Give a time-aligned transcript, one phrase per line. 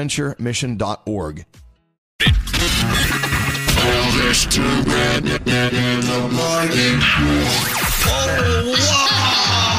[0.00, 1.44] bonaventuremission.org.
[3.80, 7.00] Elvis Duran in the morning.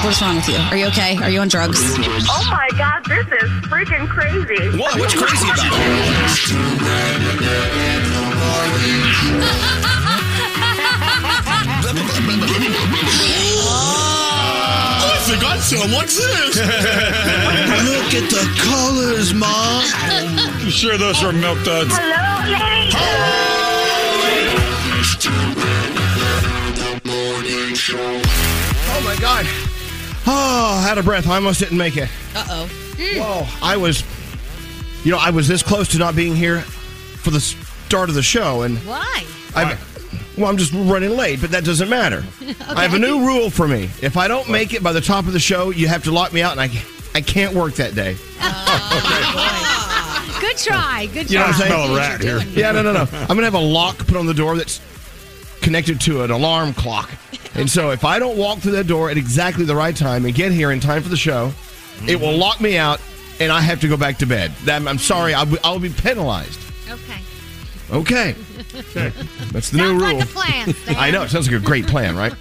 [0.04, 0.58] What's wrong with you?
[0.58, 1.18] Are you okay?
[1.18, 1.80] Are you on drugs?
[1.84, 4.78] Oh my god, this is freaking crazy.
[4.78, 5.00] What?
[5.00, 5.72] What's crazy about it?
[6.12, 8.32] Elvis Duran in the
[15.32, 15.92] Oh, I forgot some.
[15.92, 16.56] What's this?
[17.88, 19.84] Look at the colors, Mom.
[20.64, 21.92] You sure those are milk duds?
[21.94, 22.94] Hello, ladies.
[25.02, 25.56] Elvis Duran
[26.68, 28.22] in the morning show.
[28.94, 29.46] Oh my God.
[30.28, 31.28] Oh, out of breath.
[31.28, 32.10] I almost didn't make it.
[32.36, 32.70] Uh oh.
[33.00, 33.48] Whoa.
[33.66, 34.04] I was,
[35.04, 38.22] you know, I was this close to not being here for the start of the
[38.24, 38.64] show.
[38.64, 39.26] And Why?
[39.56, 39.78] I,
[40.38, 42.24] well, I'm just running late, but that doesn't matter.
[42.68, 43.90] I have a new rule for me.
[44.02, 46.34] If I don't make it by the top of the show, you have to lock
[46.34, 46.70] me out, and I,
[47.14, 48.16] I can't work that day.
[48.40, 51.08] Oh, Good try.
[51.14, 51.52] Good You know try.
[51.52, 51.72] what I'm saying?
[51.72, 52.40] Smell a rat here.
[52.40, 53.08] Yeah, no, no, no.
[53.12, 54.82] I'm gonna have a lock put on the door that's
[55.62, 57.12] connected to an alarm clock.
[57.54, 60.34] And so if I don't walk through that door at exactly the right time and
[60.34, 61.54] get here in time for the show,
[62.08, 62.40] it will mm-hmm.
[62.40, 63.00] lock me out
[63.40, 64.52] and I have to go back to bed.
[64.66, 66.60] That, I'm sorry, I'll be, I'll be penalized.
[66.90, 67.22] Okay.
[67.92, 68.36] Okay.
[69.52, 70.18] That's the new rule.
[70.18, 71.24] like a plan, I know.
[71.24, 72.34] It sounds like a great plan, right?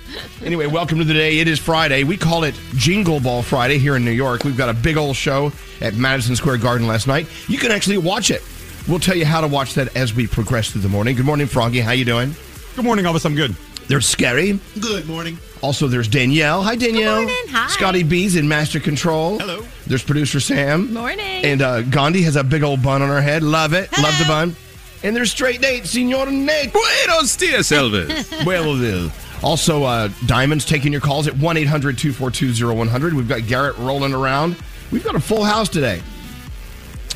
[0.45, 1.39] Anyway, welcome to the day.
[1.41, 2.05] It is Friday.
[2.05, 4.45] We call it Jingle Ball Friday here in New York.
[4.45, 7.27] We've got a big old show at Madison Square Garden last night.
[7.49, 8.43] You can actually watch it.
[8.89, 11.17] We'll tell you how to watch that as we progress through the morning.
[11.17, 11.81] Good morning, Froggy.
[11.81, 12.35] How you doing?
[12.77, 13.25] Good morning, Elvis.
[13.25, 13.55] I'm good.
[13.89, 14.59] There's Scary.
[14.79, 15.37] Good morning.
[15.63, 16.63] Also, there's Danielle.
[16.63, 17.17] Hi, Danielle.
[17.23, 17.35] morning.
[17.49, 17.67] Hi.
[17.69, 19.39] Scotty B's in Master Control.
[19.41, 19.65] Hello.
[19.89, 20.95] There's producer Sam.
[20.95, 21.45] Morning.
[21.45, 23.43] And uh, Gandhi has a big old bun on her head.
[23.43, 23.91] Love it.
[24.01, 24.55] Love the bun.
[25.03, 26.73] And there's Straight Nate, Senor Nate.
[26.73, 28.45] Buenos dias, Elvis.
[28.47, 29.11] well, well.
[29.43, 33.15] Also, uh, Diamonds taking your calls at 1 800 242 0100.
[33.15, 34.57] We've got Garrett rolling around.
[34.93, 36.03] We've got a full house today.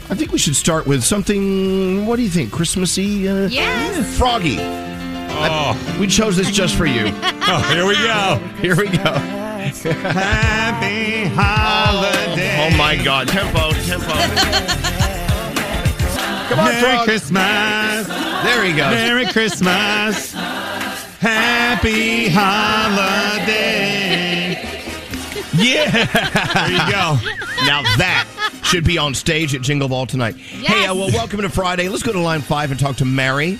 [0.08, 2.52] I think we should start with something, what do you think?
[2.52, 3.28] Christmassy?
[3.28, 4.16] Uh, Yes.
[4.18, 4.56] Froggy.
[4.60, 7.06] Oh, We chose this just for you.
[7.22, 8.38] oh here we go.
[8.60, 9.12] Here we go.
[10.02, 12.70] Happy holiday.
[12.74, 13.28] Oh my God.
[13.28, 15.13] Tempo, tempo.
[16.48, 17.04] Come on, Merry Frog.
[17.04, 18.06] Christmas.
[18.44, 18.90] There he goes.
[18.90, 20.32] Merry Christmas.
[21.20, 23.72] Happy holiday.
[25.54, 25.90] Yeah.
[25.90, 27.18] There you go.
[27.64, 28.28] Now that
[28.64, 30.36] should be on stage at Jingle Ball tonight.
[30.36, 31.88] Hey, uh, well, welcome to Friday.
[31.88, 33.58] Let's go to line five and talk to Mary.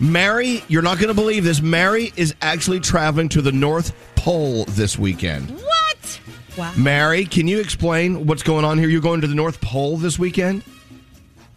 [0.00, 1.62] Mary, you're not going to believe this.
[1.62, 5.50] Mary is actually traveling to the North Pole this weekend.
[5.50, 6.20] What?
[6.58, 6.72] Wow.
[6.76, 8.88] Mary, can you explain what's going on here?
[8.88, 10.64] You're going to the North Pole this weekend?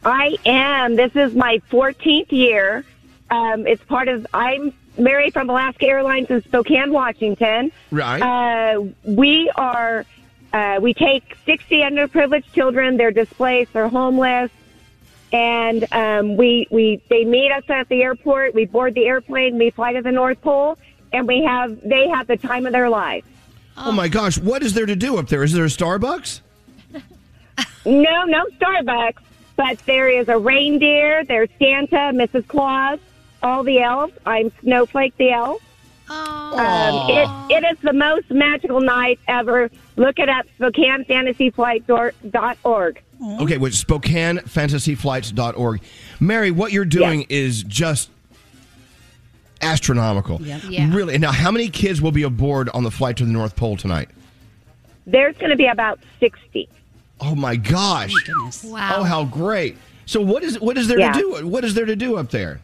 [0.03, 0.95] I am.
[0.95, 2.85] This is my 14th year.
[3.29, 7.71] Um, it's part of, I'm Mary from Alaska Airlines in Spokane, Washington.
[7.91, 8.21] Right.
[8.21, 10.05] Uh, we are,
[10.53, 12.97] uh, we take 60 underprivileged children.
[12.97, 14.51] They're displaced, they're homeless.
[15.31, 18.55] And um, we, we, they meet us at the airport.
[18.55, 19.59] We board the airplane.
[19.59, 20.79] We fly to the North Pole,
[21.13, 23.27] and we have, they have the time of their lives.
[23.77, 23.91] Oh.
[23.91, 25.43] my gosh, what is there to do up there?
[25.43, 26.41] Is there a Starbucks?
[27.85, 29.15] No, no Starbucks,
[29.59, 31.25] but there is a reindeer.
[31.25, 32.47] There's Santa, Mrs.
[32.47, 32.97] Claus,
[33.43, 34.13] all the elves.
[34.25, 35.61] I'm Snowflake the elf.
[36.09, 37.27] Um, it,
[37.57, 39.69] it is the most magical night ever.
[39.97, 43.01] Look it up, SpokaneFantasyFlight.org.
[43.41, 45.81] Okay, with SpokaneFantasyFlights.org.
[46.21, 48.09] Mary, what you're doing is just
[49.61, 50.41] astronomical.
[50.41, 50.61] Yep.
[50.69, 50.95] Yeah.
[50.95, 51.17] Really.
[51.17, 54.07] Now, how many kids will be aboard on the flight to the North Pole tonight?
[55.05, 56.69] There's going to be about 60.
[57.21, 58.13] Oh my gosh!
[58.63, 58.95] Wow.
[58.97, 59.77] Oh, how great!
[60.05, 61.11] So, what is what is there Yeah.
[61.13, 61.47] to do?
[61.47, 62.61] What is there to do up there?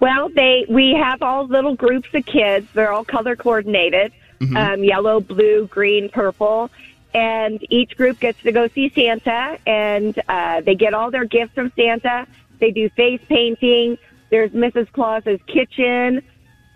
[0.00, 2.66] Well, they we have all little groups of kids.
[2.74, 4.74] They're all color coordinated, Mhm.
[4.74, 6.70] um, yellow, blue, green, purple,
[7.14, 11.54] and each group gets to go see Santa, and uh, they get all their gifts
[11.54, 12.26] from Santa.
[12.60, 13.98] They do face painting.
[14.30, 14.92] There's Mrs.
[14.92, 16.22] Claus's kitchen.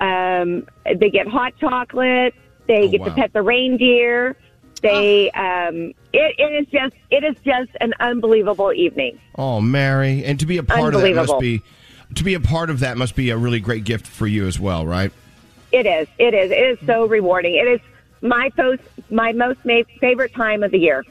[0.00, 0.66] Um,
[0.98, 2.34] they get hot chocolate.
[2.66, 4.36] They Oh, get to pet the reindeer.
[4.82, 9.18] They um, it, it is just it is just an unbelievable evening.
[9.36, 11.62] Oh, Mary, and to be a part of that must be
[12.16, 14.58] to be a part of that must be a really great gift for you as
[14.58, 15.12] well, right?
[15.70, 16.08] It is.
[16.18, 16.50] It is.
[16.50, 17.54] It is so rewarding.
[17.54, 17.80] It is
[18.20, 21.04] my post, my most ma- favorite time of the year.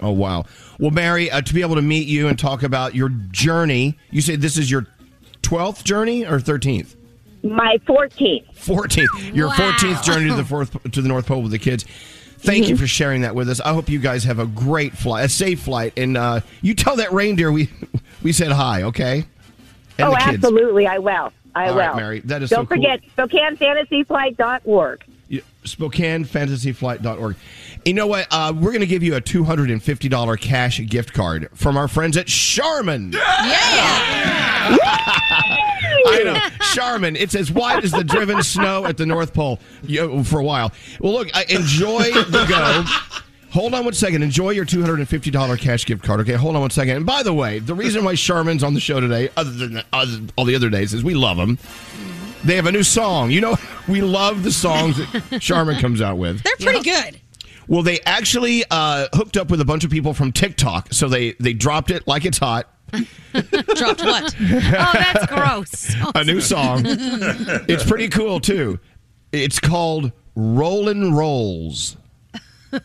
[0.00, 0.46] Oh wow!
[0.78, 4.20] Well, Mary, uh, to be able to meet you and talk about your journey, you
[4.22, 4.86] say this is your
[5.42, 6.94] twelfth journey or thirteenth?
[7.44, 8.52] My 14th.
[8.56, 9.10] Fourteenth.
[9.32, 9.54] Your Wow.
[9.54, 11.84] fourteenth journey to the fourth to the North Pole with the kids.
[12.38, 12.78] Thank you Mhm.
[12.78, 13.60] for sharing that with us.
[13.60, 16.96] I hope you guys have a great flight, a safe flight, and uh, you tell
[16.96, 17.68] that reindeer we
[18.22, 19.24] we said hi, okay?
[19.98, 20.86] And oh, absolutely.
[20.86, 21.32] I will.
[21.54, 21.80] I All will.
[21.80, 22.76] right, Mary, that is Don't so cool.
[22.76, 25.04] forget SpokaneFantasyFlight.org.
[25.28, 27.36] Yeah, SpokaneFantasyFlight.org.
[27.84, 28.26] You know what?
[28.30, 32.26] Uh, we're going to give you a $250 cash gift card from our friends at
[32.26, 33.12] Charmin.
[33.12, 33.20] Yeah,
[36.06, 36.38] I know.
[36.72, 37.14] Charmin.
[37.16, 40.72] It's as white as the driven snow at the North Pole you, for a while.
[41.00, 42.84] Well, look, I enjoy the go.
[43.50, 44.22] Hold on one second.
[44.22, 46.20] Enjoy your $250 cash gift card.
[46.20, 46.96] Okay, hold on one second.
[46.96, 50.44] And by the way, the reason why Charmin's on the show today, other than all
[50.44, 51.58] the other days, is we love them.
[52.48, 53.30] They have a new song.
[53.30, 53.56] You know,
[53.86, 56.42] we love the songs that Charmin comes out with.
[56.42, 57.20] They're pretty good.
[57.66, 61.32] Well, they actually uh, hooked up with a bunch of people from TikTok, so they
[61.32, 62.66] they dropped it like it's hot.
[62.90, 64.34] Dropped what?
[64.40, 65.94] Oh, that's gross.
[66.14, 66.84] a new song.
[66.86, 68.80] it's pretty cool too.
[69.30, 71.98] It's called Rollin' Rolls.
[72.72, 72.80] All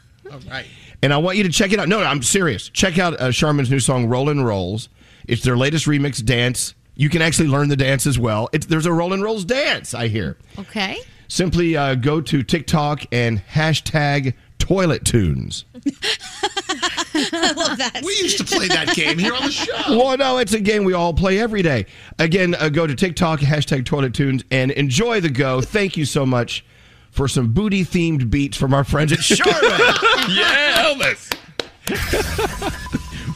[0.52, 0.66] right.
[1.02, 1.88] And I want you to check it out.
[1.88, 2.68] No, no I'm serious.
[2.68, 4.90] Check out uh, Charmin's new song, Rollin' Rolls.
[5.26, 6.76] It's their latest remix dance.
[6.96, 8.50] You can actually learn the dance as well.
[8.54, 10.38] It's, there's a Rollin' Rolls dance, I hear.
[10.60, 10.98] Okay.
[11.28, 15.66] Simply uh, go to TikTok and hashtag toilet tunes.
[17.16, 18.02] I love that.
[18.04, 19.74] We used to play that game here on the show.
[19.90, 21.86] Well, no, it's a game we all play every day.
[22.20, 25.62] Again, uh, go to TikTok, hashtag toilet tunes, and enjoy the go.
[25.62, 26.64] Thank you so much
[27.12, 29.80] for some booty themed beats from our friends at Charmin.
[30.30, 31.30] yeah, Elvis.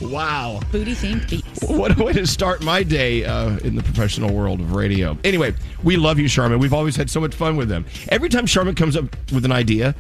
[0.01, 0.60] Wow.
[0.72, 1.63] Booty themed beats.
[1.63, 5.18] What a way to start my day uh, in the professional world of radio.
[5.24, 6.60] Anyway, we love you, Charmin.
[6.60, 7.86] We've always had so much fun with them.
[8.10, 9.96] Every time Charmin comes up with an idea,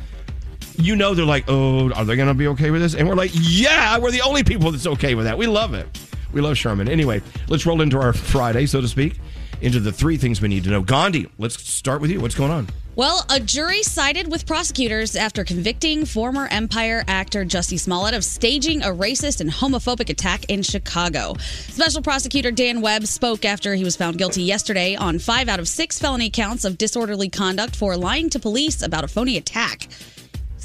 [0.77, 2.95] you know they're like, oh, are they going to be okay with this?
[2.95, 5.37] And we're like, yeah, we're the only people that's okay with that.
[5.37, 5.87] We love it.
[6.31, 6.87] We love Charmin.
[6.87, 9.19] Anyway, let's roll into our Friday, so to speak,
[9.61, 10.81] into the three things we need to know.
[10.81, 12.19] Gandhi, let's start with you.
[12.19, 12.67] What's going on?
[12.97, 18.81] Well, a jury sided with prosecutors after convicting former Empire actor Jussie Smollett of staging
[18.81, 21.35] a racist and homophobic attack in Chicago.
[21.39, 25.67] Special prosecutor Dan Webb spoke after he was found guilty yesterday on five out of
[25.67, 29.87] six felony counts of disorderly conduct for lying to police about a phony attack.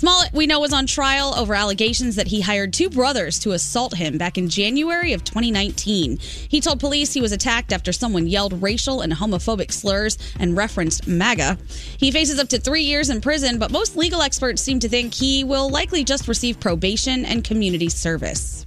[0.02, 3.94] Smollett, we know, was on trial over allegations that he hired two brothers to assault
[3.94, 6.18] him back in January of 2019.
[6.18, 11.06] He told police he was attacked after someone yelled racial and homophobic slurs and referenced
[11.06, 11.56] MAGA.
[11.99, 15.14] He faces up to three years in prison, but most legal experts seem to think
[15.14, 18.66] he will likely just receive probation and community service.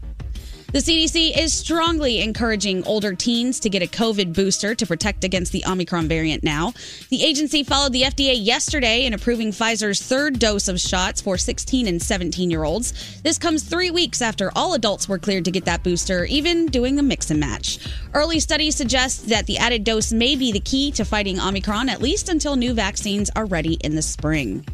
[0.71, 5.51] The CDC is strongly encouraging older teens to get a COVID booster to protect against
[5.51, 6.73] the Omicron variant now.
[7.09, 11.87] The agency followed the FDA yesterday in approving Pfizer's third dose of shots for 16
[11.87, 13.21] and 17 year olds.
[13.21, 16.99] This comes three weeks after all adults were cleared to get that booster, even doing
[16.99, 17.79] a mix and match.
[18.13, 22.01] Early studies suggest that the added dose may be the key to fighting Omicron, at
[22.01, 24.65] least until new vaccines are ready in the spring.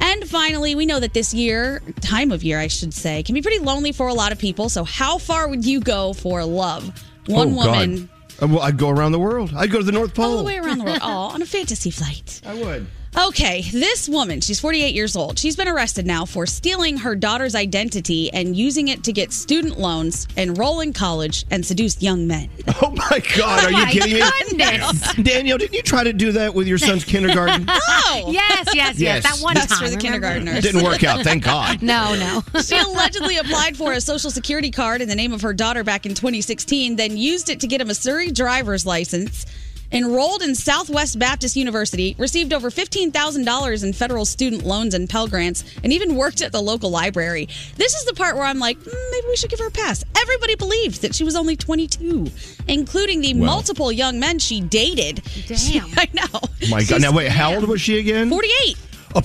[0.00, 3.42] And finally, we know that this year, time of year, I should say, can be
[3.42, 4.68] pretty lonely for a lot of people.
[4.68, 6.92] So, how far would you go for love?
[7.26, 8.08] One oh, woman
[8.40, 9.52] Uh, Well, I'd go around the world.
[9.54, 10.24] I'd go to the North Pole.
[10.24, 12.40] all the way around the world, all on a fantasy flight.
[12.46, 12.86] I would.
[13.16, 15.38] Okay, this woman, she's 48 years old.
[15.38, 19.78] She's been arrested now for stealing her daughter's identity and using it to get student
[19.78, 22.48] loans, enroll in college, and seduce young men.
[22.80, 25.18] Oh my God, are oh you my kidding goodness.
[25.18, 25.24] me?
[25.24, 27.64] Danielle, didn't you try to do that with your son's kindergarten?
[27.68, 28.28] Oh!
[28.30, 28.98] Yes, yes, yes.
[28.98, 29.22] Yes.
[29.24, 29.78] That one That's time.
[29.78, 30.28] for the remember?
[30.28, 30.62] kindergartners.
[30.62, 31.82] Didn't work out, thank God.
[31.82, 32.60] No, no.
[32.62, 36.06] She allegedly applied for a social security card in the name of her daughter back
[36.06, 39.44] in 2016, then used it to get a Missouri driver's license,
[39.92, 45.64] enrolled in Southwest Baptist University, received over $15,000 in federal student loans and Pell Grants,
[45.82, 47.48] and even worked at the local library.
[47.76, 50.04] This is the part where I'm like, mm, maybe we should give her a pass.
[50.16, 52.30] Everybody believed that she was only 22,
[52.68, 53.46] including the Well.
[53.46, 55.22] multiple young men she dated.
[55.46, 55.86] Damn.
[55.96, 56.40] I know.
[56.70, 57.00] My God.
[57.02, 58.28] Now, wait, how old was she again?
[58.30, 58.76] 48.
[59.14, 59.22] Oh,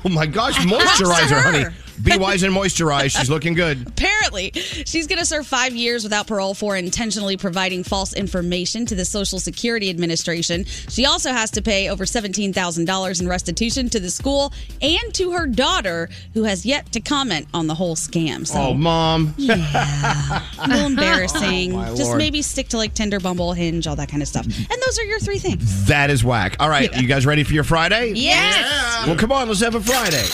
[0.04, 1.64] oh my gosh, moisturize her, honey.
[2.02, 3.16] Be wise and moisturize.
[3.18, 3.86] She's looking good.
[3.88, 8.94] Apparently, she's going to serve five years without parole for intentionally providing false information to
[8.94, 10.64] the Social Security Administration.
[10.64, 15.46] She also has to pay over $17,000 in restitution to the school and to her
[15.46, 18.46] daughter, who has yet to comment on the whole scam.
[18.46, 19.34] So, Oh, mom.
[19.36, 20.42] Yeah.
[20.62, 21.74] a little embarrassing.
[21.74, 24.44] Oh, Just maybe stick to like Tinder, Bumble, Hinge, all that kind of stuff.
[24.46, 25.86] And those are your three things.
[25.86, 26.56] That is whack.
[26.60, 28.12] All right, you guys ready for your Friday?
[28.14, 29.06] Yes.
[29.06, 30.24] Well, come on, let's have a Friday.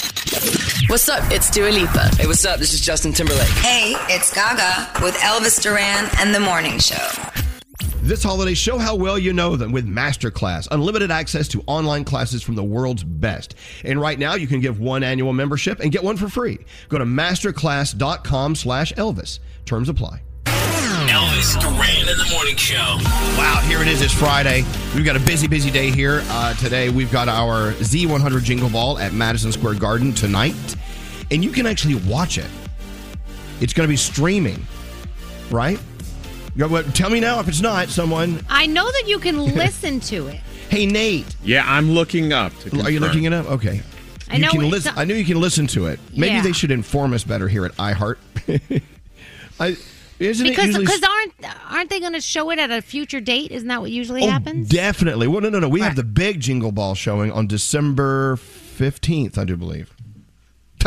[0.88, 1.22] What's up?
[1.30, 2.08] It's Dua Lipa.
[2.16, 2.58] Hey, what's up?
[2.58, 3.48] This is Justin Timberlake.
[3.48, 7.08] Hey, it's Gaga with Elvis Duran and the Morning Show.
[8.02, 12.42] This holiday, show how well you know them with Masterclass, unlimited access to online classes
[12.42, 13.54] from the world's best.
[13.84, 16.58] And right now, you can give one annual membership and get one for free.
[16.88, 19.38] Go to masterclass.com slash Elvis.
[19.64, 20.22] Terms apply.
[21.22, 22.96] Elvis Duran in the morning show.
[23.38, 24.02] Wow, here it is.
[24.02, 24.64] It's Friday.
[24.92, 26.20] We've got a busy, busy day here.
[26.26, 30.56] Uh, today, we've got our Z100 Jingle Ball at Madison Square Garden tonight.
[31.30, 32.48] And you can actually watch it.
[33.60, 34.66] It's going to be streaming,
[35.48, 35.78] right?
[36.56, 38.44] Yeah, what- Tell me now if it's not, someone.
[38.50, 40.40] I know that you can listen to it.
[40.70, 41.36] Hey, Nate.
[41.44, 42.52] Yeah, I'm looking up.
[42.60, 43.46] To Are you looking it up?
[43.46, 43.80] Okay.
[44.28, 44.94] I You know can it's listen.
[44.96, 46.00] a- I knew you can listen to it.
[46.16, 46.42] Maybe Yeah.
[46.42, 48.16] they should inform us better here at iHeart.
[49.60, 49.76] I,
[50.22, 51.32] isn't Because usually because aren't
[51.70, 53.50] aren't they going to show it at a future date?
[53.50, 54.68] Isn't that what usually Oh, happens?
[54.68, 55.26] Definitely.
[55.28, 55.68] Well, no, no, no.
[55.68, 59.94] We have the big Jingle Ball showing on December 15th, I do believe.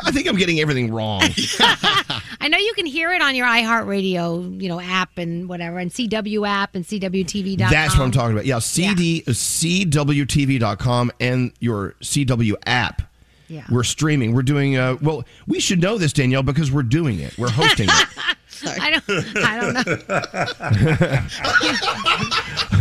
[0.03, 1.21] I think I'm getting everything wrong.
[1.59, 5.89] I know you can hear it on your iHeartRadio, you know, app and whatever, and
[5.89, 7.69] CW app and CWTV.com.
[7.71, 8.45] That's what I'm talking about.
[8.45, 13.03] Yeah, CD, CWTV.com and your CW app.
[13.47, 13.63] Yeah.
[13.71, 14.33] We're streaming.
[14.33, 17.37] We're doing, uh, well, we should know this, Danielle, because we're doing it.
[17.37, 18.07] We're hosting it.
[18.63, 19.03] I don't.
[19.37, 19.73] I don't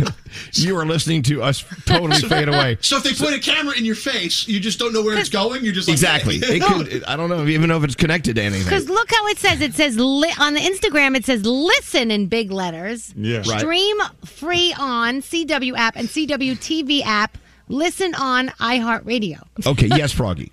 [0.01, 0.05] know.
[0.53, 2.77] you are listening to us totally fade away.
[2.81, 5.29] So if they point a camera in your face, you just don't know where it's
[5.29, 5.63] going.
[5.63, 6.37] You're just like, Exactly.
[6.37, 8.63] It could, I don't know, even know if it's connected to anything.
[8.63, 9.61] Because look how it says.
[9.61, 11.15] It says li- on the Instagram.
[11.15, 13.13] It says listen in big letters.
[13.15, 13.37] Yeah.
[13.37, 13.59] Right.
[13.59, 17.37] Stream free on CW app and CW TV app.
[17.67, 19.41] Listen on iHeartRadio.
[19.65, 20.51] Okay, yes, Froggy.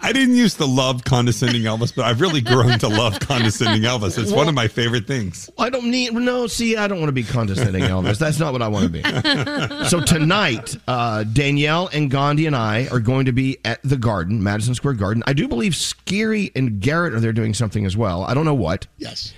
[0.00, 4.18] I didn't used to love condescending Elvis, but I've really grown to love condescending Elvis.
[4.18, 5.50] It's one of my favorite things.
[5.58, 6.46] I don't need no.
[6.46, 8.18] See, I don't want to be condescending, Elvis.
[8.18, 9.84] That's not what I want to be.
[9.88, 14.42] so tonight, uh, Danielle and Gandhi and I are going to be at the Garden,
[14.42, 15.22] Madison Square Garden.
[15.26, 18.24] I do believe Scary and Garrett are there doing something as well.
[18.24, 18.86] I don't know what.
[18.98, 19.34] Yes.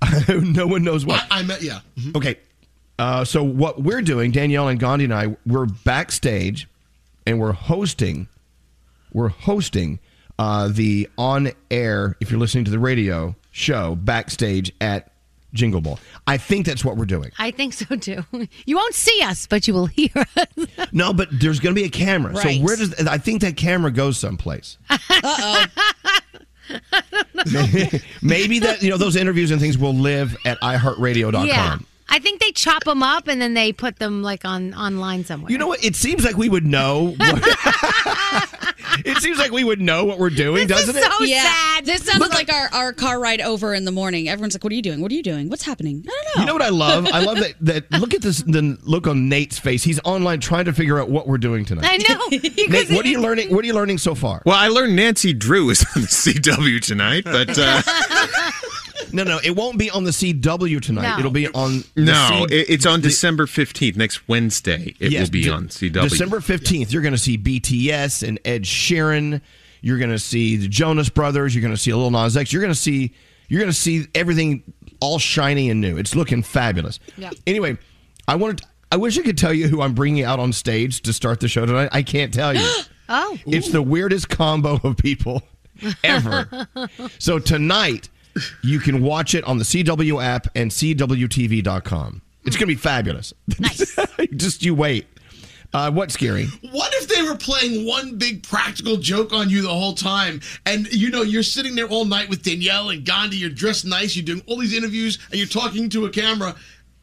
[0.28, 1.22] no one knows what.
[1.30, 1.80] I, I met, yeah.
[1.98, 2.16] Mhm.
[2.16, 2.36] Okay.
[2.98, 6.68] Uh, so what we're doing, Danielle and Gandhi and I, we're backstage,
[7.26, 8.28] and we're hosting.
[9.18, 9.98] We're hosting
[10.38, 15.10] uh, the on-air, if you're listening to the radio show, backstage at
[15.52, 15.98] Jingle Ball.
[16.28, 17.32] I think that's what we're doing.
[17.36, 18.22] I think so too.
[18.64, 20.46] You won't see us, but you will hear us.
[20.92, 22.32] No, but there's going to be a camera.
[22.32, 22.60] Right.
[22.60, 24.78] So where does I think that camera goes someplace?
[25.10, 25.66] Uh
[28.22, 31.46] Maybe that you know those interviews and things will live at iHeartRadio.com.
[31.46, 31.78] Yeah.
[32.10, 35.52] I think they chop them up and then they put them like on online somewhere.
[35.52, 35.84] You know what?
[35.84, 37.14] It seems like we would know.
[37.18, 37.42] What,
[39.04, 41.04] it seems like we would know what we're doing, doesn't it?
[41.28, 41.80] yeah.
[41.82, 44.28] This sounded like our, our car ride over in the morning.
[44.28, 45.00] Everyone's like, "What are you doing?
[45.00, 45.48] What are you doing?
[45.50, 46.40] What's happening?" I don't know.
[46.42, 47.06] You know what I love?
[47.12, 47.54] I love that.
[47.60, 48.42] That look at this.
[48.42, 49.82] The look on Nate's face.
[49.82, 51.84] He's online trying to figure out what we're doing tonight.
[51.88, 52.26] I know.
[52.68, 53.54] Nate, what are you learning?
[53.54, 54.42] What are you learning so far?
[54.46, 57.82] Well, I learned Nancy Drew is on the CW tonight, but uh,
[59.12, 61.12] No, no, it won't be on the CW tonight.
[61.14, 61.18] No.
[61.18, 64.94] It'll be on the No, C- it's on December 15th, next Wednesday.
[65.00, 66.08] It Yes, will be de- on CW.
[66.08, 69.40] December 15th, you're going to see BTS and Ed Sheeran.
[69.80, 71.54] You're going to see the Jonas Brothers.
[71.54, 72.52] You're going to see a Lil Nas X.
[72.52, 73.12] You're going to see
[73.48, 74.62] you're going to see everything
[75.00, 75.96] all shiny and new.
[75.96, 76.98] It's looking fabulous.
[77.16, 77.30] Yeah.
[77.46, 77.78] Anyway,
[78.26, 81.12] I wanted I wish I could tell you who I'm bringing out on stage to
[81.12, 81.90] start the show tonight.
[81.92, 82.66] I can't tell you.
[83.10, 83.38] Oh.
[83.46, 85.42] It's the weirdest combo of people
[86.04, 86.68] ever.
[87.18, 88.10] so tonight,
[88.62, 92.22] you can watch it on the CW app and CWTV.com.
[92.44, 93.34] It's going to be fabulous.
[93.58, 93.96] Nice.
[94.36, 95.06] Just you wait.
[95.74, 96.46] Uh, what's scary?
[96.70, 100.40] What if they were playing one big practical joke on you the whole time?
[100.64, 104.16] And you know, you're sitting there all night with Danielle and Gandhi, you're dressed nice,
[104.16, 106.54] you're doing all these interviews, and you're talking to a camera,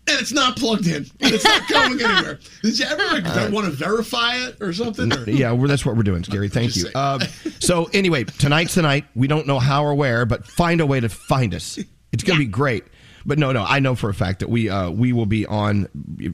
[0.07, 1.05] and it's not plugged in.
[1.19, 2.39] And it's not going anywhere.
[2.61, 5.11] Did you ever like, Uh, want to verify it or something?
[5.11, 5.29] Or?
[5.29, 6.49] Yeah, well, that's what we're doing, Scary.
[6.49, 6.85] Thank you.
[6.95, 7.19] Uh,
[7.59, 9.05] so, anyway, tonight's the night.
[9.15, 11.79] We don't know how or where, but find a way to find us.
[12.11, 12.83] It's going to be great.
[13.27, 15.87] But no, no, I know for a fact that we uh, we will be on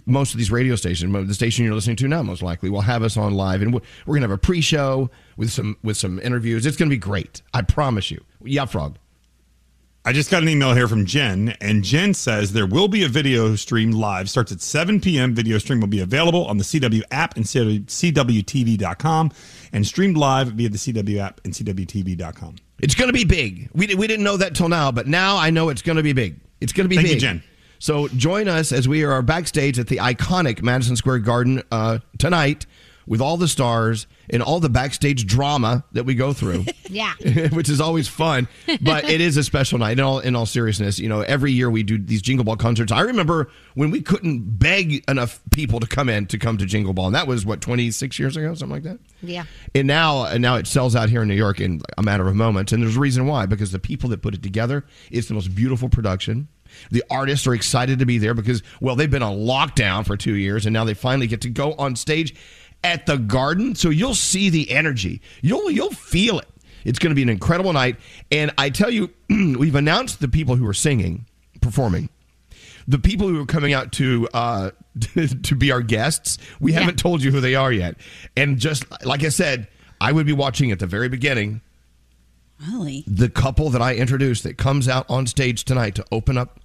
[0.05, 1.27] most of these radio stations.
[1.27, 3.79] The station you're listening to now, most likely, will have us on live, and we're
[4.05, 6.65] going to have a pre-show with some with some interviews.
[6.65, 7.41] It's going to be great.
[7.53, 8.21] I promise you.
[8.43, 8.97] Yeah, Frog.
[10.03, 13.07] I just got an email here from Jen, and Jen says there will be a
[13.07, 14.31] video stream live.
[14.31, 15.35] Starts at 7 p.m.
[15.35, 19.31] Video stream will be available on the CW app and CWTV.com
[19.71, 22.55] and streamed live via the CW app and CWTV.com.
[22.79, 23.69] It's going to be big.
[23.75, 26.13] We, we didn't know that till now, but now I know it's going to be
[26.13, 26.39] big.
[26.61, 27.21] It's going to be Thank you, big.
[27.21, 27.43] Jen.
[27.77, 32.65] So join us as we are backstage at the iconic Madison Square Garden uh, tonight
[33.05, 36.65] with all the stars and all the backstage drama that we go through.
[36.91, 37.13] Yeah.
[37.53, 38.49] which is always fun.
[38.81, 39.93] But it is a special night.
[39.93, 42.91] In all in all seriousness, you know, every year we do these Jingle Ball concerts.
[42.91, 46.91] I remember when we couldn't beg enough people to come in to come to Jingle
[46.91, 48.99] Ball, and that was what twenty six years ago, something like that.
[49.23, 49.45] Yeah.
[49.73, 52.35] And now, and now it sells out here in New York in a matter of
[52.35, 52.73] moments.
[52.73, 55.55] And there's a reason why, because the people that put it together, it's the most
[55.55, 56.49] beautiful production.
[56.89, 60.35] The artists are excited to be there because, well, they've been on lockdown for two
[60.35, 62.35] years, and now they finally get to go on stage
[62.83, 63.75] at the Garden.
[63.75, 65.21] So you'll see the energy.
[65.41, 66.47] You'll you'll feel it.
[66.83, 67.97] It's going to be an incredible night.
[68.31, 71.25] And I tell you, we've announced the people who are singing,
[71.61, 72.09] performing
[72.87, 74.71] the people who are coming out to uh,
[75.43, 77.95] to be our guests, we haven't told you who they are yet.
[78.35, 79.67] And just like I said,
[79.99, 81.61] I would be watching at the very beginning
[82.69, 83.03] Really?
[83.07, 86.59] the couple that I introduced that comes out on stage tonight to open up.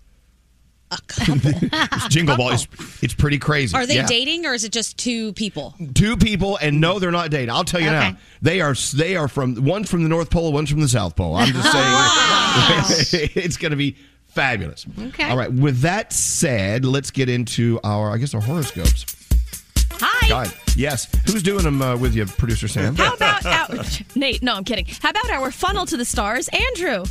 [0.90, 2.50] It's Jingle Ball.
[2.52, 2.66] It's,
[3.02, 3.74] it's pretty crazy.
[3.76, 4.06] Are they Yeah.
[4.06, 5.74] dating or is it just two people?
[5.94, 7.50] Two people, and no, they're not dating.
[7.50, 8.10] I'll tell you Okay.
[8.12, 8.74] now, they are.
[8.94, 11.34] They are from one's from the North Pole, one's from the South Pole.
[11.36, 11.72] I'm just
[13.10, 13.96] saying, it's going to be
[14.28, 14.86] fabulous.
[14.98, 15.28] Okay.
[15.28, 15.52] All right.
[15.52, 19.06] With that said, let's get into our, I guess, our horoscopes.
[19.98, 20.28] Hi.
[20.28, 21.08] God, yes.
[21.26, 22.94] Who's doing them uh, with you, producer Sam?
[22.96, 24.42] How about our, Nate?
[24.42, 24.84] No, I'm kidding.
[25.00, 27.04] How about our funnel to the stars, Andrew?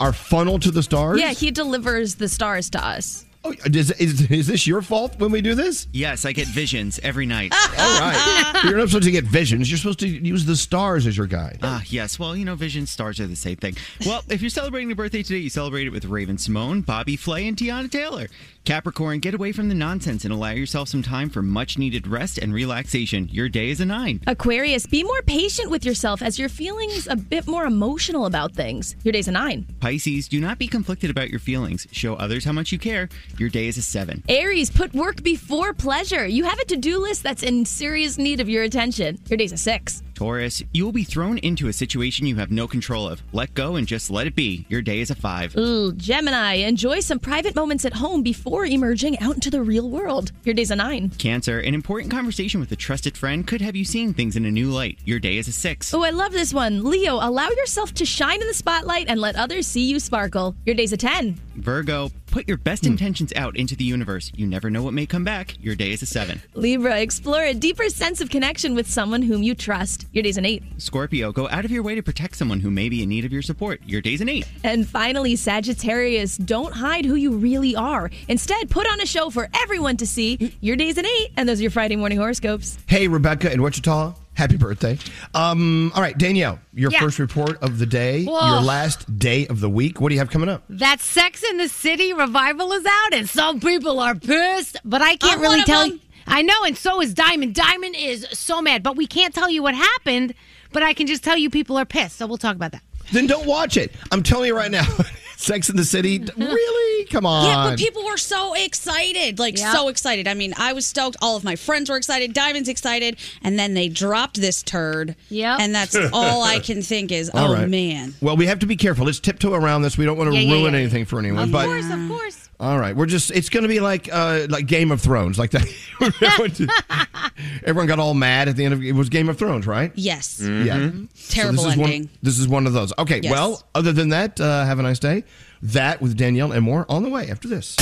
[0.00, 1.20] Our funnel to the stars?
[1.20, 3.24] Yeah, he delivers the stars to us.
[3.46, 5.86] Oh, is, is, is this your fault when we do this?
[5.92, 7.52] Yes, I get visions every night.
[7.78, 8.60] All right.
[8.64, 9.70] You're not supposed to get visions.
[9.70, 11.58] You're supposed to use the stars as your guide.
[11.62, 12.18] Ah, yes.
[12.18, 13.76] Well, you know, visions, stars are the same thing.
[14.06, 17.54] Well, if you're celebrating your birthday today, you celebrate it with Raven-Symoné, Bobby Flay, and
[17.54, 18.28] Teyana Taylor.
[18.64, 22.38] Capricorn, get away from the nonsense and allow yourself some time for much needed rest
[22.38, 23.28] and relaxation.
[23.30, 24.22] Your day is a nine.
[24.26, 28.96] Aquarius, be more patient with yourself as your feelings a bit more emotional about things.
[29.04, 29.66] Your day's a nine.
[29.80, 31.86] Pisces, do not be conflicted about your feelings.
[31.92, 33.10] Show others how much you care.
[33.36, 34.22] Your day is a seven.
[34.30, 36.26] Aries, put work before pleasure.
[36.26, 39.18] You have a to do list that's in serious need of your attention.
[39.28, 40.02] Your day's a six.
[40.14, 43.22] Taurus, you will be thrown into a situation you have no control of.
[43.32, 44.64] Let go and just let it be.
[44.68, 45.56] Your day is a five.
[45.56, 50.32] Ooh, Gemini, enjoy some private moments at home before emerging out into the real world.
[50.44, 51.10] Your day's a nine.
[51.10, 54.50] Cancer, an important conversation with a trusted friend could have you seeing things in a
[54.50, 54.98] new light.
[55.04, 55.92] Your day is a six.
[55.92, 56.84] Oh, I love this one.
[56.84, 60.54] Leo, allow yourself to shine in the spotlight and let others see you sparkle.
[60.64, 61.38] Your day's a 10.
[61.54, 62.92] Virgo, put your best hmm.
[62.92, 64.30] intentions out into the universe.
[64.34, 65.62] You never know what may come back.
[65.62, 66.42] Your day is a seven.
[66.54, 70.06] Libra, explore a deeper sense of connection with someone whom you trust.
[70.12, 70.62] Your day's an 8.
[70.78, 73.32] Scorpio, go out of your way to protect someone who may be in need of
[73.32, 73.80] your support.
[73.86, 74.46] Your day's an eight.
[74.62, 78.10] And finally, Sagittarius, don't hide who you really are.
[78.28, 80.56] Instead, put on a show for everyone to see.
[80.60, 82.78] Your day's an 8, and those are your Friday morning horoscopes.
[82.86, 84.14] Hey, Rebecca in Wichita.
[84.34, 84.98] Happy birthday.
[85.32, 87.00] Um, all right, Danielle, your Yeah.
[87.00, 88.46] first report of the day, Whoa.
[88.46, 90.00] your last day of the week.
[90.00, 90.64] What do you have coming up?
[90.68, 95.16] That Sex in the City revival is out, and some people are pissed, but I
[95.16, 96.00] can't I'm really tell you.
[96.26, 97.54] I know, and so is Diamond.
[97.54, 100.34] Diamond is so mad, but we can't tell you what happened,
[100.72, 102.82] but I can just tell you people are pissed, so we'll talk about that.
[103.12, 103.92] Then don't watch it.
[104.10, 104.86] I'm telling you right now.
[105.44, 106.18] Sex in the City?
[106.20, 106.42] Mm-hmm.
[106.42, 107.04] Really?
[107.06, 107.46] Come on.
[107.46, 109.72] Yeah, but people were so excited, like Yeah.
[109.72, 110.26] so excited.
[110.26, 111.16] I mean, I was stoked.
[111.20, 112.32] All of my friends were excited.
[112.32, 115.16] Diamond's excited, and then they dropped this turd.
[115.28, 115.56] Yeah.
[115.60, 117.68] and that's all I can think is, All oh right.
[117.68, 118.14] man.
[118.20, 119.06] Well, we have to be careful.
[119.06, 119.98] Let's tiptoe around this.
[119.98, 120.80] We don't want to Yeah, yeah, ruin yeah.
[120.80, 121.44] anything for anyone.
[121.44, 122.48] Of but course, of course.
[122.60, 123.30] All right, we're just.
[123.30, 125.64] It's going to be like uh like Game of Thrones, like that.
[127.64, 129.92] Everyone got all mad at the end of it was Game of Thrones, right?
[129.94, 130.90] Yes, Yeah.
[131.28, 132.02] terrible so this is ending.
[132.02, 132.92] One, this is one of those.
[132.98, 133.20] Okay.
[133.22, 133.32] Yes.
[133.32, 135.24] Well, other than that, uh, have a nice day.
[135.62, 137.76] That with Danielle and more on the way after this.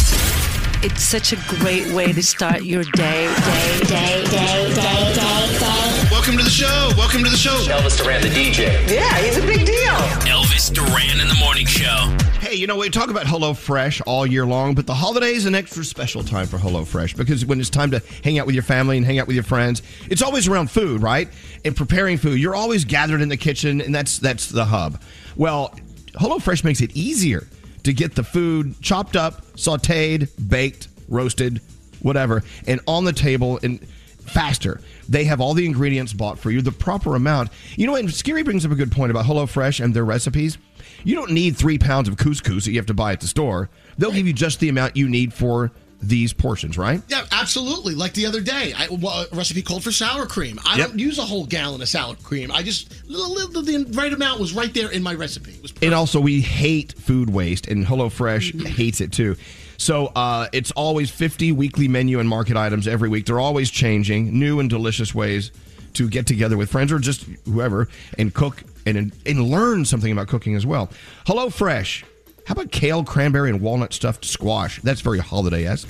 [0.85, 5.92] It's such a great way to start your day, day, day, day, day, day, day.
[6.23, 6.91] Welcome to the show.
[6.97, 7.51] Welcome to the show.
[7.51, 8.89] Elvis Duran, the DJ.
[8.89, 9.91] Yeah, he's a big deal.
[10.31, 12.17] Elvis Duran in the morning show.
[12.39, 15.57] Hey, you know, we talk about HelloFresh all year long, but the holiday is an
[15.57, 18.97] extra special time for HelloFresh because when it's time to hang out with your family
[18.97, 21.29] and hang out with your friends, it's always around food, right?
[21.65, 22.39] And preparing food.
[22.39, 25.03] You're always gathered in the kitchen, and that's that's the hub.
[25.35, 25.75] Well,
[26.13, 27.49] HelloFresh makes it easier
[27.83, 31.61] to get the food chopped up, sautéed, baked, roasted,
[32.01, 33.85] whatever, and on the table and
[34.25, 34.81] faster.
[35.09, 37.51] They have all the ingredients bought for you, the proper amount.
[37.77, 40.59] You know, and Scary brings up a good point about HelloFresh and their recipes.
[41.05, 43.69] You don't need three pounds of couscous that you have to buy at the store.
[43.99, 45.73] They'll give you just the amount you need for
[46.05, 47.01] these portions, right?
[47.09, 47.95] Yeah, absolutely.
[47.95, 50.59] Like the other day, I, well, a recipe called for sour cream.
[50.67, 50.89] I Yep.
[50.89, 52.51] don't use a whole gallon of sour cream.
[52.51, 55.53] I just the right amount was right there in my recipe.
[55.53, 59.37] It was And also, we hate food waste, and HelloFresh hates it too.
[59.79, 63.27] So uh, it's always 50 weekly menu and market items every week.
[63.27, 65.51] They're always changing new and delicious ways
[65.95, 70.29] to get together with friends or just whoever and cook and, and learn something about
[70.29, 70.91] cooking as well.
[71.27, 72.05] Hello Fresh.
[72.47, 74.81] How about kale, cranberry, and walnut stuffed squash?
[74.83, 75.89] That's very holiday esque.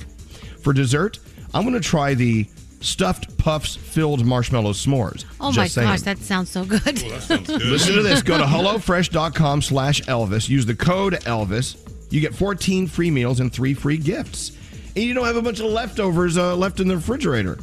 [0.61, 1.19] For dessert,
[1.53, 2.47] I'm going to try the
[2.81, 5.25] stuffed puffs filled marshmallow s'mores.
[5.39, 5.87] Oh Just my saying.
[5.87, 7.01] gosh, that sounds so good.
[7.01, 7.43] Listen
[7.95, 8.21] to this.
[8.21, 10.49] Go to HelloFresh.com slash Elvis.
[10.49, 11.77] Use the code Elvis.
[12.13, 14.51] You get 14 free meals and three free gifts.
[14.95, 17.57] And you don't have a bunch of leftovers uh, left in the refrigerator.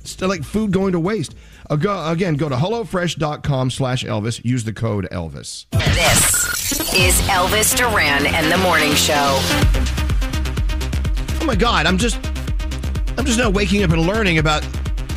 [0.00, 1.34] It's like food going to waste.
[1.68, 4.42] Uh, go, again, go to HelloFresh.com slash Elvis.
[4.46, 5.66] Use the code Elvis.
[5.72, 9.38] This is Elvis Duran and the Morning Show.
[11.42, 12.16] Oh my God, I'm just,
[13.18, 14.64] I'm just now waking up and learning about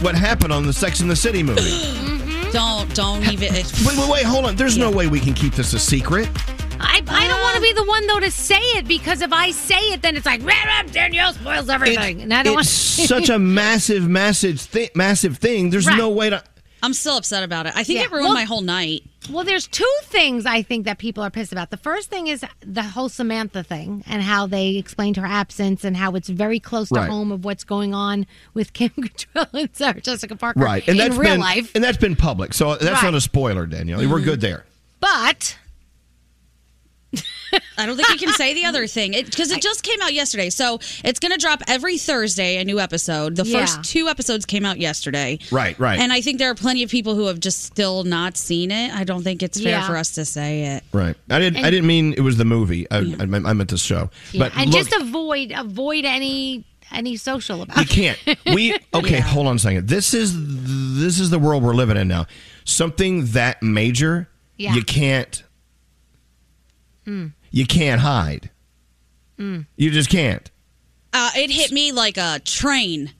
[0.01, 1.61] what happened on the Sex and the City movie.
[2.51, 3.53] Don't don't even.
[3.53, 4.55] wait, wait, wait, hold on.
[4.55, 6.29] There's no way we can keep this a secret.
[6.79, 7.81] I, I don't want to be ah.
[7.81, 10.53] the one though to say it because if I say it, then it's like "Rah,
[10.65, 12.65] rah, Danielle spoils everything, and I don't want.
[12.67, 12.71] It's
[13.07, 15.69] such a massive, massive, thi- massive thing.
[15.69, 15.97] There's Right.
[15.97, 16.43] no way to.
[16.83, 17.73] I'm still upset about it.
[17.75, 18.05] I think Yeah.
[18.05, 19.03] it ruined Well- my whole night.
[19.31, 21.71] Well, there's two things I think that people are pissed about.
[21.71, 25.97] The first thing is the whole Samantha thing and how they explained her absence and
[25.97, 27.09] how it's very close to Right.
[27.09, 31.07] home of what's going on with Kim Cattrall and Sarah Jessica Parker Right, and in
[31.07, 31.71] that's real been life.
[31.73, 33.03] and that's been public, so that's Right.
[33.03, 33.97] not a spoiler, Danielle.
[34.07, 34.25] We're mm-hmm.
[34.25, 34.65] good there.
[34.99, 35.57] But
[37.78, 40.50] I don't think you can say the other thing because it, just came out yesterday.
[40.50, 43.36] So it's going to drop every Thursday a new episode.
[43.36, 43.60] The Yeah.
[43.62, 45.39] first two episodes came out yesterday.
[45.52, 46.00] Right, right.
[46.00, 48.94] And I think there are plenty of people who have just still not seen it.
[48.94, 49.88] I don't think it's fair Yeah.
[49.88, 50.84] for us to say it.
[50.91, 51.15] Right.
[51.30, 51.63] I didn't.
[51.65, 52.89] I didn't mean it was the movie.
[52.91, 54.10] I, I, meant, I meant the show.
[54.32, 57.89] yeah, But and look, just avoid avoid any any social about you it.
[58.26, 58.39] can't.
[58.56, 59.20] We okay.
[59.20, 59.88] Hold on a second.
[59.88, 60.34] This is
[61.00, 62.28] this is the world we're living in now.
[62.63, 64.74] Something that major, Yeah.
[64.76, 65.44] you can't.
[67.08, 67.34] Mm.
[67.56, 68.50] You can't hide.
[69.39, 69.65] Mm.
[69.78, 70.52] You just can't.
[71.13, 73.12] Uh, it hit me like a train.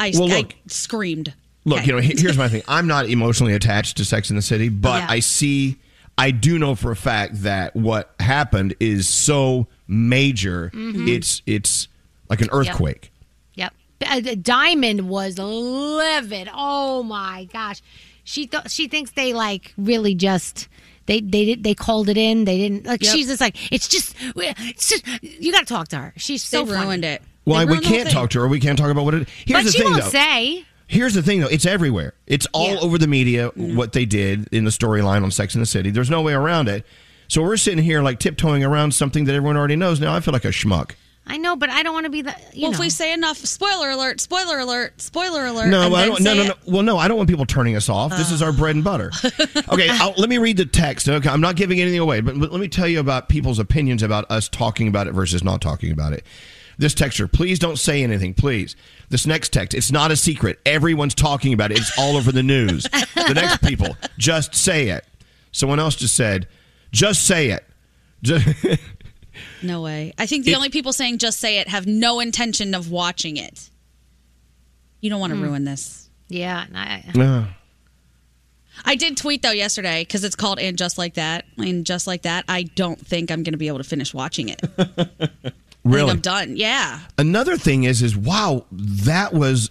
[0.00, 1.32] I, Well, I screamed.
[1.64, 2.62] Look, you know, here's my thing.
[2.66, 5.06] I'm not emotionally attached to Sex in the City, but Yeah.
[5.08, 5.76] I see,
[6.18, 10.72] I do know for a fact that what happened is so major.
[10.74, 11.08] Mhm.
[11.08, 11.86] It's it's
[12.28, 13.12] like an earthquake.
[13.54, 13.74] Yep.
[14.04, 16.48] Uh, the Diamond was livid.
[16.52, 17.80] Oh my gosh.
[18.24, 20.66] She th- she thinks they like really just
[21.06, 22.44] they they did they called it in.
[22.44, 23.12] They didn't like Yep.
[23.14, 26.14] she's just like it's just it's just you got to talk to her.
[26.16, 26.86] She's so They funny.
[26.86, 27.22] ruined it.
[27.44, 28.48] Why we can't talk to her?
[28.48, 29.28] We can't talk about what it.
[29.44, 30.08] Here's but the she thing, won't though.
[30.10, 30.64] say.
[30.86, 31.46] Here's the thing, though.
[31.48, 32.12] It's everywhere.
[32.26, 35.66] It's all over the media what they did in the storyline on Sex in the
[35.66, 35.90] City.
[35.90, 36.84] There's no way around it.
[37.28, 40.00] So we're sitting here like tiptoeing around something that everyone already knows.
[40.00, 40.92] Now I feel like a schmuck.
[41.24, 42.74] I know, but I don't want to be the you well, know.
[42.76, 45.68] if we say enough, spoiler alert, spoiler alert, spoiler alert.
[45.68, 46.20] No, and I don't.
[46.22, 46.72] No, say no, it- no.
[46.72, 48.10] Well, no, I don't want people turning us off.
[48.10, 49.10] This is our bread and butter.
[49.72, 51.08] Okay, I'll, let me read the text.
[51.08, 54.02] Okay, I'm not giving anything away, but, but let me tell you about people's opinions
[54.02, 56.24] about us talking about it versus not talking about it.
[56.76, 58.76] This texture, please don't say anything, please.
[59.08, 60.58] This next text, it's not a secret.
[60.66, 61.78] Everyone's talking about it.
[61.78, 62.82] It's all over the news.
[63.14, 65.04] the next people, just say it.
[65.52, 66.48] Someone else just said,
[66.90, 67.64] just say it.
[68.22, 68.46] Just,
[69.62, 70.12] No way.
[70.18, 73.36] I think the It- only people saying just say it have no intention of watching
[73.36, 73.68] it.
[75.00, 75.42] You don't want to Hmm.
[75.44, 76.08] ruin this.
[76.28, 77.46] Yeah, I, No.
[78.84, 82.22] I did tweet though yesterday because it's called "And Just Like That." And just like
[82.22, 84.60] that, I don't think I'm going to be able to finish watching it.
[84.78, 84.84] I
[85.44, 86.10] think Really?
[86.12, 86.56] I'm done.
[86.56, 87.00] Yeah.
[87.18, 89.70] Another thing is, is wow, that was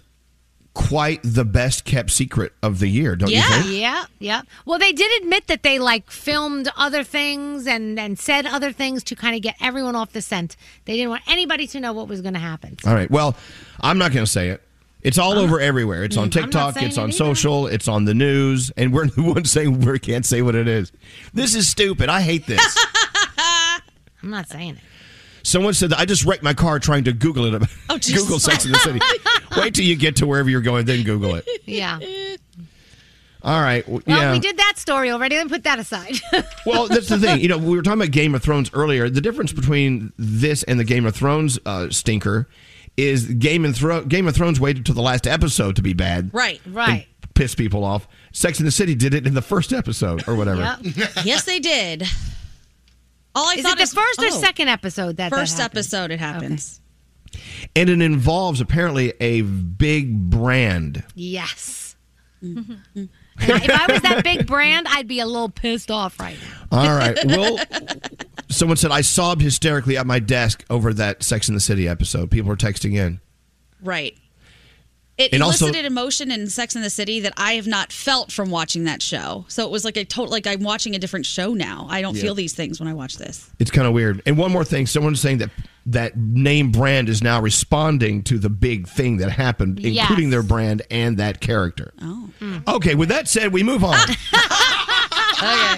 [0.74, 3.66] quite the best kept secret of the year, don't you think?
[3.78, 4.42] Yeah, yeah.
[4.64, 9.02] Well, they did admit that they like filmed other things and and said other things
[9.04, 10.56] to kind of get everyone off the scent.
[10.84, 12.76] They didn't want anybody to know what was going to happen.
[12.86, 13.10] All right.
[13.10, 13.36] Well,
[13.80, 14.62] I'm not going to say it.
[15.02, 16.04] It's all over everywhere.
[16.04, 16.80] It's on mm, TikTok.
[16.80, 17.16] It's on either.
[17.16, 17.66] social.
[17.66, 20.92] It's on the news, and we're the ones saying we can't say what it is.
[21.34, 22.08] This is stupid.
[22.08, 22.78] I hate this.
[24.22, 24.82] I'm not saying it.
[25.42, 27.62] Someone said that I just wrecked my car trying to Google it.
[27.90, 27.98] Oh.
[28.14, 29.00] Google Sex in the City.
[29.56, 31.46] Wait till you get to wherever you're going, then Google it.
[31.66, 31.98] Yeah.
[33.44, 33.82] All right.
[33.84, 34.32] w- Well, yeah.
[34.32, 35.34] we did that story already.
[35.36, 36.20] Then put that aside.
[36.64, 37.40] Well, that's the thing.
[37.40, 39.10] You know, we were talking about Game of Thrones earlier.
[39.10, 42.48] The difference between this and the Game of Thrones uh, stinker
[42.96, 46.30] is Game of, Thro- Game of Thrones waited till the last episode to be bad.
[46.32, 46.60] Right.
[46.68, 47.08] Right.
[47.34, 48.06] Piss people off.
[48.30, 50.78] Sex in the City did it in the first episode or whatever.
[51.24, 52.04] yes, they did.
[53.34, 55.56] All I Is thought it the is- first or oh, second episode that that First
[55.58, 55.78] happened?
[55.78, 56.80] episode, it happens.
[57.76, 61.04] And it involves apparently a big brand.
[61.14, 61.96] Yes.
[63.40, 66.36] And if I was that big brand, I'd be a little pissed off right
[66.70, 66.78] now.
[66.78, 67.18] All right.
[67.26, 67.58] Well,
[68.50, 72.30] someone said I sobbed hysterically at my desk over that Sex in the City episode.
[72.30, 73.20] People are texting in.
[73.82, 74.16] Right.
[75.16, 78.30] It And also- elicited emotion in Sex in the City that I have not felt
[78.30, 79.46] from watching that show.
[79.48, 81.86] So it was like a total like I'm watching a different show now.
[81.90, 82.22] I don't Yeah.
[82.22, 83.48] feel these things when I watch this.
[83.58, 84.20] It's kind of weird.
[84.26, 85.48] And one more thing, someone's saying that
[85.86, 90.02] that name brand is now responding to the big thing that happened, Yes.
[90.08, 91.92] including their brand and that character.
[92.00, 92.30] Oh.
[92.40, 92.68] Mm-hmm.
[92.70, 93.94] Okay, with that said, we move on.
[95.42, 95.76] okay.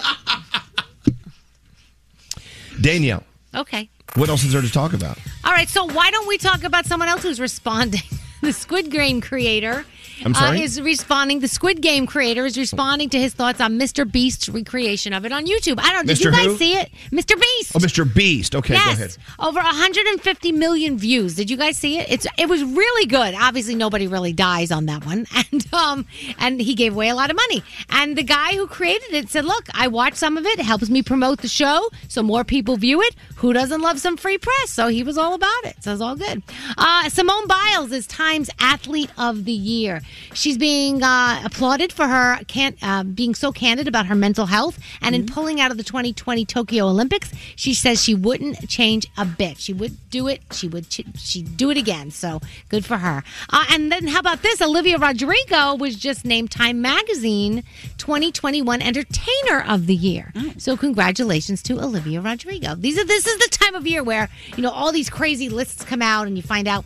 [2.80, 3.22] Danielle,
[3.54, 3.88] Okay.
[4.16, 5.16] what else is there to talk about?
[5.44, 5.68] All right.
[5.68, 8.02] So why don't we talk about someone else who's responding?
[8.44, 9.84] The Squid Game creator.
[10.24, 11.40] Uh, is responding.
[11.40, 14.10] The Squid Game creator is responding to his thoughts on Mr.
[14.10, 15.78] Beast's recreation of it on YouTube.
[15.80, 16.06] I don't.
[16.06, 16.56] Did you guys who?
[16.56, 16.90] see it?
[17.10, 17.38] Mr.
[17.38, 17.72] Beast.
[17.74, 18.14] Oh, Mr.
[18.14, 18.54] Beast.
[18.54, 19.16] Okay, yes, go ahead.
[19.40, 21.34] over 150 million views.
[21.34, 22.10] Did you guys see it?
[22.10, 23.34] It's it was really good.
[23.34, 26.06] Obviously, nobody really dies on that one, and um
[26.38, 27.62] and he gave away a lot of money.
[27.90, 30.58] And the guy who created it said, "Look, I watched some of it.
[30.58, 33.16] It helps me promote the show, so more people view it.
[33.36, 35.82] Who doesn't love some free press?" So he was all about it.
[35.82, 36.42] So it's all good.
[36.78, 40.02] Uh, Simone Biles is Times Athlete of the Year.
[40.32, 44.80] She's being uh, applauded for her can, uh, being so candid about her mental health,
[45.00, 49.24] and in pulling out of the 2020 Tokyo Olympics, she says she wouldn't change a
[49.24, 49.58] bit.
[49.58, 50.42] She would do it.
[50.50, 50.90] She would.
[50.90, 52.10] Ch- she'd do it again.
[52.10, 53.22] So good for her.
[53.50, 54.60] Uh, and then how about this?
[54.60, 57.62] Olivia Rodrigo was just named Time Magazine
[57.98, 60.32] 2021 Entertainer of the Year.
[60.58, 62.74] So congratulations to Olivia Rodrigo.
[62.74, 65.84] These are this is the time of year where you know all these crazy lists
[65.84, 66.84] come out, and you find out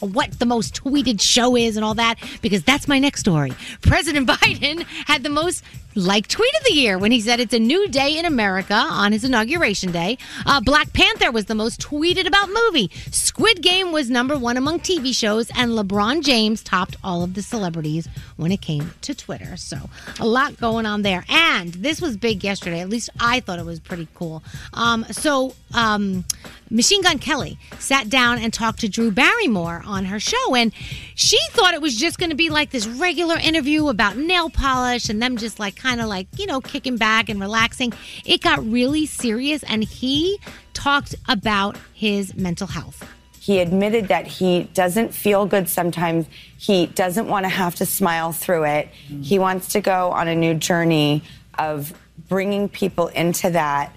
[0.00, 3.52] what the most tweeted show is and all that because that's my next story.
[3.82, 5.62] President Biden had the most
[5.94, 9.12] liked tweet of the year when he said it's a new day in America on
[9.12, 10.18] his inauguration day.
[10.46, 12.90] Uh, Black Panther was the most tweeted about movie.
[13.10, 17.42] Squid Game was number one among TV shows, and LeBron James topped all of the
[17.42, 19.56] celebrities when it came to Twitter.
[19.56, 21.24] So a lot going on there.
[21.28, 22.80] And this was big yesterday.
[22.80, 24.42] At least I thought it was pretty cool.
[24.72, 26.24] Um, so um,
[26.70, 30.72] Machine Gun Kelly sat down and talked to Drew Barrymore on her show, and
[31.14, 35.08] she thought it was just going to be like this regular interview about nail polish
[35.08, 37.92] and them just like kind of like you know kicking back and relaxing.
[38.24, 40.40] It got really serious, and he
[40.72, 43.06] talked about his mental health.
[43.38, 46.26] He admitted that he doesn't feel good sometimes.
[46.56, 48.88] He doesn't want to have to smile through it.
[49.10, 49.22] Mm.
[49.22, 51.22] He wants to go on a new journey
[51.58, 51.92] of
[52.26, 53.92] bringing people into that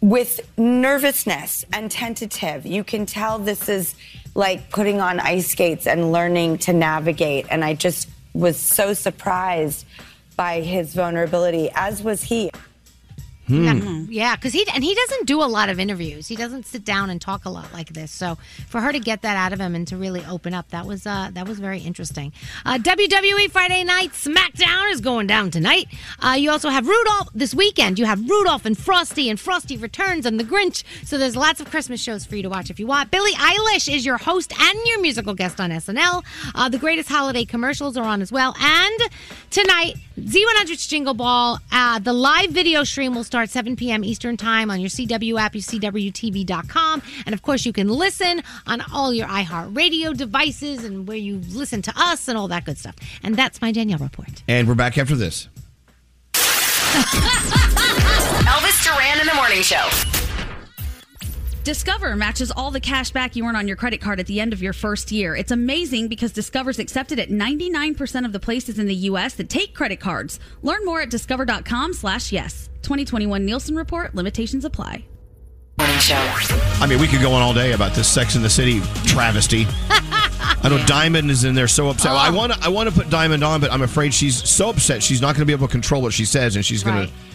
[0.00, 2.66] with nervousness and tentative.
[2.66, 3.94] You can tell this is
[4.34, 7.46] like putting on ice skates and learning to navigate.
[7.50, 9.86] And I just was so surprised
[10.36, 12.50] by his vulnerability, as was he.
[13.46, 13.74] Yeah,
[14.08, 16.28] yeah, because he and he doesn't do a lot of interviews.
[16.28, 18.10] He doesn't sit down and talk a lot like this.
[18.10, 20.86] So for her to get that out of him and to really open up, that
[20.86, 22.32] was uh, that was very interesting.
[22.64, 25.88] Uh, WWE Friday Night SmackDown is going down tonight.
[26.20, 27.98] Uh, you also have Rudolph this weekend.
[27.98, 30.82] You have Rudolph and Frosty and Frosty Returns and The Grinch.
[31.04, 33.10] So there's lots of Christmas shows for you to watch if you want.
[33.10, 36.24] Billie Eilish is your host and your musical guest on SNL.
[36.54, 38.54] Uh, the greatest holiday commercials are on as well.
[38.58, 39.00] And
[39.50, 41.58] tonight, Z100's Jingle Ball.
[41.72, 44.04] Uh, the live video stream will start 7 p.m.
[44.04, 47.02] Eastern Time on your CW app, your CWTV.com.
[47.26, 51.82] And of course, you can listen on all your iHeartRadio devices and where you listen
[51.82, 52.94] to us and all that good stuff.
[53.22, 54.42] And that's my Danielle report.
[54.46, 55.48] And we're back after this.
[58.44, 60.23] Elvis Duran in the Morning Show.
[61.64, 64.52] Discover matches all the cash back you earn on your credit card at the end
[64.52, 65.34] of your first year.
[65.34, 69.32] It's amazing because Discover's accepted at 99% of the places in the U.S.
[69.36, 70.38] that take credit cards.
[70.60, 72.68] Learn more at discover.com slash yes.
[72.82, 74.14] 2021 Nielsen Report.
[74.14, 75.06] Limitations apply.
[75.78, 76.14] Morning show.
[76.80, 79.64] I mean, we could go on all day about this Sex in the City travesty.
[79.88, 82.12] I know Diamond is in there so upset.
[82.12, 82.34] I oh.
[82.36, 85.22] want to I want to put Diamond on, but I'm afraid she's so upset she's
[85.22, 87.08] not going to be able to control what she says, and she's going Right.
[87.08, 87.33] to.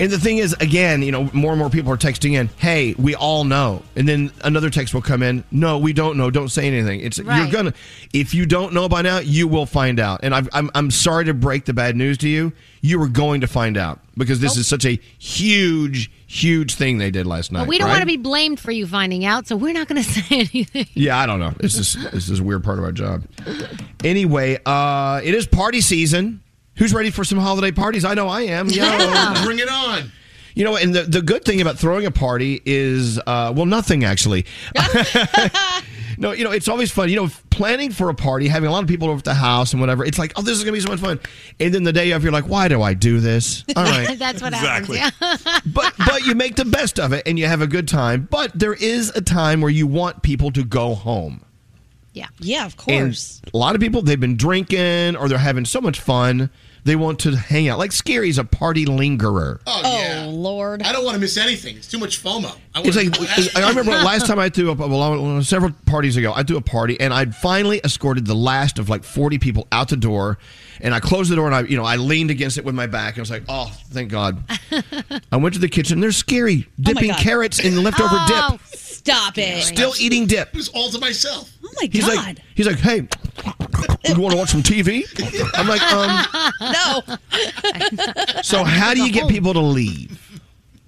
[0.00, 2.94] And the thing is, again, you know, more and more people are texting in, "Hey,
[2.98, 6.30] we all know," and then another text will come in, "No, we don't know.
[6.30, 7.74] Don't say anything." It's you're gonna,
[8.14, 10.20] if you don't know by now, you will find out.
[10.22, 12.52] And I've, I'm I'm sorry to break the bad news to you.
[12.80, 17.10] You were going to find out because this is such a huge, huge thing they
[17.10, 17.60] did last night.
[17.60, 17.94] But we don't right?
[17.94, 20.86] want to be blamed for you finding out, so we're not going to say anything.
[20.94, 21.52] Yeah, I don't know.
[21.58, 23.24] This is this is a weird part of our job.
[24.02, 26.40] Anyway, uh, it is party season.
[26.80, 28.04] Who's ready for some holiday parties?
[28.04, 28.68] I know I am.
[28.70, 29.44] Yeah.
[29.44, 30.10] Bring it on.
[30.54, 34.02] You know, and the, the good thing about throwing a party is, uh, well, nothing
[34.02, 34.46] actually.
[36.18, 37.08] no, you know, it's always fun.
[37.08, 39.72] You know, planning for a party, having a lot of people over at the house
[39.72, 40.04] and whatever.
[40.04, 41.20] It's like, oh, this is gonna be so much fun.
[41.60, 43.62] And then the day of, you're like, why do I do this?
[43.76, 44.98] All right, That's what Exactly.
[44.98, 45.44] happens.
[45.46, 45.58] Yeah.
[45.66, 48.26] but but you make the best of it and you have a good time.
[48.30, 51.44] But there is a time where you want people to go home.
[52.12, 52.26] Yeah.
[52.40, 53.40] Yeah, of And course.
[53.52, 56.50] a lot of people they've been drinking or they're having so much fun.
[56.84, 57.78] They want to hang out.
[57.78, 59.60] Like Scary's a party lingerer.
[59.66, 60.26] Oh, oh yeah.
[60.28, 60.82] Lord.
[60.82, 61.76] I don't want to miss anything.
[61.76, 62.56] It's too much FOMO.
[62.74, 66.32] I It's like I remember last time I threw up well, several parties ago.
[66.34, 69.88] I threw a party and I'd finally escorted the last of like forty people out
[69.88, 70.38] the door,
[70.80, 72.86] and I closed the door and I you know I leaned against it with my
[72.86, 73.14] back.
[73.14, 74.42] and I was like, oh, thank God.
[75.32, 76.00] I went to the kitchen.
[76.00, 77.18] There's Scary oh dipping God.
[77.20, 78.66] carrots in the leftover Oh, dip.
[78.78, 79.62] Stop it.
[79.64, 80.48] Still eating dip.
[80.48, 81.50] It was all to myself.
[81.64, 82.16] Oh my He's God.
[82.16, 83.08] like, he's like, hey,
[84.08, 85.04] you want to watch some TV?
[85.54, 86.26] I'm like, um.
[86.60, 88.42] no.
[88.42, 90.40] So how do you get people to leave?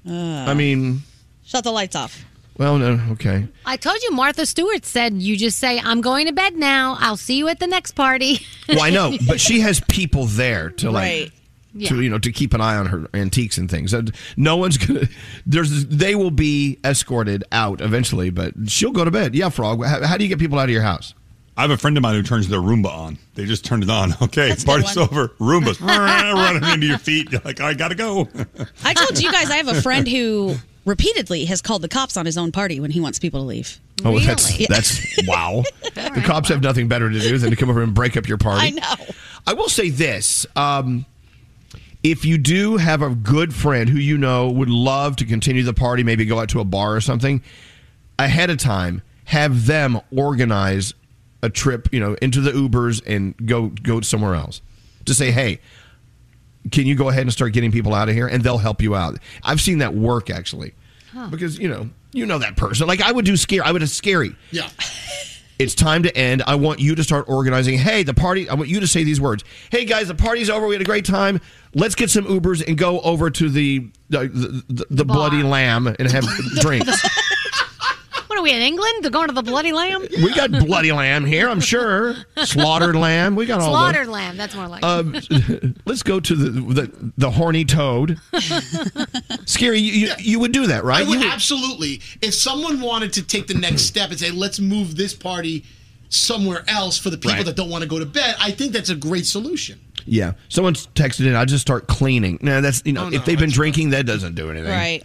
[0.08, 1.02] I mean,
[1.44, 2.24] Shut the lights off.
[2.56, 3.46] well, no, okay.
[3.66, 6.96] I told you, Martha Stewart said you just say, I'm going to bed now.
[7.00, 8.40] I'll see you at the next party.
[8.68, 11.02] Well, I know, but she has people there to like.
[11.02, 11.26] Right.
[11.28, 11.32] To
[11.74, 11.94] Yeah.
[11.94, 13.94] you know, to keep an eye on her antiques and things.
[13.94, 15.08] And No one's gonna.
[15.46, 15.86] There's.
[15.86, 19.34] They will be escorted out eventually, but she'll go to bed.
[19.34, 19.82] Yeah, frog.
[19.84, 21.14] How, how do you get people out of your house?
[21.56, 23.18] I have a friend of mine who turns their Roomba on.
[23.34, 24.14] They just turned it on.
[24.22, 25.28] Okay, That's party's over.
[25.40, 27.30] Roomba's running into your feet.
[27.32, 28.28] You're like, I gotta go.
[28.84, 32.24] I told you guys I have a friend who repeatedly has called the cops on
[32.24, 33.78] his own party when he wants people to leave.
[34.04, 35.62] Oh, that's that's wow.
[35.94, 38.38] the cops have nothing better to do than to come over and break up your
[38.38, 38.66] party.
[38.66, 39.06] I know.
[39.46, 40.46] I will say this.
[40.56, 41.04] Um,
[42.02, 45.74] if you do have a good friend who you know would love to continue the
[45.74, 47.42] party, maybe go out to a bar or something,
[48.18, 50.94] ahead of time, have them organize
[51.42, 54.60] a trip, you know, into the Ubers and go go somewhere else.
[55.06, 55.60] To say, hey,
[56.70, 58.94] can you go ahead and start getting people out of here, and they'll help you
[58.94, 59.18] out.
[59.42, 60.74] I've seen that work actually,
[61.30, 62.86] because you know you know that person.
[62.86, 64.36] Like I would do scare, I would have scary.
[64.50, 64.68] Yeah.
[65.58, 66.42] It's time to end.
[66.44, 67.78] I want you to start organizing.
[67.78, 68.48] Hey, the party.
[68.48, 69.44] I want you to say these words.
[69.70, 70.66] Hey, guys, the party's over.
[70.66, 71.40] We had a great time.
[71.72, 74.26] Let's get some Ubers and go over to the the,
[74.68, 76.24] the, the bloody lamb and have
[76.60, 76.90] drinks.
[78.32, 78.94] What are we in England?
[79.02, 80.06] They're going to the Bloody Lamb?
[80.10, 82.14] We got bloody lamb here, I'm sure.
[82.44, 83.36] Slaughtered lamb.
[83.36, 84.38] We got all Slaughtered lamb.
[84.38, 85.30] That's more like those.
[85.30, 88.18] Um, let's go to the, the the horny toad.
[89.44, 91.04] Scary, you, you, you would do that, right?
[91.04, 92.00] I would You absolutely.
[92.22, 95.66] If someone wanted to take the next step and say, let's move this party
[96.08, 97.44] somewhere else for the people Right.
[97.44, 99.78] that don't want to go to bed, I think that's a great solution.
[100.06, 100.32] Yeah.
[100.48, 101.34] Someone's texted in.
[101.36, 102.38] I just start cleaning.
[102.40, 104.70] No, that's you know, Oh, no, if they've been drinking, that doesn't do anything.
[104.70, 105.02] Right.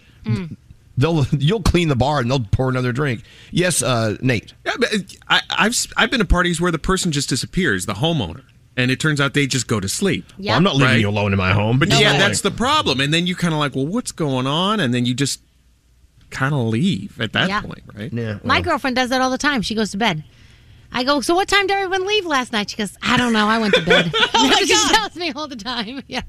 [0.97, 3.21] They'll you'll clean the bar and they'll pour another drink.
[3.51, 4.53] Yes, uh, Nate.
[4.65, 4.89] Yeah, but
[5.29, 8.43] I, I've I've been to parties where the person just disappears, the homeowner,
[8.75, 10.25] and it turns out they just go to sleep.
[10.39, 11.77] Well, I'm not leaving you alone in my home.
[11.77, 12.17] But No yeah, way.
[12.17, 12.99] that's the problem.
[12.99, 14.79] And then you kind of like, well, what's going on?
[14.79, 15.39] And then you just
[16.29, 17.61] kind of leave at that Yeah.
[17.61, 18.11] point, right?
[18.11, 18.39] Yeah.
[18.43, 19.61] My girlfriend does that all the time.
[19.61, 20.23] She goes to bed.
[20.91, 22.69] I go, so what time did everyone leave last night?
[22.69, 23.47] She goes, I don't know.
[23.47, 24.11] I went to bed.
[24.33, 26.01] Oh my she tells me all the time.
[26.07, 26.21] Yeah.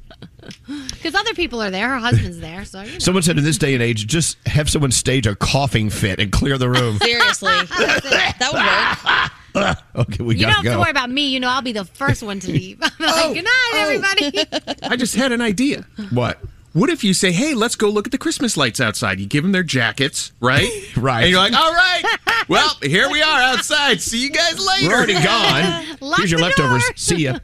[0.90, 1.88] Because other people are there.
[1.90, 2.64] Her husband's there.
[2.64, 2.98] So, you know.
[2.98, 6.32] Someone said in this day and age, just have someone stage a coughing fit and
[6.32, 6.96] clear the room.
[6.98, 7.52] Seriously.
[7.52, 9.78] that would work.
[9.96, 10.72] okay, we you don't gotta have go.
[10.74, 11.28] to worry about me.
[11.28, 12.78] You know, I'll be the first one to leave.
[12.82, 14.12] I'm Oh, like, good night, oh.
[14.14, 14.84] everybody.
[14.84, 15.84] I just had an idea.
[16.10, 16.40] What?
[16.78, 19.18] What if you say, hey, let's go look at the Christmas lights outside?
[19.18, 20.68] You give them their jackets, right?
[20.96, 21.22] Right.
[21.22, 22.02] And you're like, all right,
[22.48, 24.00] well, here we are outside.
[24.00, 24.88] See you guys later.
[24.88, 25.96] We're already gone.
[26.00, 26.82] Lock Here's your leftovers.
[26.84, 26.92] door.
[26.96, 27.38] See ya.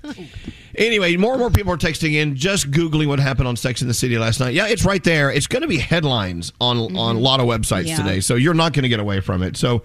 [0.77, 3.89] Anyway, more and more people are texting in, just googling what happened on Sex and
[3.89, 4.55] the City last night.
[4.55, 5.31] Yeah, it's right there.
[5.31, 6.97] It's going to be headlines on mm-hmm.
[6.97, 7.97] on a lot of websites Yeah.
[7.97, 9.57] today, so you're not going to get away from it.
[9.57, 9.83] So,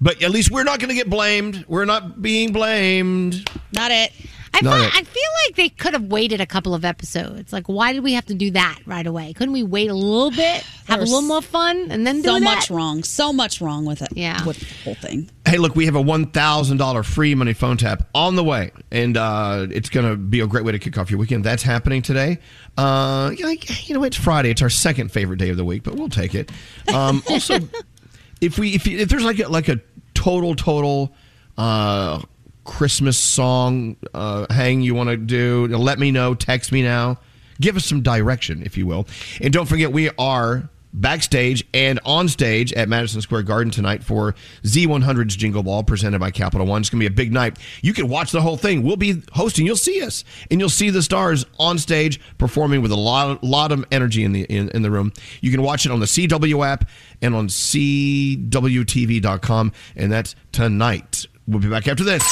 [0.00, 1.64] but at least we're not going to get blamed.
[1.68, 3.48] We're not being blamed.
[3.72, 4.12] Not it.
[4.52, 4.80] I, Not.
[4.80, 7.52] I feel like they could have waited a couple of episodes.
[7.52, 9.32] Like, why did we have to do that right away?
[9.32, 10.64] Couldn't we wait a little bit?
[10.90, 12.40] have a little more fun, and then do so that.
[12.40, 13.02] much wrong.
[13.04, 14.08] So much wrong with it.
[14.12, 14.44] Yeah.
[14.44, 15.30] With the whole thing.
[15.46, 19.66] Hey, look, we have a $1,000 free money phone tap on the way, and uh,
[19.70, 21.44] it's going to be a great way to kick off your weekend.
[21.44, 22.38] That's happening today.
[22.76, 23.50] Uh, you know,
[23.82, 24.50] you know, it's Friday.
[24.50, 26.50] It's our second favorite day of the week, but we'll take it.
[26.92, 27.58] Um, also,
[28.40, 29.80] if we if, if there's like a, like a
[30.14, 31.14] total total
[31.56, 32.20] uh,
[32.70, 36.34] Christmas song uh, hang you want to do, let me know.
[36.34, 37.18] Text me now.
[37.60, 39.08] Give us some direction, if you will.
[39.40, 44.36] And don't forget, we are backstage and on stage at Madison Square Garden tonight for
[44.62, 46.80] Z100's Jingle Ball presented by Capital One.
[46.80, 47.58] It's going to be a big night.
[47.82, 48.84] You can watch the whole thing.
[48.84, 49.66] We'll be hosting.
[49.66, 53.72] You'll see us, and you'll see the stars on stage performing with a lot, lot
[53.72, 55.12] of energy in the in, in the room.
[55.40, 56.88] You can watch it on the CW app
[57.20, 58.52] and on CWTV.com,
[59.96, 61.26] and that's tonight.
[61.50, 62.22] We'll be back after this.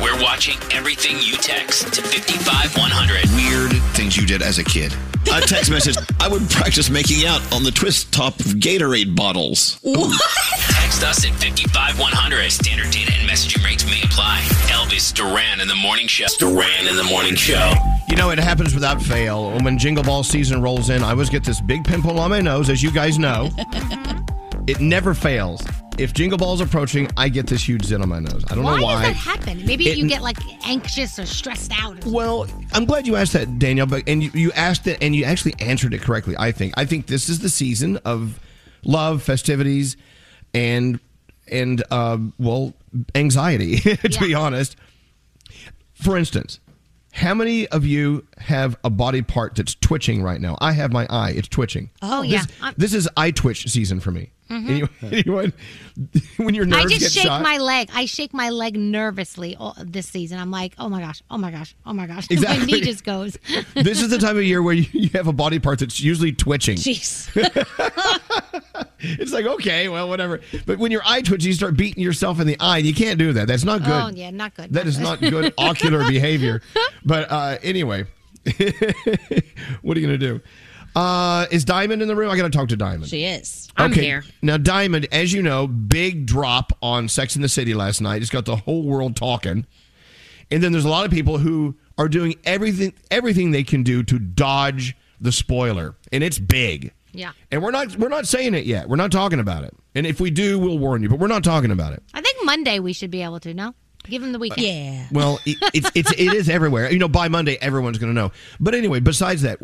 [0.00, 3.26] We're watching everything you text to 55100.
[3.34, 4.94] Weird things you did as a kid.
[5.34, 5.96] A text message.
[6.20, 9.80] I would practice making out on the twist top of Gatorade bottles.
[9.82, 12.52] Text us at 55100.
[12.52, 14.42] Standard data and messaging rates may apply.
[14.70, 16.26] Elvis Duran in the morning show.
[16.38, 17.72] Duran in the morning show.
[18.08, 19.58] You know, it happens without fail.
[19.62, 22.70] When Jingle Ball season rolls in, I always get this big pimple on my nose,
[22.70, 23.50] as you guys know.
[24.68, 25.60] it never fails.
[25.96, 28.44] If Jingle Ball's approaching, I get this huge zit on my nose.
[28.50, 28.94] I don't why know why.
[28.94, 29.64] Why does that happen?
[29.64, 32.04] Maybe It- you get like anxious or stressed out.
[32.04, 33.86] Or Well, I'm glad you asked that, Danielle.
[33.86, 36.34] But and you, you asked it, and you actually answered it correctly.
[36.36, 36.74] I think.
[36.76, 38.40] I think this is the season of
[38.84, 39.96] love, festivities,
[40.52, 40.98] and
[41.50, 42.74] and uh, well,
[43.14, 43.78] anxiety.
[43.96, 44.76] to be honest.
[45.94, 46.58] For instance,
[47.14, 50.58] how many of you have a body part that's twitching right now?
[50.60, 51.90] I have my eye; it's twitching.
[52.02, 52.42] Oh, This- yeah.
[52.60, 54.30] I'm- This is eye twitch season for me.
[54.50, 54.68] Mhm.
[54.68, 55.52] Anyone, anyone,
[56.36, 57.88] when your nerves I get just shake shot, my leg.
[57.94, 60.38] I shake my leg nervously all, this season.
[60.38, 62.26] I'm like, oh my gosh, oh my gosh, oh my gosh.
[62.30, 62.58] Exactly.
[62.60, 63.38] my knee just goes.
[63.74, 66.32] this is the time of year where you, you have a body part that's usually
[66.32, 66.76] twitching.
[66.76, 67.30] Jeez.
[69.06, 70.40] It's like, okay, well, whatever.
[70.64, 72.78] But when your eye twitches, you start beating yourself in the eye.
[72.78, 73.46] You can't do that.
[73.46, 73.90] That's not good.
[73.92, 74.72] Oh yeah, not good.
[74.72, 76.62] That is not good ocular behavior.
[77.04, 78.06] But uh, anyway,
[79.82, 80.40] what are you going to do?
[80.96, 82.30] Uh, is Diamond in the room?
[82.30, 83.08] I got to talk to Diamond.
[83.08, 83.68] She is.
[83.76, 84.02] I'm okay.
[84.02, 84.24] Here.
[84.42, 88.22] Now, Diamond, as you know, big drop on Sex and the City last night.
[88.22, 89.66] It's got the whole world talking.
[90.50, 94.02] And then there's a lot of people who are doing everything everything they can do
[94.04, 96.92] to dodge the spoiler, and it's big.
[97.14, 97.32] Yeah.
[97.50, 98.88] And we're not we're not saying it yet.
[98.88, 99.74] We're not talking about it.
[99.94, 101.08] And if we do, we'll warn you.
[101.08, 102.02] But we're not talking about it.
[102.12, 103.54] I think Monday we should be able to.
[103.54, 104.66] No, give them the weekend.
[104.66, 105.06] Yeah.
[105.12, 106.90] Well, it, it's it's it is everywhere.
[106.90, 108.32] You know, by Monday, everyone's going to know.
[108.58, 109.60] But anyway, besides that,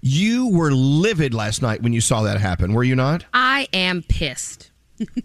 [0.00, 2.72] you were livid last night when you saw that happen.
[2.72, 3.24] Were you not?
[3.34, 4.70] I am pissed.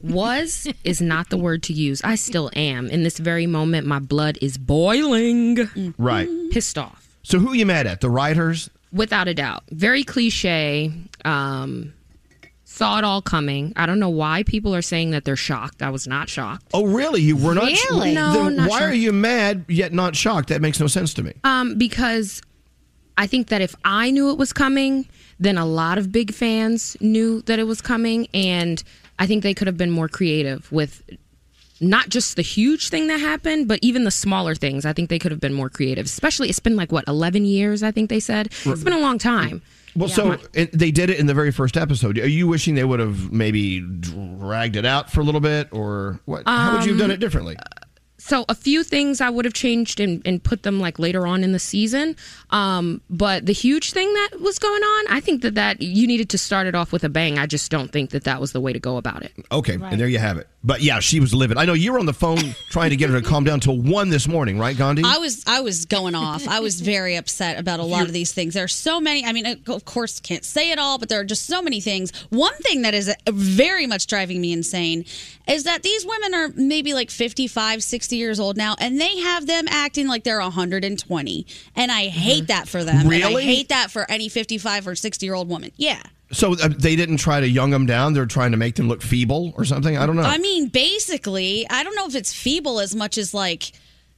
[0.04, 2.02] Was is not the word to use.
[2.04, 2.88] I still am.
[2.90, 5.94] In this very moment, my blood is boiling.
[5.98, 6.28] Right.
[6.52, 7.16] Pissed off.
[7.24, 8.02] So who are you mad at?
[8.02, 8.70] The writers?
[8.94, 9.64] Without a doubt.
[9.70, 10.92] Very cliche.
[11.24, 11.94] Um,
[12.66, 13.74] saw it all coming.
[13.76, 15.82] I don't know why people are saying that they're shocked.
[15.82, 16.66] I was not shocked.
[16.74, 17.22] Oh, really?
[17.22, 17.66] You were not?
[17.90, 18.14] Really?
[18.14, 18.88] No, Then not why sure.
[18.90, 20.50] are you mad yet not shocked?
[20.50, 21.34] That makes no sense to me.
[21.44, 22.42] Um, because
[23.18, 25.08] I think that if I knew it was coming,
[25.40, 28.82] then a lot of big fans knew that it was coming, and
[29.20, 31.02] I think they could have been more creative with
[31.82, 34.86] not just the huge thing that happened, but even the smaller things.
[34.86, 36.06] I think they could have been more creative.
[36.06, 37.84] Especially, it's been like what eleven years.
[37.84, 39.62] I think they said it's been a long time.
[39.94, 42.18] Well, so and they did it in the very first episode.
[42.18, 46.20] Are you wishing they would have maybe dragged it out for a little bit, or
[46.26, 46.44] what?
[46.46, 47.58] How would you have done Um, it differently?
[48.24, 51.44] So a few things I would have changed and, and put them like later on
[51.44, 52.16] in the season.
[52.52, 56.30] Um, but the huge thing that was going on, I think that that you needed
[56.30, 57.40] to start it off with a bang.
[57.40, 59.34] I just don't think that that was the way to go about it.
[59.52, 60.48] Okay, and there you have it.
[60.64, 61.58] But yeah, she was livid.
[61.58, 62.38] I know you were on the phone
[62.70, 65.02] trying to get her to calm down till one this morning, right, Gandhi?
[65.04, 66.48] I was I was going off.
[66.48, 68.54] I was very upset about a lot of these things.
[68.54, 69.26] There are so many.
[69.26, 72.12] I mean, of course, can't say it all, but there are just so many things.
[72.30, 75.06] One thing that is very much driving me insane
[75.48, 79.48] is that these women are maybe like 55, 60 years old now, and they have
[79.48, 81.46] them acting like they're 120.
[81.76, 82.96] And I hate that for them.
[82.98, 83.44] And I Really?
[83.44, 85.72] hate that for any 55 or 60 year old woman.
[85.78, 86.02] Yeah.
[86.32, 88.14] So uh, they didn't try to young them down.
[88.14, 89.98] They're trying to make them look feeble or something.
[89.98, 90.22] I don't know.
[90.24, 93.72] I mean, basically, I don't know if it's feeble as much as like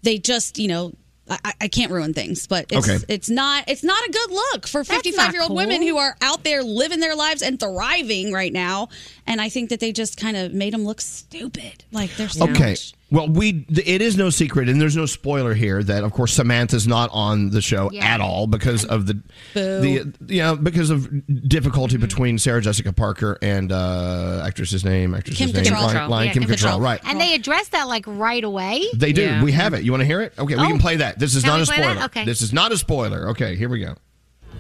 [0.03, 0.93] they just, you know,
[1.29, 3.03] I, I can't ruin things, but it's Okay.
[3.07, 5.55] it's not it's not a good look for 55 year old cool.
[5.55, 8.89] women who are out there living their lives and thriving right now.
[9.25, 11.85] And I think that they just kind of made them look stupid.
[11.93, 12.71] Like they're so Okay.
[12.71, 16.33] much- Well, we it is no secret, and there's no spoiler here that, of course,
[16.33, 18.03] Samantha's not on the show Yeah.
[18.05, 19.21] at all because of the
[19.53, 21.07] the yeah because of
[21.47, 25.93] difficulty between Sarah Jessica Parker and uh, actress's name, actress's Kim name, Cattrall.
[25.93, 26.81] Line, Line Yeah, Kim, Kim Cattrall, Cattrall.
[26.81, 26.99] right?
[27.05, 28.81] And they addressed that like right away.
[28.95, 29.43] They do.
[29.43, 29.83] We have it.
[29.83, 30.33] You want to hear it?
[30.39, 30.67] Okay, we Oh.
[30.67, 31.19] can play that.
[31.19, 31.91] This is Can not a play that?
[31.91, 32.05] spoiler.
[32.05, 32.25] Okay.
[32.25, 33.29] This is not a spoiler.
[33.29, 33.93] Okay, here we go.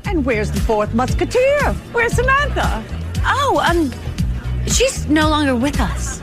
[0.05, 1.73] And where's the fourth musketeer?
[1.91, 2.83] Where's Samantha?
[3.25, 3.91] Oh, um,
[4.67, 6.21] she's no longer with us.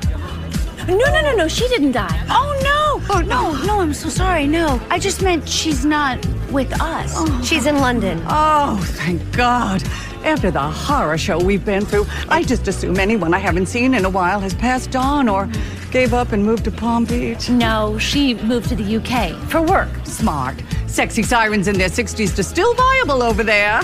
[0.89, 2.27] No, no, no, no, she didn't die.
[2.29, 2.81] Oh, no.
[3.13, 4.47] Oh, no, oh, no, I'm so sorry.
[4.47, 7.13] No, I just meant she's not with us.
[7.17, 7.43] Oh.
[7.43, 8.23] She's in London.
[8.29, 9.83] Oh, thank God.
[10.25, 14.05] After the horror show we've been through, I just assume anyone I haven't seen in
[14.05, 15.49] a while has passed on or
[15.91, 17.49] gave up and moved to Palm Beach.
[17.49, 19.89] No, she moved to the UK for work.
[20.05, 20.63] Smart.
[20.87, 23.81] Sexy sirens in their 60s are still viable over there.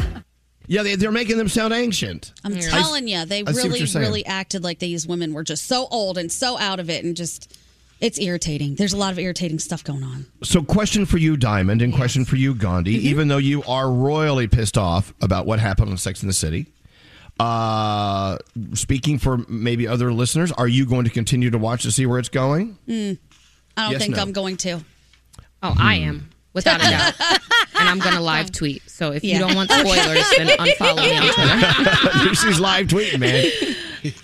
[0.68, 2.32] Yeah, they, they're making them sound ancient.
[2.44, 4.04] I'm I- telling you, they I see what really, you're saying.
[4.06, 7.16] really acted like these women were just so old and so out of it, and
[7.16, 7.56] just
[8.00, 8.74] it's irritating.
[8.74, 10.26] There's a lot of irritating stuff going on.
[10.42, 12.96] So, question for you, Diamond, and question for you, Gandhi.
[12.98, 13.06] Mm-hmm.
[13.06, 16.66] Even though you are royally pissed off about what happened on Sex and the City,
[17.40, 18.36] uh,
[18.74, 22.18] speaking for maybe other listeners, are you going to continue to watch to see where
[22.18, 22.76] it's going?
[22.88, 23.18] Mm.
[23.76, 24.22] I don't Yes, think no.
[24.22, 24.80] I'm going to.
[25.62, 26.30] Oh, I am.
[26.57, 27.14] Without a doubt.
[27.78, 28.82] and I'm going to live tweet.
[28.90, 29.34] So if Yeah.
[29.34, 31.32] you don't want spoilers, then unfollow me on
[32.24, 32.34] Twitter.
[32.46, 33.44] She's live tweeting, man.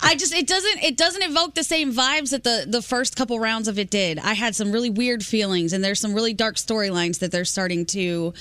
[0.01, 3.39] I just it doesn't it doesn't evoke the same vibes that the the first couple
[3.39, 4.17] rounds of it did.
[4.19, 7.85] I had some really weird feelings, and there's some really dark storylines that they're starting
[7.87, 8.33] to.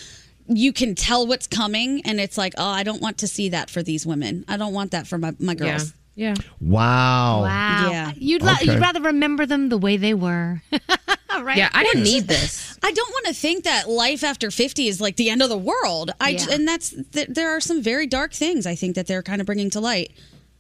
[0.49, 3.71] You can tell what's coming, and it's like, oh, I don't want to see that
[3.71, 4.45] for these women.
[4.49, 5.93] I don't want that for my my girls.
[6.15, 6.35] Yeah.
[6.61, 7.43] Wow.
[7.43, 7.89] Wow.
[7.91, 8.13] Yeah.
[8.17, 8.67] You'd, li- Okay.
[8.73, 10.61] you'd rather remember them the way they were.
[11.41, 11.57] right?
[11.57, 12.79] Yeah, I didn't need this.
[12.83, 15.57] I don't want to think that life after 50 is like the end of the
[15.57, 16.11] world.
[16.21, 16.47] I Yeah.
[16.51, 19.47] and that's th- there are some very dark things I think that they're kind of
[19.47, 20.13] bringing to light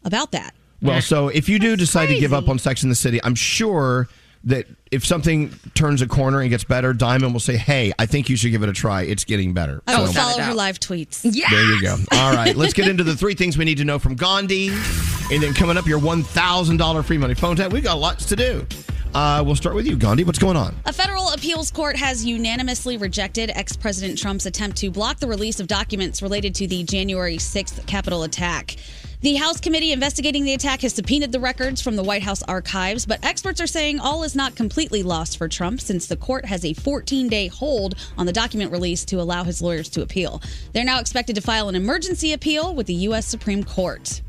[0.04, 0.54] about that.
[0.80, 3.34] Well, so if you do decide to give up on Sex and the City, I'm
[3.36, 4.08] sure
[4.44, 8.28] that if something turns a corner and gets better, Diamond will say, "Hey, I think
[8.28, 9.02] you should give it a try.
[9.02, 11.20] It's getting better." I will So- follow her live tweets.
[11.22, 11.46] Yeah.
[11.50, 11.96] There you go.
[12.12, 14.68] All right, let's get into the three things we need to know from Gandhi.
[15.30, 17.72] And then coming up, your $1,000 free money phone tap.
[17.72, 18.66] We've got lots to do.
[19.14, 20.24] Uh, we'll start with you, Gandhi.
[20.24, 20.74] What's going on?
[20.86, 25.60] A federal appeals court has unanimously rejected ex President Trump's attempt to block the release
[25.60, 28.76] of documents related to the January 6th Capitol attack.
[29.22, 33.06] The House committee investigating the attack has subpoenaed the records from the White House archives,
[33.06, 36.64] but experts are saying all is not completely lost for Trump since the court has
[36.64, 40.42] a 14 day hold on the document release to allow his lawyers to appeal.
[40.72, 43.24] They're now expected to file an emergency appeal with the U.S.
[43.24, 44.22] Supreme Court.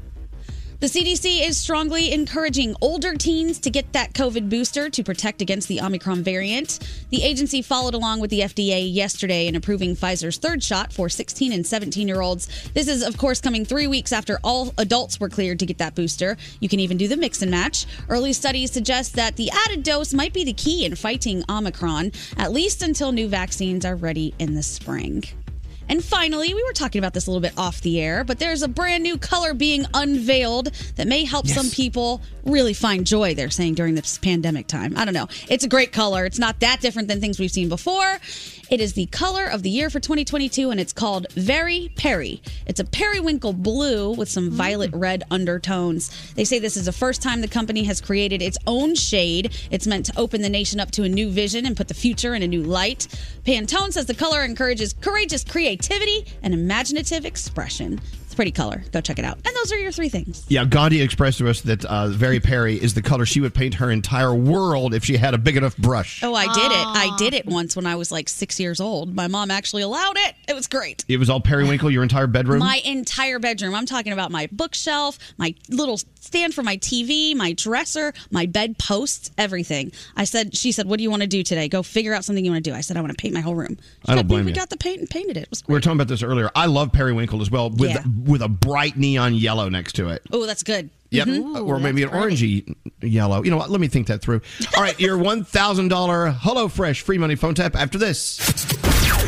[0.83, 5.69] The CDC is strongly encouraging older teens to get that COVID booster to protect against
[5.69, 6.79] the Omicron variant.
[7.09, 11.53] The agency followed along with the FDA yesterday in approving Pfizer's third shot for 16
[11.53, 12.49] and 17 year olds.
[12.73, 15.95] This is, of course, coming three weeks after all adults were cleared to get that
[15.95, 16.35] booster.
[16.59, 17.85] You can even do the mix and match.
[18.09, 22.51] Early studies suggest that the added dose might be the key in fighting Omicron, at
[22.51, 25.23] least until new vaccines are ready in the spring.
[25.93, 28.63] And finally, we were talking about this a little bit off the air, but there's
[28.63, 33.51] a brand new color being unveiled that may help some people really find joy, they're
[33.51, 34.97] saying, during this pandemic time.
[34.97, 35.27] I don't know.
[35.49, 36.25] It's a great color.
[36.25, 38.17] It's not that different than things we've seen before.
[38.71, 42.41] It is the color of the year for 2022, and it's called Very Peri.
[42.65, 44.53] It's a periwinkle blue with some mm.
[44.53, 46.33] violet red undertones.
[46.33, 49.53] They say this is the first time the company has created its own shade.
[49.69, 52.33] It's meant to open the nation up to a new vision and put the future
[52.33, 53.07] in a new light.
[53.45, 55.82] Pantone says the color encourages courageous creativity
[56.43, 57.99] and imaginative expression.
[58.33, 58.83] It's a pretty color.
[58.91, 59.35] Go check it out.
[59.45, 60.43] And those are your three things.
[60.49, 63.75] Yeah, Gandhi expressed to us that uh, Very Peri is the color she would paint
[63.75, 66.23] her entire world if she had a big enough brush.
[66.23, 66.71] Oh, I did it.
[66.71, 69.13] I did it once when I was like six years old.
[69.13, 70.33] My mom actually allowed it.
[70.47, 71.05] It was great.
[71.07, 72.57] It was all periwinkle, your entire bedroom?
[72.57, 73.75] My entire bedroom.
[73.75, 78.79] I'm talking about my bookshelf, my little stand for my TV, my dresser, my bed
[78.79, 79.91] posts, everything.
[80.17, 81.67] I said, she said, "What do you want to do today?
[81.67, 83.41] Go figure out something you want to do." I said, "I want to paint my
[83.41, 84.55] whole room." She I don't got- blame we you.
[84.55, 85.43] got the paint and painted it.
[85.43, 86.49] It was we were talking about this earlier.
[86.55, 88.01] I love periwinkle as well with Yeah.
[88.23, 90.21] With a bright neon yellow next to it.
[90.31, 90.89] Oh, that's good.
[91.11, 91.27] Yep.
[91.27, 91.67] Mhm.
[91.67, 93.43] or maybe an orangey yellow.
[93.43, 93.69] You know what?
[93.69, 94.41] Let me think that through.
[94.75, 98.39] All right, your $1,000 HelloFresh free money phone tap after this.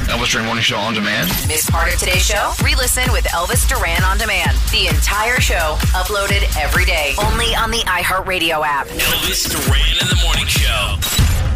[0.10, 1.30] Elvis Duran Morning Show on demand.
[1.48, 2.54] Miss part of today's show?
[2.64, 4.58] Re-listen with Elvis Duran on demand.
[4.72, 8.88] The entire show uploaded every day, only on the iHeartRadio app.
[8.88, 10.96] Elvis Duran in the morning show.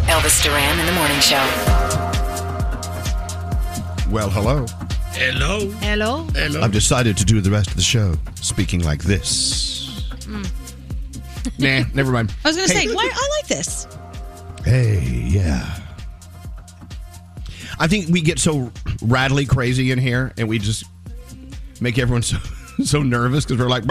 [0.06, 1.44] Elvis Duran in the morning show.
[4.12, 4.66] Well, hello.
[5.20, 5.70] Hello.
[5.82, 6.24] Hello.
[6.34, 6.62] Hello.
[6.62, 10.02] I've decided to do the rest of the show speaking like this.
[11.58, 12.34] nah, never mind.
[12.46, 12.88] I was going to Hey.
[12.88, 13.86] say, why I like this.
[14.64, 15.78] Hey, yeah.
[17.80, 20.86] I think we get so rattly crazy in here, and we just
[21.82, 22.38] make everyone so
[22.84, 23.84] so nervous because we're like.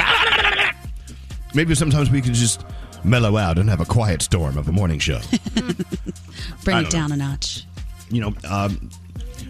[1.55, 2.65] Maybe sometimes we can just
[3.05, 5.21] mellow out and have a quiet storm of a morning show.
[6.65, 7.65] Bring it don't down a notch.
[8.11, 8.91] you know, um,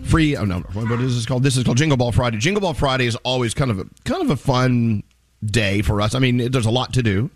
[0.09, 0.37] free.
[0.37, 1.43] Oh no, what is this called?
[1.43, 2.39] This is called Jingle Ball Friday.
[2.39, 5.03] Jingle Ball Friday is always kind of a kind of a fun
[5.45, 6.15] day for us.
[6.15, 7.31] I mean, there's a lot to do.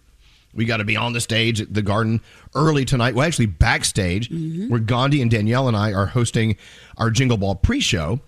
[0.54, 2.20] We got to be on the stage at the Garden
[2.54, 3.14] early tonight.
[3.14, 4.30] Well, actually, backstage,
[4.68, 6.56] where Gandhi and Danielle and I are hosting
[6.98, 8.20] our Jingle Ball pre-show.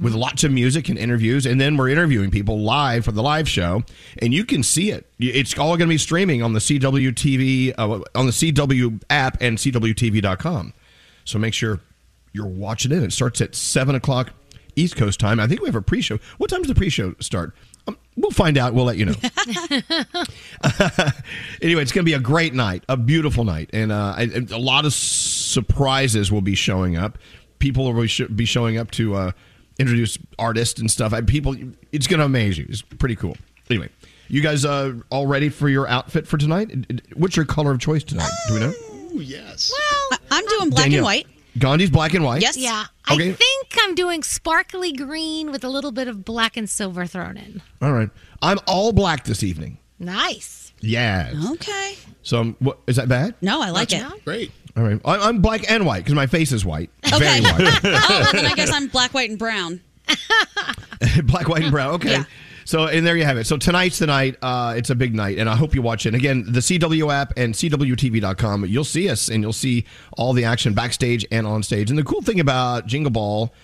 [0.00, 1.46] with lots of music and interviews.
[1.46, 3.84] And then we're interviewing people live for the live show,
[4.20, 5.06] and you can see it.
[5.20, 9.40] It's all going to be streaming on the CW TV, uh, on the CW app
[9.40, 10.74] and CWTV.com.
[11.24, 11.78] So make sure
[12.32, 13.02] you're watching it.
[13.02, 14.32] It starts at 7 o'clock
[14.76, 15.40] East Coast time.
[15.40, 16.18] I think we have a pre show.
[16.38, 17.54] What time does the pre show start?
[17.86, 18.74] Um, we'll find out.
[18.74, 19.14] We'll let you know.
[21.62, 24.58] anyway, it's going to be a great night, a beautiful night, and uh, I- a
[24.58, 27.18] lot of surprises will be showing up.
[27.58, 29.32] People will be be showing up to uh,
[29.78, 31.12] introduce artists and stuff.
[31.12, 31.56] I, people,
[31.92, 32.66] it's going to amaze you.
[32.68, 33.36] It's pretty cool.
[33.70, 33.88] Anyway,
[34.28, 36.70] you guys uh, all ready for your outfit for tonight?
[37.16, 38.30] What's your color of choice tonight?
[38.48, 38.72] Do we know?
[39.14, 39.72] Ooh, yes.
[40.10, 40.98] Well, I'm doing black Danielle.
[40.98, 41.26] and white.
[41.58, 42.42] Gandhi's black and white.
[42.42, 42.56] Yes.
[42.56, 42.86] Yeah.
[43.10, 43.30] Okay.
[43.30, 47.36] I think I'm doing sparkly green with a little bit of black and silver thrown
[47.36, 47.62] in.
[47.82, 48.10] All right.
[48.42, 49.78] I'm all black this evening.
[49.98, 50.72] Nice.
[50.80, 51.32] Yeah.
[51.52, 51.96] Okay.
[52.22, 53.34] So um, what is that bad?
[53.40, 54.04] No, I like it.
[54.24, 54.52] Great.
[54.76, 55.00] All right.
[55.04, 56.90] I, I'm black and white because my face is white.
[57.12, 57.40] Okay.
[57.40, 57.80] Very white.
[57.84, 59.80] oh, well, then I guess I'm black, white, and brown.
[61.24, 61.94] black, white, and brown.
[61.94, 62.18] Okay.
[62.68, 63.46] So, and there you have it.
[63.46, 64.36] So tonight's the night.
[64.42, 66.14] Uh, it's a big night, and I hope you watch it.
[66.14, 68.66] Again, the CW app and CWTV.com.
[68.66, 69.86] You'll see us, and you'll see
[70.18, 71.88] all the action backstage and on stage.
[71.88, 73.54] And the cool thing about Jingle Ball,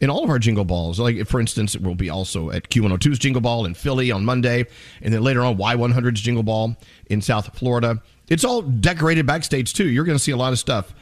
[0.00, 3.18] in all of our Jingle Balls, like for instance, it will be also at Q102's
[3.18, 4.64] Jingle Ball in Philly on Monday,
[5.02, 6.74] and then later on Y100's Jingle Ball
[7.10, 8.00] in South Florida.
[8.28, 9.90] It's all decorated backstage too.
[9.90, 10.94] You're going to see a lot of stuff.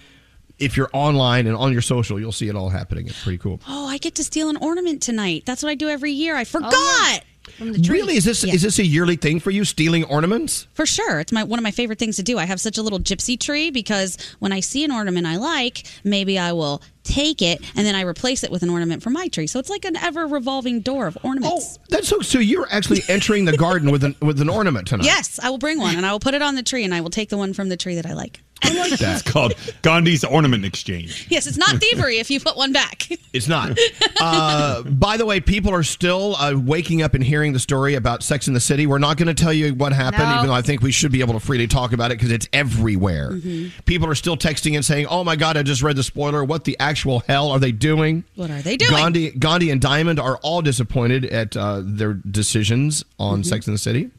[0.58, 3.06] If you're online and on your social, you'll see it all happening.
[3.06, 3.60] It's pretty cool.
[3.68, 5.44] Oh, I get to steal an ornament tonight.
[5.46, 6.34] That's what I do every year.
[6.34, 7.22] I forgot.
[7.60, 9.64] Really, is this is this a yearly thing for you?
[9.64, 10.66] Stealing ornaments?
[10.74, 11.20] For sure.
[11.20, 12.38] It's my one of my favorite things to do.
[12.38, 15.86] I have such a little gypsy tree because when I see an ornament I like,
[16.04, 19.28] maybe I will take it and then I replace it with an ornament from my
[19.28, 19.46] tree.
[19.46, 21.78] So it's like an ever revolving door of ornaments.
[21.78, 22.20] Oh, that's so.
[22.20, 25.06] So you're actually entering the garden with an with an ornament tonight.
[25.06, 27.00] Yes, I will bring one and I will put it on the tree and I
[27.00, 28.40] will take the one from the tree that I like.
[28.62, 29.20] I like that.
[29.20, 31.26] It's called Gandhi's Ornament Exchange.
[31.28, 33.08] Yes, it's not thievery if you put one back.
[33.32, 33.78] It's not.
[34.20, 38.22] Uh, by the way, people are still uh, waking up and hearing the story about
[38.22, 38.86] Sex and the City.
[38.86, 40.34] We're not going to tell you what happened, No.
[40.36, 42.46] even though I think we should be able to freely talk about it because it's
[42.52, 43.32] everywhere.
[43.32, 43.80] Mm-hmm.
[43.84, 46.44] People are still texting and saying, "Oh my God, I just read the spoiler.
[46.44, 48.90] What the actual hell are they doing?" What are they doing?
[48.92, 53.48] Gandhi, Gandhi and Diamond are all disappointed at uh, their decisions on Mm-hmm.
[53.48, 54.10] Sex and the City,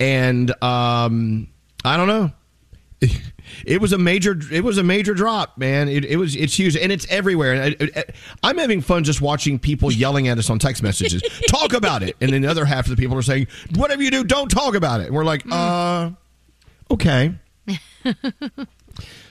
[0.00, 1.48] and um,
[1.84, 2.32] I don't know.
[3.66, 4.38] It was a major.
[4.50, 5.88] It was a major drop, man.
[5.88, 6.36] It, it was.
[6.36, 7.54] It's huge, and it's everywhere.
[7.54, 8.04] And I, I,
[8.42, 11.22] I'm having fun just watching people yelling at us on text messages.
[11.48, 14.10] talk about it, and then the other half of the people are saying, "Whatever you
[14.10, 16.10] do, don't talk about it." And we're like, uh,
[16.90, 17.34] okay.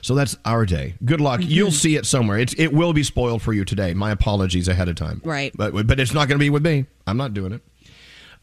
[0.00, 0.94] So that's our day.
[1.04, 1.40] Good luck.
[1.42, 2.38] You'll see it somewhere.
[2.38, 3.94] It's it will be spoiled for you today.
[3.94, 5.22] My apologies ahead of time.
[5.24, 5.52] Right.
[5.54, 6.86] But but it's not going to be with me.
[7.06, 7.62] I'm not doing it.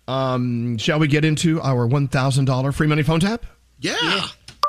[0.07, 3.45] Um, shall we get into our one thousand dollar free money phone tap?
[3.80, 4.27] Yeah.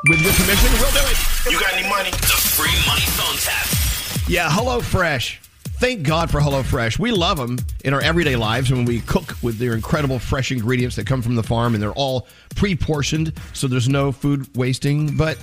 [0.09, 1.53] With your permission, we'll do it.
[1.53, 2.11] You got any money?
[2.11, 2.17] The
[2.57, 4.29] free money phone tap.
[4.29, 5.39] Yeah, HelloFresh.
[5.79, 6.99] Thank God for HelloFresh.
[6.99, 10.97] We love them in our everyday lives when we cook with their incredible fresh ingredients
[10.97, 15.17] that come from the farm and they're all pre portioned, so there's no food wasting.
[15.17, 15.39] But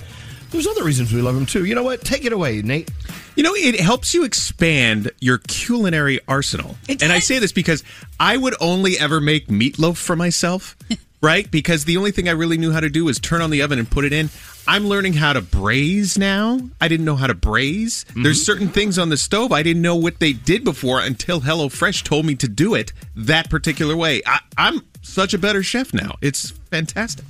[0.50, 1.64] there's other reasons we love them too.
[1.64, 2.00] You know what?
[2.00, 2.90] Take it away, Nate.
[3.36, 6.76] You know, it helps you expand your culinary arsenal.
[6.88, 7.84] and I say this because
[8.18, 10.76] I would only ever make meatloaf for myself,
[11.20, 11.50] right?
[11.50, 13.78] Because the only thing I really knew how to do was turn on the oven
[13.78, 14.30] and put it in.
[14.66, 16.60] I'm learning how to braise now.
[16.80, 18.04] I didn't know how to braise.
[18.04, 18.22] Mm-hmm.
[18.22, 22.04] There's certain things on the stove I didn't know what they did before until HelloFresh
[22.04, 24.22] told me to do it that particular way.
[24.26, 26.16] I, I'm such a better chef now.
[26.20, 27.24] It's fantastic.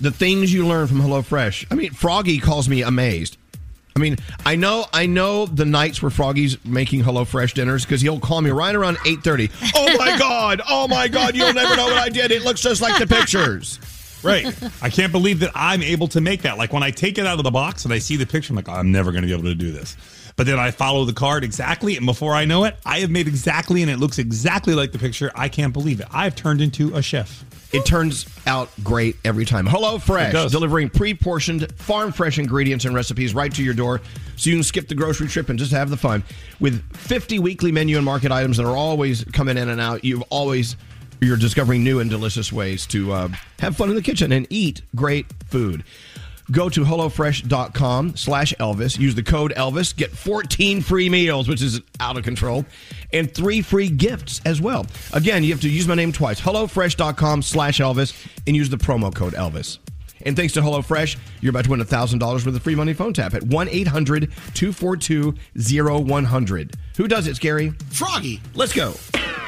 [0.00, 1.66] The things you learn from HelloFresh.
[1.70, 3.38] I mean, Froggy calls me amazed.
[3.96, 8.18] I mean, I know, I know the nights where Froggy's making HelloFresh dinners because he'll
[8.18, 9.50] call me right around eight thirty.
[9.76, 10.60] Oh my god!
[10.68, 11.36] Oh my god!
[11.36, 12.30] You'll never know what I did.
[12.32, 13.78] It looks just like the pictures.
[14.24, 14.46] Right.
[14.82, 16.56] I can't believe that I'm able to make that.
[16.56, 18.56] Like when I take it out of the box and I see the picture, I'm
[18.56, 19.96] like, I'm never going to be able to do this.
[20.36, 23.28] But then I follow the card exactly, and before I know it, I have made
[23.28, 25.30] exactly, and it looks exactly like the picture.
[25.34, 26.08] I can't believe it.
[26.10, 27.44] I've turned into a chef.
[27.74, 29.66] It turns out great every time.
[29.66, 34.00] Hello Fresh, delivering pre-portioned, farm-fresh ingredients and recipes right to your door,
[34.36, 36.22] so you can skip the grocery trip and just have the fun.
[36.60, 40.22] With 50 weekly menu and market items that are always coming in and out, you've
[40.30, 40.76] always
[41.20, 44.82] you're discovering new and delicious ways to uh, have fun in the kitchen and eat
[44.94, 45.82] great food.
[46.50, 48.98] Go to HelloFresh.com slash Elvis.
[48.98, 49.96] Use the code Elvis.
[49.96, 52.64] Get 14 free meals, which is out of control,
[53.12, 54.86] and three free gifts as well.
[55.12, 56.40] Again, you have to use my name twice.
[56.40, 59.78] HelloFresh.com slash Elvis and use the promo code Elvis.
[60.26, 63.34] And thanks to HelloFresh, you're about to win $1,000 with a free money phone tap
[63.34, 66.76] at 1 800 242 0100.
[66.96, 67.70] Who does it, Scary?
[67.90, 68.40] Froggy.
[68.54, 68.94] Let's go.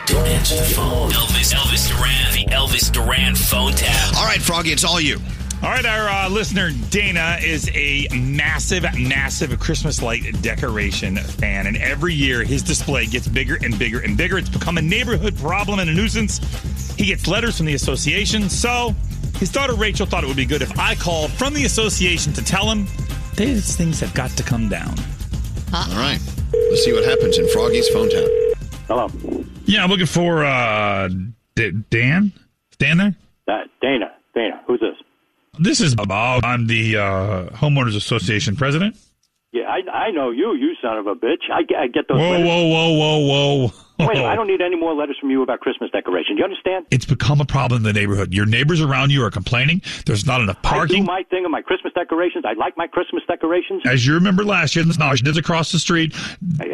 [0.06, 1.10] Don't answer the phone.
[1.10, 4.16] Elvis, Elvis Duran, the Elvis Duran phone tap.
[4.16, 5.18] All right, Froggy, it's all you.
[5.62, 11.76] All right, our uh, listener Dana is a massive, massive Christmas light decoration fan, and
[11.78, 14.38] every year his display gets bigger and bigger and bigger.
[14.38, 16.38] It's become a neighborhood problem and a nuisance.
[16.94, 18.94] He gets letters from the association, so
[19.38, 22.44] his daughter Rachel thought it would be good if I called from the association to
[22.44, 22.86] tell him
[23.34, 24.94] these things have got to come down.
[25.74, 26.20] All right.
[26.52, 28.28] Let's see what happens in Froggy's phone tap.
[28.88, 29.08] Hello.
[29.64, 31.08] Yeah, I'm looking for uh,
[31.56, 32.32] D- Dan.
[32.78, 33.16] Dan there?
[33.48, 34.95] Uh, Dana, Dana, who's this?
[35.58, 36.44] This is Bob.
[36.44, 38.96] I'm the uh, homeowners association president.
[39.52, 41.50] Yeah, I, I know you, you son of a bitch.
[41.52, 42.46] I, get- I get those Whoa, letters.
[42.46, 43.66] whoa, whoa, whoa,
[43.98, 44.06] whoa.
[44.06, 46.36] Wait, I don't need any more letters from you about Christmas decorations.
[46.36, 46.84] Do you understand?
[46.90, 48.34] It's become a problem in the neighborhood.
[48.34, 49.80] Your neighbors around you are complaining.
[50.04, 50.96] There's not enough parking.
[50.96, 52.44] I do my thing of my Christmas decorations.
[52.46, 53.82] I like my Christmas decorations.
[53.86, 56.14] As you remember last year, the Snodgens across the street,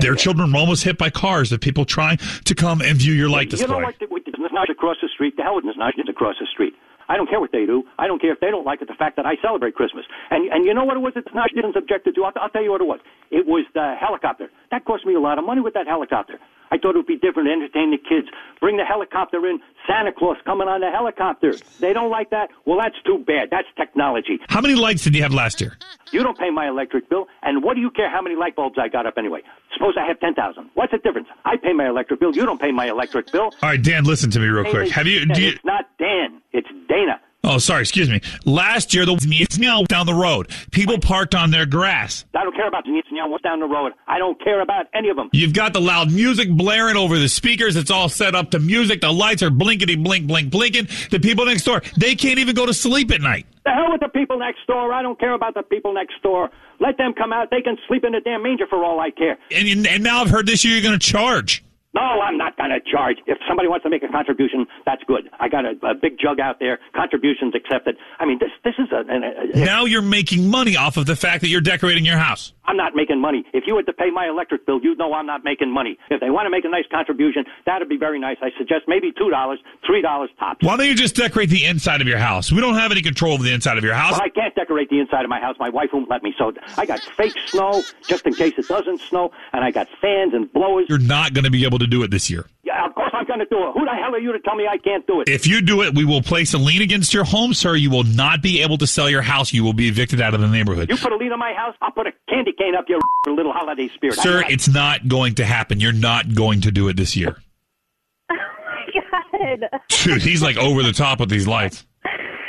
[0.01, 2.16] their children were almost hit by cars of people trying
[2.47, 3.78] to come and view your light You display.
[3.78, 3.95] know what?
[4.01, 4.33] The, with the
[4.70, 6.74] across the street, the hell with the across the street.
[7.09, 7.84] I don't care what they do.
[7.98, 8.88] I don't care if they don't like it.
[8.88, 11.76] The fact that I celebrate Christmas, and and you know what it was that Snodgens
[11.76, 12.24] objected to.
[12.24, 13.00] I'll, I'll tell you what it was.
[13.30, 14.50] It was the helicopter.
[14.70, 16.38] That cost me a lot of money with that helicopter.
[16.72, 18.28] I thought it would be different to entertain the kids.
[18.58, 19.60] Bring the helicopter in.
[19.86, 21.54] Santa Claus coming on the helicopter.
[21.80, 22.48] They don't like that.
[22.64, 23.48] Well, that's too bad.
[23.50, 24.40] That's technology.
[24.48, 25.76] How many lights did you have last year?
[26.12, 28.76] You don't pay my electric bill, and what do you care how many light bulbs
[28.80, 29.40] I got up anyway?
[29.74, 30.70] Suppose I have ten thousand.
[30.74, 31.28] What's the difference?
[31.44, 32.32] I pay my electric bill.
[32.34, 33.52] You don't pay my electric bill.
[33.62, 34.90] All right, Dan, listen to me real quick.
[34.90, 35.26] Have you?
[35.26, 36.40] Do you It's not Dan.
[36.52, 37.20] It's Dana.
[37.45, 38.20] Oh, sorry, excuse me.
[38.45, 39.16] Last year, the
[39.59, 42.24] meow down the road, people parked on their grass.
[42.34, 43.93] I don't care about the know, what's down the road.
[44.07, 45.30] I don't care about any of them.
[45.32, 47.76] You've got the loud music blaring over the speakers.
[47.76, 49.01] It's all set up to music.
[49.01, 50.88] The lights are blinkety blink blink blinking.
[51.11, 53.47] The people next door, they can't even go to sleep at night.
[53.64, 54.93] The hell with the people next door.
[54.93, 56.51] I don't care about the people next door.
[56.80, 57.51] Let them come out.
[57.51, 59.38] They can sleep in the damn manger for all I care.
[59.53, 61.62] And, and now I've heard this year you're going to charge.
[61.95, 63.18] No, I'm not going to charge.
[63.26, 65.28] If somebody wants to make a contribution, that's good.
[65.38, 66.78] I got a, a big jug out there.
[66.95, 67.97] Contributions accepted.
[68.18, 69.01] I mean, this this is a.
[69.01, 72.53] A Now you're making money off of the fact that you're decorating your house.
[72.64, 73.44] I'm not making money.
[73.52, 75.98] If you had to pay my electric bill, you'd know I'm not making money.
[76.10, 78.36] If they want to make a nice contribution, that'd be very nice.
[78.40, 80.64] I suggest maybe two dollars, three dollars tops.
[80.64, 82.52] Why don't you just decorate the inside of your house?
[82.52, 84.12] We don't have any control of the inside of your house.
[84.12, 85.56] Well, I can't decorate the inside of my house.
[85.58, 86.34] My wife won't let me.
[86.38, 90.32] So I got fake snow just in case it doesn't snow, and I got fans
[90.34, 90.86] and blowers.
[90.88, 92.46] You're not going to be able to do it this year.
[92.62, 93.01] Yeah, of course I'm
[93.35, 93.72] going to do it.
[93.74, 95.28] Who the hell are you to tell me I can't do it?
[95.28, 97.74] If you do it, we will place a lien against your home, sir.
[97.76, 99.53] You will not be able to sell your house.
[99.53, 100.91] You will be evicted out of the neighborhood.
[100.91, 102.99] You put a lien on my house, I'll put a candy cane up your
[103.35, 104.16] little holiday spirit.
[104.16, 105.80] Sir, I- it's not going to happen.
[105.80, 107.37] You're not going to do it this year.
[108.30, 108.37] Oh
[109.39, 109.80] my God.
[109.89, 111.85] Dude, he's like over the top with these lights.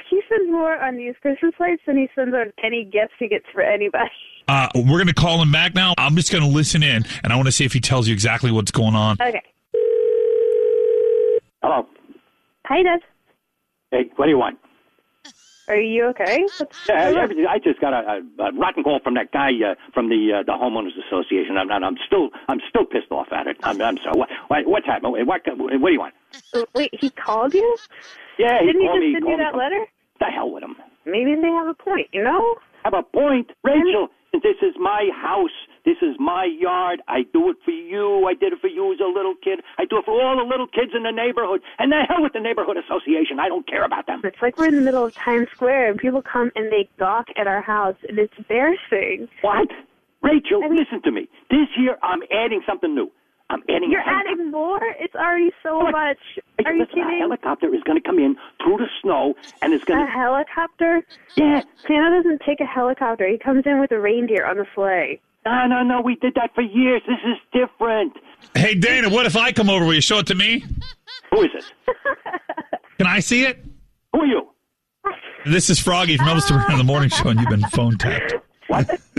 [0.09, 3.45] He spends more on these Christmas lights than he spends on any gifts he gets
[3.53, 4.09] for anybody.
[4.47, 5.93] Uh, we're going to call him back now.
[5.97, 8.13] I'm just going to listen in, and I want to see if he tells you
[8.13, 9.17] exactly what's going on.
[9.21, 9.41] Okay.
[11.63, 11.87] Hello.
[12.67, 12.99] Hi, Dad.
[13.91, 14.59] Hey, what do you want?
[15.69, 16.43] Are you okay?
[16.89, 17.23] Yeah, going on?
[17.23, 17.45] everything.
[17.49, 20.43] I just got a, a, a rotten call from that guy uh, from the uh,
[20.43, 21.55] the homeowners association.
[21.57, 23.55] I'm, not, I'm still I'm still pissed off at it.
[23.63, 24.17] I'm, I'm sorry.
[24.19, 25.25] What, what what's happening?
[25.25, 26.13] What what do you want?
[26.75, 27.77] Wait, he called you?
[28.37, 29.79] Yeah, he Didn't he just me- send you me that from- letter?
[30.19, 30.75] The hell with him.
[31.05, 32.55] Maybe they have a point, you know?
[32.83, 34.07] Have a point, Rachel.
[34.31, 35.51] This is my house.
[35.85, 37.01] This is my yard.
[37.07, 38.25] I do it for you.
[38.25, 39.59] I did it for you as a little kid.
[39.77, 41.61] I do it for all the little kids in the neighborhood.
[41.77, 43.39] And the hell with the neighborhood association.
[43.39, 44.21] I don't care about them.
[44.23, 47.27] It's like we're in the middle of Times Square and people come and they gawk
[47.35, 49.27] at our house and it's embarrassing.
[49.41, 49.67] What?
[50.21, 51.27] Rachel, listen to me.
[51.49, 53.11] This year I'm adding something new.
[53.49, 53.91] I'm adding.
[53.91, 54.31] You're helicopter.
[54.31, 54.79] adding more?
[54.99, 56.17] It's already so much.
[56.65, 59.83] Are you Listen, a helicopter is going to come in through the snow and it's
[59.83, 60.05] going to.
[60.05, 61.03] A helicopter?
[61.35, 61.61] Yeah.
[61.85, 63.27] Santa doesn't take a helicopter.
[63.27, 65.19] He comes in with a reindeer on the sleigh.
[65.45, 66.01] No, no, no.
[66.01, 67.01] We did that for years.
[67.07, 68.13] This is different.
[68.55, 69.85] Hey, Dana, what if I come over?
[69.85, 70.63] Will you show it to me?
[71.31, 71.65] Who is it?
[72.97, 73.63] Can I see it?
[74.13, 74.47] Who are you?
[75.45, 78.35] This is Froggy from Elvis Duran in the Morning Show, and you've been phone tapped.
[78.67, 78.87] What?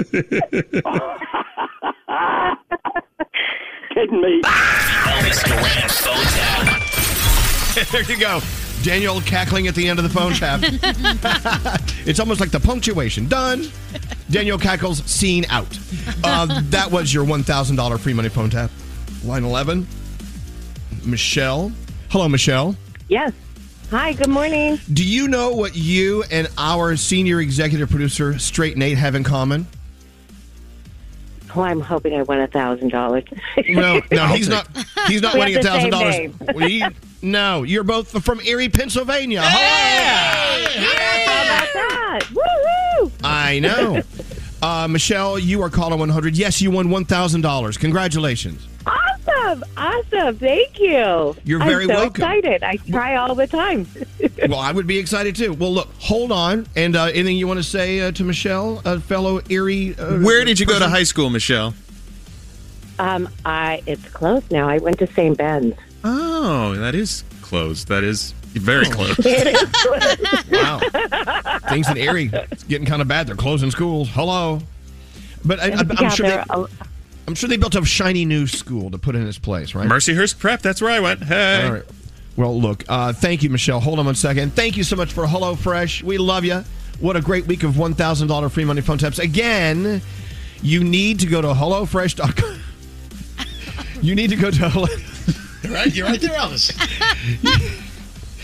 [3.94, 4.40] Kidding me?
[4.42, 7.88] Elvis Duran phone tap.
[7.92, 8.40] there you go.
[8.82, 10.60] Danielle cackling at the end of the phone tap.
[12.06, 13.26] it's almost like the punctuation.
[13.28, 13.66] Done.
[14.30, 15.78] Danielle cackles, scene out.
[16.22, 18.70] Uh, that was your $1,000 free money phone tap.
[19.24, 19.86] Line 11.
[21.04, 21.70] Michelle.
[22.10, 22.76] Hello, Michelle.
[23.08, 23.32] Yes.
[23.90, 24.78] Hi, good morning.
[24.92, 29.66] Do you know what you and our senior executive producer, Straight Nate, have in common?
[31.56, 33.22] Oh, I'm hoping I won a thousand dollars.
[33.68, 34.66] No, no, he's not.
[35.06, 36.58] He's not We winning a have the thousand same dollars.
[36.58, 36.90] name.
[37.22, 39.40] We no, you're both from Erie, Pennsylvania.
[39.44, 40.86] Hello.
[40.86, 42.30] How about that?
[42.34, 42.42] Woo
[43.04, 43.12] woo!
[43.22, 44.02] I know.
[44.62, 46.38] Uh, Michelle, you are caller 100.
[46.38, 47.78] Yes, you won $1,000.
[47.78, 48.66] Congratulations.
[48.86, 49.14] Awesome!
[49.26, 49.64] Awesome.
[49.76, 50.36] Awesome.
[50.38, 51.36] Thank you.
[51.44, 52.22] You're very I'm very so welcome.
[52.22, 52.62] excited.
[52.62, 53.86] I try all the time.
[54.48, 55.52] well, I would be excited too.
[55.52, 56.66] Well, look, hold on.
[56.76, 59.94] And uh, anything you want to say uh, to Michelle, a fellow Erie?
[59.96, 61.74] Uh, Where did you go to high school, Michelle?
[62.98, 64.68] Um, I it's closed now.
[64.68, 65.36] I went to St.
[65.36, 65.74] Ben's.
[66.04, 67.88] Oh, that is closed.
[67.88, 69.16] That is very close.
[70.50, 70.80] Wow.
[71.68, 73.26] Things in Erie it's getting kind of bad.
[73.26, 74.08] They're closing schools.
[74.12, 74.60] Hello.
[75.44, 76.66] But I, I, I'm Yeah, sure they, a-
[77.26, 79.88] I'm sure they built a shiny new school to put in its place, right?
[79.88, 80.60] Mercyhurst Prep.
[80.62, 81.22] That's where I went.
[81.24, 81.66] Hey.
[81.66, 81.82] All right.
[82.36, 83.80] Well, look, uh, thank you, Michelle.
[83.80, 84.54] Hold on one second.
[84.54, 86.02] Thank you so much for HelloFresh.
[86.02, 86.64] We love you.
[87.00, 89.18] What a great week of $1,000 free money phone taps.
[89.18, 90.02] Again,
[90.62, 92.60] you need to go to HelloFresh.com.
[94.02, 94.86] You need to go to Hello.
[95.62, 96.72] You're right, you're right there, Elvis.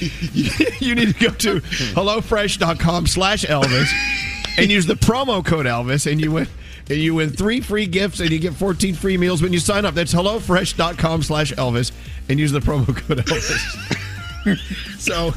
[0.80, 3.90] you need to go to HelloFresh.com slash Elvis
[4.56, 6.48] and use the promo code Elvis and you win
[6.88, 9.84] and you win three free gifts and you get 14 free meals when you sign
[9.84, 9.94] up.
[9.94, 11.92] That's HelloFresh.com slash Elvis
[12.28, 14.58] and use the promo code Elvis.
[14.98, 15.32] so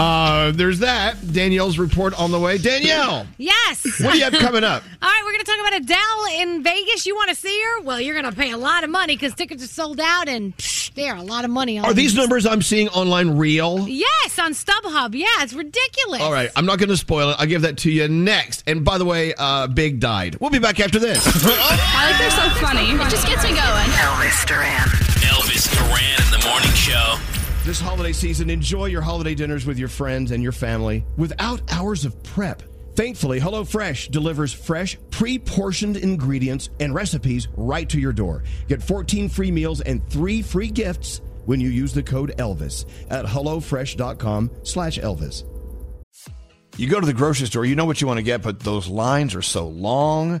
[0.00, 1.32] uh, there's that.
[1.32, 2.58] Danielle's report on the way.
[2.58, 3.84] Danielle, Yes.
[4.00, 4.82] what do you have coming up?
[5.02, 7.06] All right, we're going to talk about Adele in Vegas.
[7.06, 7.82] You want to see her?
[7.82, 10.56] Well, you're going to pay a lot of money because tickets are sold out, and
[10.56, 11.78] psh, they are a lot of money.
[11.78, 13.86] On Are these numbers I'm seeing online real?
[13.88, 15.14] Yes, on StubHub.
[15.14, 16.20] Yeah, it's ridiculous.
[16.22, 17.36] All right, I'm not going to spoil it.
[17.38, 18.64] I'll give that to you next.
[18.66, 20.36] And by the way, uh, Big died.
[20.40, 21.20] We'll be back after this.
[21.26, 22.90] I like they're so funny.
[22.90, 23.60] It just gets me going.
[23.60, 24.88] Elvis Duran.
[25.20, 27.39] Elvis Duran in the morning show.
[27.70, 32.04] This holiday season, enjoy your holiday dinners with your friends and your family without hours
[32.04, 32.64] of prep.
[32.96, 38.42] Thankfully, HelloFresh delivers fresh, pre portioned ingredients and recipes right to your door.
[38.66, 43.24] Get 14 free meals and three free gifts when you use the code ELVIS at
[43.24, 45.44] HelloFresh.com slash Elvis.
[46.76, 48.88] You go to the grocery store, you know what you want to get, but those
[48.88, 50.40] lines are so long.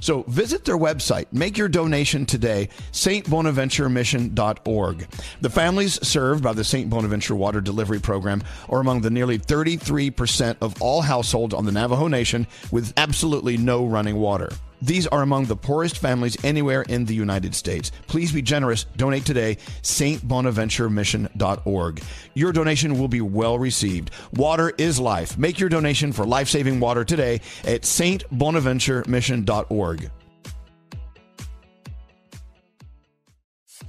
[0.00, 5.06] So visit their website, make your donation today, stbonaventuremission.org.
[5.40, 6.90] The families served by the St.
[6.90, 12.06] Bonaventure Water Delivery Program are among the nearly 33% of all households on the Navajo
[12.08, 14.50] Nation with absolutely no running water.
[14.80, 17.90] These are among the poorest families anywhere in the United States.
[18.06, 18.84] Please be generous.
[18.96, 22.02] Donate today, stbonaventuremission.org.
[22.34, 24.12] Your donation will be well received.
[24.34, 25.36] Water is life.
[25.36, 30.17] Make your donation for life saving water today at stbonaventuremission.org org.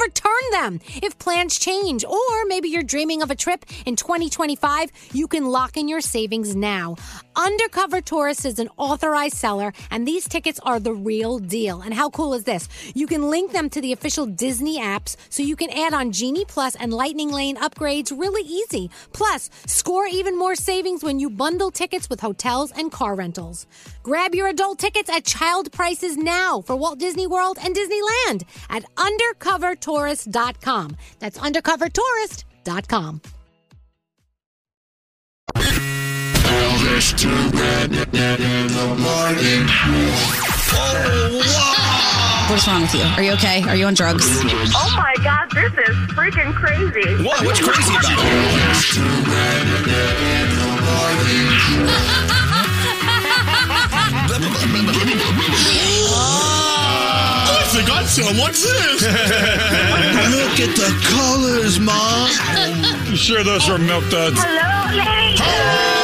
[0.00, 0.80] return them.
[1.02, 5.76] If plans change, or maybe you're dreaming of a trip in 2025, you can lock
[5.76, 6.96] in your savings now.
[7.40, 11.80] Undercover Tourist is an authorized seller, and these tickets are the real deal.
[11.80, 12.68] And how cool is this?
[12.94, 16.44] You can link them to the official Disney apps so you can add on Genie
[16.44, 18.90] Plus and Lightning Lane upgrades really easy.
[19.14, 23.66] Plus, score even more savings when you bundle tickets with hotels and car rentals.
[24.02, 28.84] Grab your adult tickets at child prices now for Walt Disney World and Disneyland at
[28.96, 30.96] undercovertourist.com.
[31.18, 33.22] That's undercovertourist.com.
[37.00, 39.64] Elvis Duran in the morning.
[42.50, 43.00] What's wrong with you?
[43.16, 43.62] Are you okay?
[43.62, 44.26] Are you on drugs?
[44.28, 47.24] Oh my god, this is freaking crazy.
[47.24, 47.42] What?
[47.46, 49.66] What's crazy about Elvis Duran
[50.20, 50.68] in the
[57.52, 58.36] I forgot some.
[58.36, 59.02] What's this?
[60.36, 62.28] Look at the colors, Mom.
[63.08, 64.38] You sure those are milk duds?
[64.38, 65.99] Hello, ladies.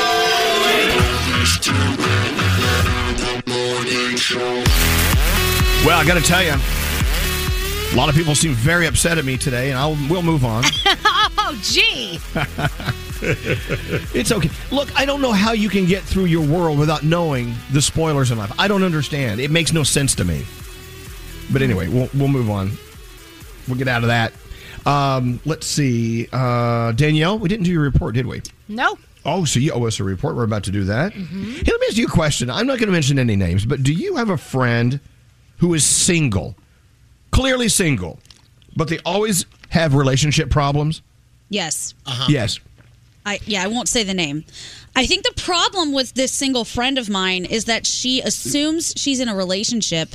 [5.85, 9.37] Well, I got to tell you, a lot of people seem very upset at me
[9.37, 10.63] today, and I'll we'll move on.
[10.87, 12.21] oh, gee.
[14.17, 14.51] it's okay.
[14.71, 18.31] Look, I don't know how you can get through your world without knowing the spoilers
[18.31, 18.53] in life.
[18.59, 19.41] I don't understand.
[19.41, 20.45] It makes no sense to me.
[21.53, 22.73] But anyway, we'll we'll move on.
[23.67, 24.33] We'll get out of that.
[24.87, 27.41] Um, let's see, uh, Danielle.
[27.41, 28.43] We didn't do your report, did we?
[28.69, 28.99] No.
[29.27, 30.37] Oh, so you owe us a report.
[30.37, 31.13] We're about to do that.
[31.13, 31.53] Mm-hmm.
[31.53, 32.49] Hey, let me ask you a question.
[32.49, 35.01] I'm not going to mention any names, but do you have a friend
[35.59, 36.55] who is single,
[37.33, 38.21] clearly single,
[38.77, 41.03] but they always have relationship problems?
[41.49, 41.95] Yes.
[42.29, 42.61] Yes.
[43.25, 44.45] I yeah, I won't say the name.
[44.95, 49.19] I think the problem with this single friend of mine is that she assumes she's
[49.19, 50.11] in a relationship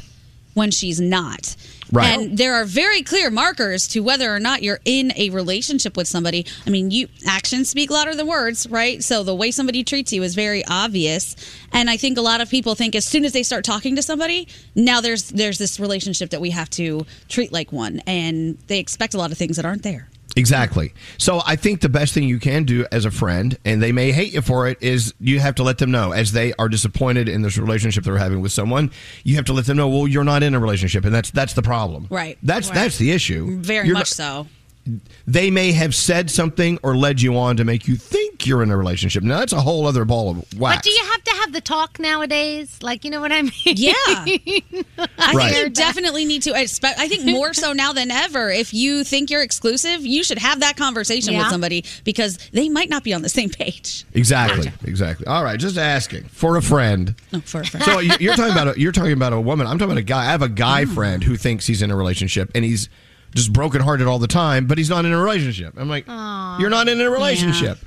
[0.54, 1.56] when she's not.
[1.92, 2.08] Right.
[2.18, 6.08] And there are very clear markers to whether or not you're in a relationship with
[6.08, 6.46] somebody.
[6.66, 9.04] I mean, you actions speak louder than words, right?
[9.04, 11.36] So the way somebody treats you is very obvious.
[11.74, 14.02] And I think a lot of people think as soon as they start talking to
[14.02, 18.80] somebody, now there's there's this relationship that we have to treat like one and they
[18.80, 20.08] expect a lot of things that aren't there.
[20.36, 20.94] Exactly.
[21.18, 24.12] So I think the best thing you can do as a friend, and they may
[24.12, 27.28] hate you for it, is you have to let them know as they are disappointed
[27.28, 28.92] in this relationship they're having with someone.
[29.24, 31.54] You have to let them know, well, you're not in a relationship, and that's that's
[31.54, 32.08] the problem.
[32.10, 32.38] Right.
[32.44, 32.76] That's Right.
[32.76, 33.60] that's the issue.
[33.60, 34.48] Very You're much not- so.
[35.28, 38.72] They may have said something or led you on to make you think you're in
[38.72, 39.22] a relationship.
[39.24, 40.78] Now that's a whole other ball of wax.
[40.78, 42.80] But do you have to have the talk nowadays?
[42.82, 43.52] Like, you know what I mean?
[43.66, 43.94] Yeah.
[44.08, 45.52] I Right.
[45.54, 46.60] think you definitely need to.
[46.60, 48.50] Expect, I think more so now than ever.
[48.50, 52.90] If you think you're exclusive, you should have that conversation with somebody because they might
[52.90, 54.06] not be on the same page.
[54.14, 54.72] Exactly.
[54.86, 55.28] Exactly.
[55.28, 55.60] All right.
[55.60, 57.16] Just asking for a friend.
[57.32, 57.86] No, for a friend.
[57.86, 59.68] So you- you're talking about a, you're talking about a woman.
[59.68, 60.22] I'm talking about a guy.
[60.24, 60.94] I have a guy Mm.
[60.96, 62.90] friend who thinks he's in a relationship and he's
[63.36, 65.74] just brokenhearted all the time, but he's not in a relationship.
[65.78, 67.78] I'm like, you're not in a relationship.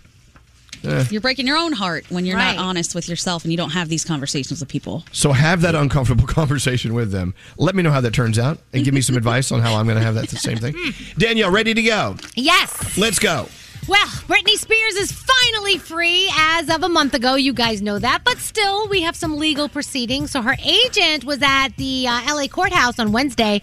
[0.83, 1.05] Eh.
[1.11, 2.57] You're breaking your own heart when you're Right.
[2.57, 5.03] not honest with yourself and you don't have these conversations with people.
[5.13, 7.33] So have that uncomfortable conversation with them.
[7.57, 9.87] Let me know how that turns out and give me some advice on how I'm
[9.87, 10.75] going to have that the same thing.
[11.19, 12.17] Danielle, ready to go?
[12.35, 12.99] Yes.
[12.99, 13.49] Let's go.
[13.87, 17.35] Well, Britney Spears is finally free as of a month ago.
[17.35, 18.23] You guys know that.
[18.25, 20.31] But still, we have some legal proceedings.
[20.31, 23.61] So her agent was at the uh, LA courthouse on Wednesday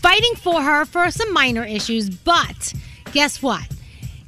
[0.00, 2.10] fighting for her for some minor issues.
[2.10, 2.74] But
[3.12, 3.62] guess what?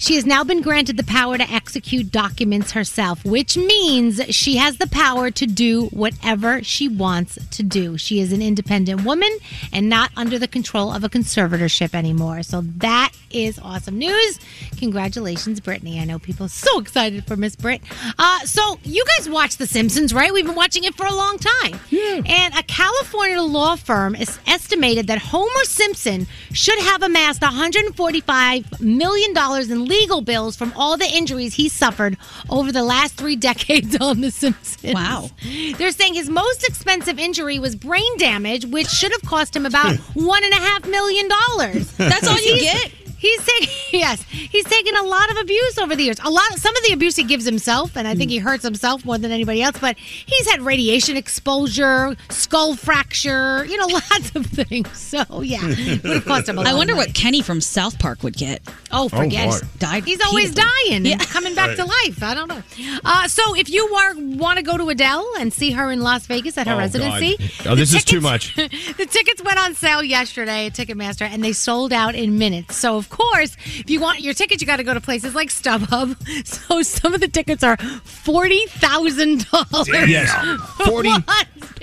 [0.03, 4.79] She has now been granted the power to execute documents herself, which means she has
[4.79, 7.97] the power to do whatever she wants to do.
[7.97, 9.31] She is an independent woman
[9.73, 12.43] and not under the control of a conservatorship anymore.
[12.43, 14.41] So that is awesome news.
[14.77, 16.01] Congratulations, Britney.
[16.01, 17.81] I know people are so excited for Miss Britt.
[18.19, 20.33] Uh, so you guys watch The Simpsons, right?
[20.33, 21.79] We've been watching it for a long time.
[21.91, 22.23] Yeah.
[22.27, 29.31] And a California law firm is estimated that Homer Simpson should have amassed $145 million
[29.71, 32.17] in legal bills from all the injuries he suffered
[32.49, 34.95] over the last three decades on The Simpsons.
[34.95, 35.31] Wow.
[35.77, 39.97] They're saying his most expensive injury was brain damage, which should have cost him about
[40.15, 41.93] one and a half million dollars.
[41.97, 42.91] That's all you get?
[43.23, 43.69] He's taking
[44.01, 46.19] yes, he's taken a lot of abuse over the years.
[46.25, 49.05] A lot, some of the abuse he gives himself, and I think he hurts himself
[49.05, 49.79] more than anybody else.
[49.81, 54.99] But he's had radiation exposure, skull fracture, you know, lots of things.
[54.99, 56.67] So yeah, it would have cost him a lot.
[56.67, 57.07] I wonder money.
[57.09, 58.61] what Kenny from South Park would get.
[58.91, 59.57] Oh, forget boy.
[59.57, 59.63] it.
[59.79, 60.91] Died He's always repeatedly.
[60.91, 61.13] dying Yeah.
[61.13, 62.23] and coming back to life.
[62.23, 62.63] I don't know.
[63.05, 66.27] Uh, so if you are want to go to Adele and see her in Las
[66.27, 67.67] Vegas at her Oh, residency, God.
[67.69, 68.55] Oh, this is too much.
[68.57, 72.77] the tickets went on sale yesterday at Ticketmaster and they sold out in minutes.
[72.77, 75.49] So, of course, if you want your tickets, you got to go to places like
[75.51, 76.17] StubHub.
[76.53, 80.09] So, some of the tickets are $40,000.
[80.09, 80.33] Yes,
[80.87, 81.11] forty.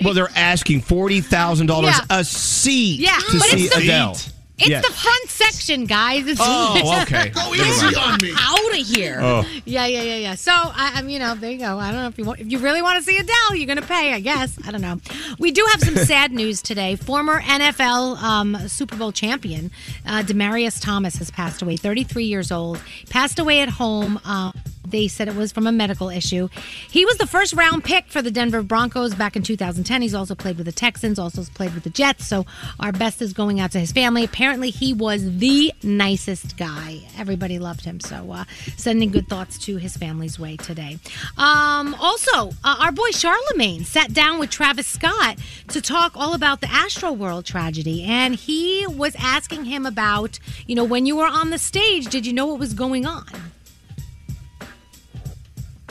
[0.04, 4.16] Well, they're asking forty thousand dollars a seat Yeah, to but see it's the- Adele.
[4.60, 4.86] It's Yes.
[4.86, 6.26] the front section, guys.
[6.26, 7.30] It's Oh, okay.
[7.30, 8.32] Go easy on me.
[8.38, 9.18] Out of here.
[9.20, 9.44] Oh.
[9.64, 10.34] Yeah, yeah, yeah, yeah.
[10.34, 11.78] So I, I'm, you know, there you go.
[11.78, 13.80] I don't know if you want, if you really want to see Adele, you're going
[13.80, 14.58] to pay, I guess.
[14.66, 15.00] I don't know.
[15.38, 16.96] We do have some sad news today.
[16.96, 19.70] Former NFL um, Super Bowl champion
[20.06, 21.76] uh, Demaryius Thomas has passed away.
[21.76, 22.80] 33 years old.
[23.08, 24.20] Passed away at home.
[24.24, 24.52] Uh,
[24.84, 26.48] they said it was from a medical issue.
[26.90, 30.02] He was the first round pick for the Denver Broncos back in 2010.
[30.02, 32.26] He's also played with the Texans, also played with the Jets.
[32.26, 32.46] So
[32.78, 34.24] our best is going out to his family.
[34.24, 37.00] Apparently, he was the nicest guy.
[37.18, 38.00] Everybody loved him.
[38.00, 38.44] So uh,
[38.76, 40.98] sending good thoughts to his family's way today.
[41.36, 46.60] Um, also, uh, our boy Charlemagne sat down with Travis Scott to talk all about
[46.60, 51.50] the Astroworld tragedy, and he was asking him about, you know, when you were on
[51.50, 53.26] the stage, did you know what was going on?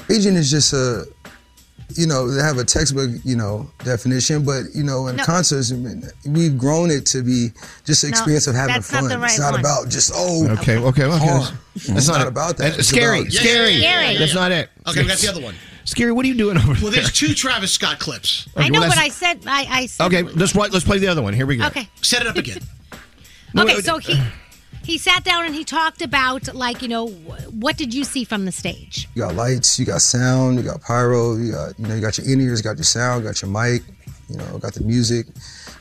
[0.10, 1.06] Agent is just a,
[1.96, 5.24] you know, they have a textbook, you know, definition, but you know, in No.
[5.24, 5.72] concerts,
[6.26, 7.50] we've grown it to be
[7.86, 9.10] just an No, experience of having that's not fun.
[9.10, 9.60] the right it's not one.
[9.62, 11.18] about just oh, Okay, okay, okay.
[11.28, 11.58] harm.
[11.76, 12.28] That's It's not it.
[12.28, 12.64] about that.
[12.76, 13.78] That's It's scary, about- scary.
[13.80, 14.18] Scary.
[14.18, 14.70] That's not it.
[14.88, 15.56] Okay, we got the other one.
[15.86, 16.12] Scary.
[16.12, 16.84] What are you doing over Well, there?
[16.84, 18.48] Well, there's two Travis Scott clips.
[18.56, 19.66] I know, well, but I said I.
[19.70, 21.34] I said, Okay, let's play, let's play the other one.
[21.34, 21.66] Here we go.
[21.68, 21.90] Okay.
[22.02, 22.60] Set it up again.
[23.58, 24.24] Okay, wait, so he uh,
[24.90, 28.46] he sat down and he talked about like you know what did you see from
[28.46, 29.08] the stage?
[29.14, 32.18] You got lights, you got sound, you got pyro, you got you know, you got
[32.18, 33.84] your in ears, you got your sound, you got your mic,
[34.30, 35.28] you know, got the music,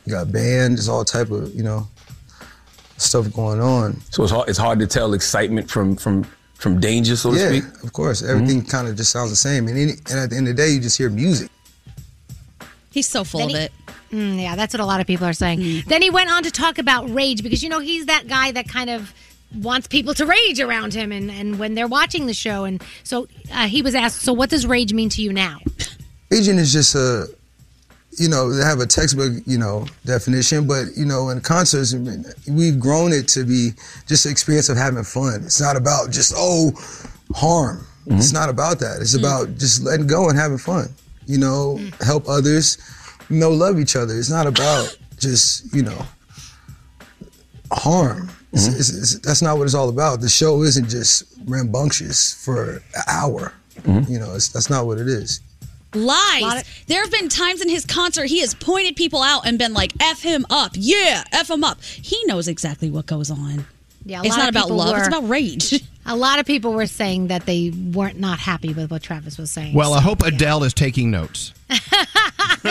[0.05, 1.89] you got band, there's all type of you know
[2.99, 3.99] stuff going on.
[4.11, 7.49] So it's hard, it's hard to tell excitement from from from danger, so to yeah,
[7.49, 7.65] speak.
[7.85, 8.69] of course, everything mm-hmm.
[8.69, 10.71] kind of just sounds the same, and, any, and at the end of the day,
[10.71, 11.51] you just hear music.
[12.91, 13.73] He's so full Then of he- it.
[14.11, 15.83] Mm, yeah, that's what a lot of people are saying.
[15.87, 18.69] Then he went on to talk about rage because you know he's that guy that
[18.69, 19.13] kind of
[19.55, 23.27] wants people to rage around him and, and when they're watching the show and so
[23.51, 25.59] uh, he was asked so what does rage mean to you now
[26.31, 27.27] Agent is just a,
[28.19, 31.95] you know, they have a textbook, you know, definition, but you know, in concerts,
[32.47, 33.71] we've grown it to be
[34.07, 35.43] just an experience of having fun.
[35.45, 36.73] It's not about just oh,
[37.35, 37.87] harm.
[38.11, 38.99] It's not about that.
[39.03, 40.89] It's about just letting go and having fun.
[41.27, 42.79] You know, help others.
[43.31, 44.17] You know, love each other.
[44.19, 46.07] It's not about just you know
[47.73, 48.31] harm.
[48.53, 48.79] It's, mm-hmm.
[48.79, 50.21] it's, it's, that's not what it's all about.
[50.21, 53.53] The show isn't just rambunctious for an hour.
[53.83, 54.11] Mm-hmm.
[54.11, 55.41] You know, it's, that's not what it is.
[55.95, 56.85] Lies.
[56.87, 59.93] there have been times in his concert he has pointed people out and been like,
[60.01, 60.73] F him up.
[60.75, 61.83] Yeah, F him up.
[61.83, 63.65] He knows exactly what goes on.
[64.05, 65.83] yeah it's not about people love, it's about rage.
[66.07, 69.51] a lot of people were saying that they weren't not happy with what Travis was
[69.51, 71.55] saying Well, I hope Adele is taking notes.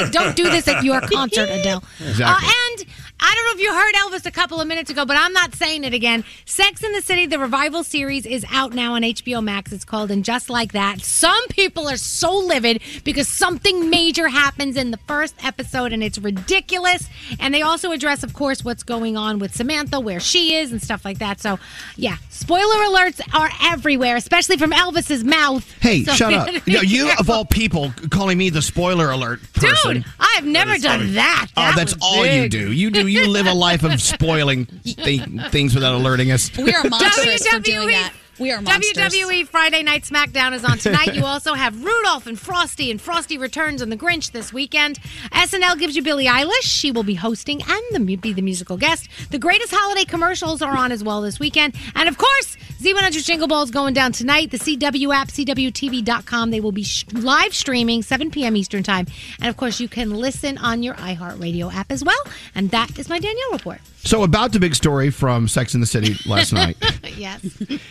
[0.06, 2.48] don't do this at your concert Adele Exactly.
[2.48, 2.86] Uh, and
[3.20, 5.56] I don't know if you heard Elvis a couple of minutes ago, but I'm not
[5.56, 6.24] saying it again.
[6.46, 9.72] Sex and the City, the revival series, is out now on HBO Max.
[9.72, 11.02] It's called And Just Like That.
[11.02, 16.20] Some people are so livid because something major happens in the first episode and it's
[16.20, 17.10] ridiculous.
[17.40, 20.82] And they also address, of course, what's going on with Samantha, where she is, and
[20.82, 21.40] stuff like that.
[21.42, 21.58] So,
[21.96, 25.66] yeah, spoiler alerts are everywhere, especially from Elvis's mouth.
[25.82, 26.48] Hey, So- shut up.
[26.68, 29.94] You, know, you of all people calling me the spoiler alert person.
[29.98, 31.48] Dude, I've never done that.
[31.56, 32.72] Oh, That that's was all you do.
[32.74, 33.07] You do.
[33.08, 36.56] You live a life of spoiling th- things without alerting us.
[36.58, 38.14] We are monstrous for WWE doing that.
[38.40, 39.14] We are monsters.
[39.14, 41.16] WWE Friday Night SmackDown is on tonight.
[41.16, 45.00] you also have Rudolph and Frosty, and Frosty returns on The Grinch this weekend.
[45.32, 46.62] SNL gives you Billie Eilish.
[46.62, 49.08] She will be hosting and the, be the musical guest.
[49.32, 51.76] The greatest holiday commercials are on as well this weekend.
[51.96, 54.52] And of course, Z100 Jingle Ball is going down tonight.
[54.52, 56.52] The CW app, CWTV.com.
[56.52, 58.56] They will be sh- live streaming 7 p.m.
[58.56, 59.08] Eastern Time.
[59.42, 62.22] And of course, you can listen on your iHeartRadio app as well.
[62.54, 63.82] And that is my Danielle report.
[64.04, 66.78] So about the big story from Sex and the City last night.
[67.18, 67.42] yes.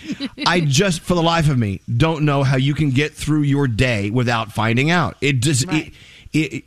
[0.46, 3.68] I just, for the life of me, don't know how you can get through your
[3.68, 5.16] day without finding out.
[5.20, 5.92] It just, it,
[6.32, 6.64] it,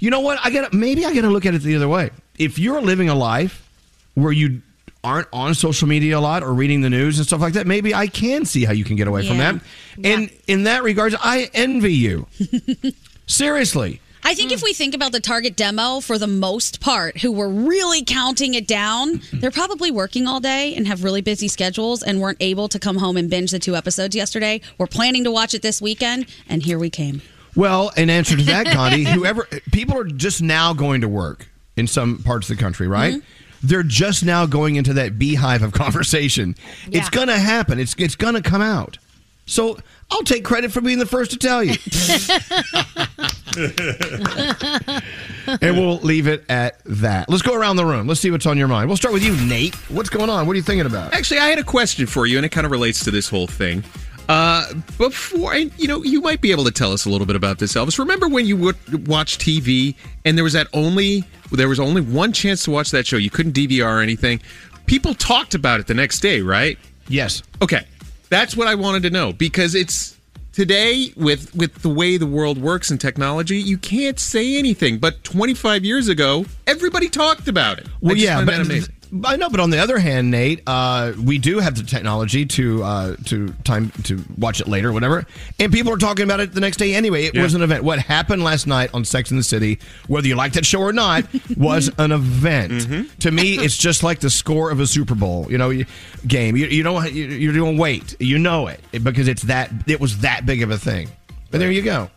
[0.00, 0.38] you know what?
[0.42, 2.10] I got maybe I got to look at it the other way.
[2.38, 3.68] If you're living a life
[4.14, 4.62] where you
[5.04, 7.94] aren't on social media a lot or reading the news and stuff like that, maybe
[7.94, 9.54] I can see how you can get away from that.
[10.02, 12.26] And in that regards, I envy you.
[13.26, 14.00] Seriously.
[14.24, 17.48] I think if we think about the target demo for the most part, who were
[17.48, 22.20] really counting it down, they're probably working all day and have really busy schedules and
[22.20, 24.60] weren't able to come home and binge the two episodes yesterday.
[24.78, 27.20] We're planning to watch it this weekend, and here we came.
[27.56, 31.86] Well, in answer to that, Gandhi, whoever people are just now going to work in
[31.86, 33.14] some parts of the country, right?
[33.14, 33.66] Mm-hmm.
[33.66, 36.54] They're just now going into that beehive of conversation.
[36.90, 37.78] It's going to happen.
[37.78, 38.98] It's it's going to come out.
[39.46, 39.78] So
[40.12, 41.72] I'll take credit for being the first to tell you,
[45.62, 47.30] and we'll leave it at that.
[47.30, 48.06] Let's go around the room.
[48.06, 48.88] Let's see what's on your mind.
[48.88, 49.74] We'll start with you, Nate.
[49.90, 50.46] What's going on?
[50.46, 51.14] What are you thinking about?
[51.14, 53.46] Actually, I had a question for you, and it kind of relates to this whole
[53.46, 53.82] thing.
[54.28, 57.36] Uh, before, and you know, you might be able to tell us a little bit
[57.36, 57.98] about this, Elvis.
[57.98, 59.94] Remember when you would watch TV
[60.24, 63.16] and there was that only there was only one chance to watch that show.
[63.16, 64.40] You couldn't DVR or anything.
[64.86, 66.78] People talked about it the next day, right?
[67.08, 67.42] Yes.
[67.60, 67.84] Okay,
[68.32, 70.16] that's what I wanted to know because it's
[70.52, 74.98] today with with the way the world works and technology, you can't say anything.
[74.98, 77.86] But 25 years ago, everybody talked about it.
[78.00, 78.88] Well, yeah, but.
[79.24, 82.82] I know, but on the other hand, Nate, uh, we do have the technology to
[82.82, 85.26] uh, to time to watch it later, whatever,
[85.60, 87.24] and people are talking about it the next day anyway.
[87.26, 87.42] It Yeah.
[87.42, 87.84] was an event.
[87.84, 90.94] What happened last night on Sex and the City, whether you like that show or
[90.94, 91.24] not,
[91.58, 92.72] was an event.
[92.72, 93.18] Mm-hmm.
[93.18, 95.84] To me, it's just like the score of a Super Bowl, you know, you-
[96.26, 96.56] game.
[96.56, 100.18] You, you don't you- you're doing wait, you know it because it's that it was
[100.20, 101.10] that big of a thing.
[101.50, 102.08] But there you go.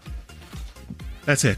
[1.25, 1.57] That's it.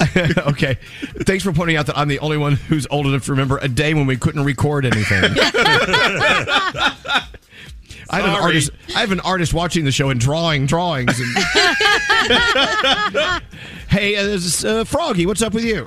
[0.38, 0.78] okay.
[1.20, 3.68] Thanks for pointing out that I'm the only one who's old enough to remember a
[3.68, 5.24] day when we couldn't record anything.
[8.10, 8.42] I have an Sorry.
[8.42, 8.70] artist.
[8.94, 11.18] I have an artist watching the show and drawing drawings.
[11.18, 11.36] And...
[13.88, 15.86] hey, uh, this is, uh, Froggy, what's up with you?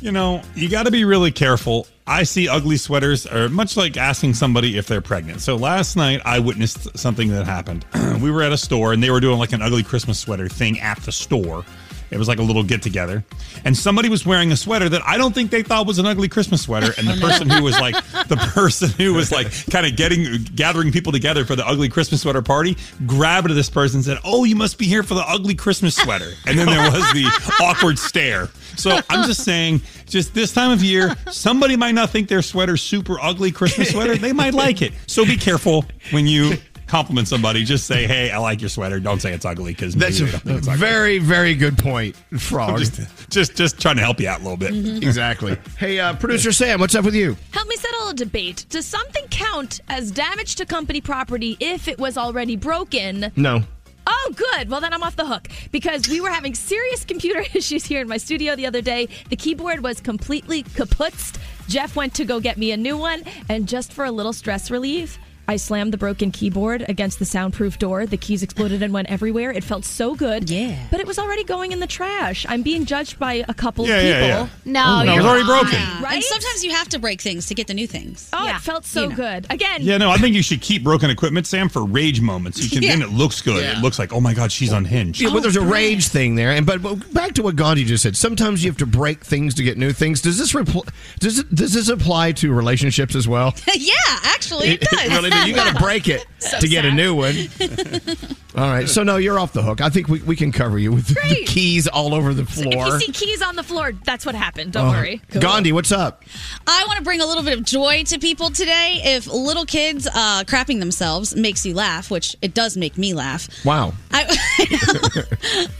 [0.00, 1.86] You know, you got to be really careful.
[2.06, 5.42] I see ugly sweaters are much like asking somebody if they're pregnant.
[5.42, 7.84] So last night I witnessed something that happened.
[8.20, 10.80] we were at a store and they were doing like an ugly Christmas sweater thing
[10.80, 11.64] at the store.
[12.10, 13.24] It was like a little get together.
[13.64, 16.28] And somebody was wearing a sweater that I don't think they thought was an ugly
[16.28, 16.92] Christmas sweater.
[16.98, 17.94] And the oh, person who was like,
[18.28, 22.22] the person who was like kind of getting, gathering people together for the ugly Christmas
[22.22, 22.76] sweater party
[23.06, 26.32] grabbed this person and said, Oh, you must be here for the ugly Christmas sweater.
[26.46, 28.48] And then there was the awkward stare.
[28.76, 32.82] So I'm just saying, just this time of year, somebody might not think their sweater's
[32.82, 34.16] super ugly Christmas sweater.
[34.16, 34.92] They might like it.
[35.06, 36.56] So be careful when you
[36.90, 37.64] compliment somebody.
[37.64, 41.18] Just say, "Hey, I like your sweater." Don't say it's ugly because That's a very,
[41.18, 42.78] very good point, Frog.
[42.78, 44.74] Just, just, just trying to help you out a little bit.
[45.02, 45.56] Exactly.
[45.78, 47.36] Hey, uh, producer Sam, what's up with you?
[47.52, 48.66] Help me settle a debate.
[48.68, 53.30] Does something count as damage to company property if it was already broken?
[53.36, 53.62] No.
[54.06, 54.68] Oh, good.
[54.68, 58.08] Well, then I'm off the hook because we were having serious computer issues here in
[58.08, 59.08] my studio the other day.
[59.28, 61.38] The keyboard was completely kaputzed.
[61.68, 64.72] Jeff went to go get me a new one, and just for a little stress
[64.72, 65.18] relief,
[65.50, 68.06] I slammed the broken keyboard against the soundproof door.
[68.06, 69.50] The keys exploded and went everywhere.
[69.50, 70.48] It felt so good.
[70.48, 70.78] Yeah.
[70.92, 72.46] But it was already going in the trash.
[72.48, 74.28] I'm being judged by a couple Yeah, of people.
[74.28, 74.48] yeah.
[74.64, 76.02] No, Oh, no, it you're was already broken.
[76.04, 76.14] Right?
[76.14, 78.28] And sometimes you have to break things to get the new things.
[78.32, 79.48] Oh, it felt so good.
[79.50, 82.62] Again, Yeah, no, I think you should keep broken equipment, Sam, for rage moments.
[82.62, 82.90] You can Yeah.
[82.90, 83.64] then it looks good.
[83.64, 85.20] It looks like, oh my god, she's unhinged.
[85.20, 87.82] Yeah, but there's a oh, rage thing there, and but, but back to what Gandhi
[87.84, 88.16] just said.
[88.16, 90.20] Sometimes you have to break things to get new things.
[90.20, 93.52] Does this repl- does it, does this apply to relationships as well?
[93.74, 95.08] yeah, actually, it does.
[95.10, 95.48] really does.
[95.48, 97.34] You got to break it So to get a new one.
[98.56, 99.80] All right, so no, you're off the hook.
[99.80, 101.46] I think we, we can cover you with the Great.
[101.46, 102.86] keys all over the If floor.
[102.86, 104.72] you see keys on the floor, that's what happened.
[104.72, 104.90] Don't Oh.
[104.90, 105.22] worry.
[105.38, 106.24] Gandhi, what's up?
[106.66, 109.00] I want to bring a little bit of joy to people today.
[109.04, 113.48] If little kids uh, crapping themselves makes you laugh, which it does make me laugh,
[113.64, 113.92] Wow.
[114.10, 114.26] I,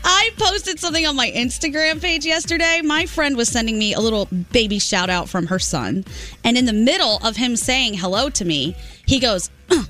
[0.05, 2.81] I posted something on my Instagram page yesterday.
[2.85, 6.05] My friend was sending me a little baby shout out from her son.
[6.45, 8.77] And in the middle of him saying hello to me,
[9.11, 9.89] he goes, "Ugh."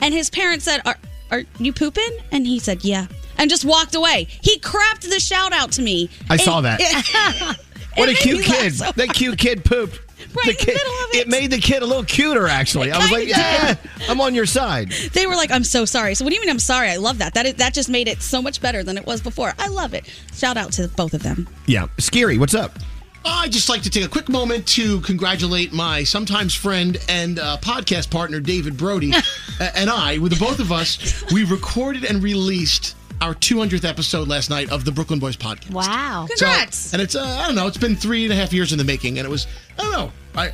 [0.00, 0.96] and his parents said, Are,
[1.32, 2.18] are you pooping?
[2.30, 3.06] And he said, Yeah.
[3.36, 4.28] And just walked away.
[4.42, 6.08] He crapped the shout out to me.
[6.30, 6.80] I saw that.
[7.96, 8.74] It What a cute kid.
[8.74, 9.98] so that cute kid pooped.
[10.44, 10.78] the kid,
[11.14, 11.26] it.
[11.26, 12.46] made the kid a little cuter.
[12.46, 13.74] Actually, I was like, yeah,
[14.08, 14.92] I'm on your side.
[15.14, 16.90] They were like, "I'm so sorry." So what do you mean I'm sorry?
[16.90, 17.34] I love that.
[17.34, 19.52] That is, that just made it so much better than it was before.
[19.58, 20.04] I love it.
[20.32, 21.48] Shout out to both of them.
[21.66, 22.38] Yeah, scary.
[22.38, 22.78] What's up?
[23.24, 27.58] I'd just like to take a quick moment to congratulate my sometimes friend and uh,
[27.60, 29.12] podcast partner, David Brody,
[29.60, 34.28] uh, and I, with the both of us, we recorded and released our 200th episode
[34.28, 35.70] last night of the Brooklyn Boys podcast.
[35.72, 36.26] Wow.
[36.36, 36.46] So-
[36.92, 38.84] and it's, uh, I don't know, it's been three and a half years in the
[38.84, 39.46] making, and it was,
[39.78, 40.52] I don't know, I, I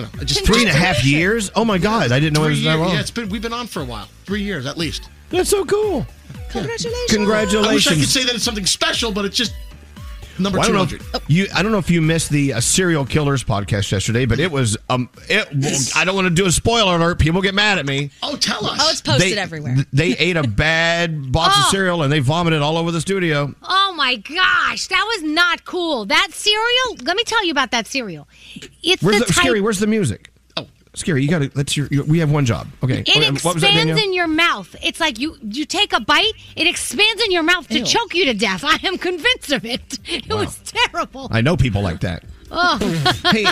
[0.00, 1.52] don't know, just Three and a half years.
[1.54, 2.80] Oh my God, I didn't know it was that years.
[2.80, 2.94] long.
[2.94, 4.08] Yeah, it's been, we've been on for a while.
[4.24, 5.08] Three years at least.
[5.30, 6.06] That's so cool.
[6.50, 7.10] Congratulations.
[7.12, 7.66] Congratulations.
[7.68, 9.54] I wish I could say that it's something special, but it's just
[10.38, 11.12] number Well, I don't 200.
[11.12, 11.46] know if you.
[11.54, 14.76] I don't know if you missed the uh, serial killers podcast yesterday, but it was.
[14.88, 15.48] Um, it.
[15.54, 17.18] well, I don't want to do a spoiler alert.
[17.18, 18.10] People get mad at me.
[18.22, 18.78] Oh, tell us.
[18.82, 19.76] Oh, it's posted They- everywhere.
[19.92, 21.70] They ate a bad box of Oh.
[21.70, 23.54] cereal and they vomited all over the studio.
[23.62, 26.04] Oh my gosh, that was not cool.
[26.06, 28.26] That cereal, let me tell you about that cereal.
[28.82, 29.60] It's Where's the the, type scary?
[29.60, 30.30] Where's the music?
[30.94, 31.22] Oh, scary!
[31.22, 31.48] You got to.
[31.48, 32.04] That's your, your.
[32.04, 32.68] We have one job.
[32.82, 33.00] Okay.
[33.00, 34.76] it oh, Okay, what was that, expands in your mouth.
[34.80, 37.84] It's like you you take a bite, it expands in your mouth to Ew.
[37.84, 38.62] choke you to death.
[38.64, 39.98] I am convinced of it.
[40.06, 40.38] It Wow.
[40.44, 41.28] was terrible.
[41.32, 42.22] I know people like that.
[42.50, 42.78] Oh.
[43.32, 43.46] hey,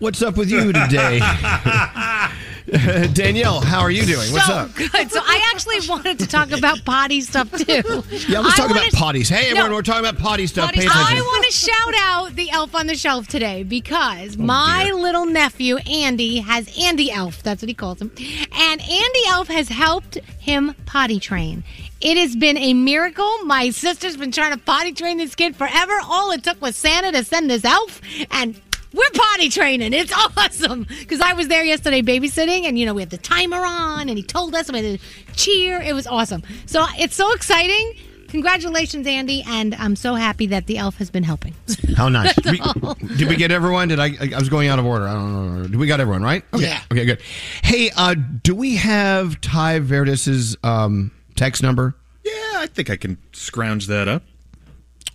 [0.00, 1.20] what's up with you today?
[3.14, 4.30] Danielle, how are you doing?
[4.32, 4.74] What's so up?
[4.74, 5.10] good.
[5.10, 7.82] So I actually wanted to talk about potty stuff too.
[8.28, 9.28] Yeah, let's I talk about wanna- potties.
[9.28, 10.70] Hey, everyone, we're talking about potty stuff.
[10.70, 10.90] Attention.
[10.94, 15.26] I want to shout out the elf on the shelf today because Oh, my little
[15.26, 17.42] nephew Andy has Andy Elf.
[17.42, 21.64] That's what he calls him, and Andy Elf has helped him potty train.
[22.00, 23.30] It has been a miracle.
[23.44, 25.98] My sister's been trying to potty train this kid forever.
[26.04, 28.60] All it took was Santa to send this elf, and
[28.92, 29.92] we're potty training.
[29.92, 33.64] It's awesome because I was there yesterday babysitting, and you know we had the timer
[33.64, 35.80] on, and he told us we had to cheer.
[35.80, 36.42] It was awesome.
[36.66, 37.94] So it's so exciting.
[38.28, 41.52] Congratulations, Andy, and I'm so happy that the elf has been helping.
[41.96, 42.32] How nice.
[42.36, 42.94] That's We- all.
[42.94, 43.88] did we get everyone?
[43.88, 44.10] Did I?
[44.34, 45.08] I was going out of order.
[45.08, 45.62] I don't know.
[45.66, 46.44] Did we got everyone right?
[46.54, 46.64] Okay.
[46.66, 46.80] Yeah.
[46.92, 47.04] Okay.
[47.06, 47.20] Good.
[47.62, 51.96] Hey, uh, do we have Ty Verdis's um, text number?
[52.24, 54.22] Yeah, I think I can scrounge that up.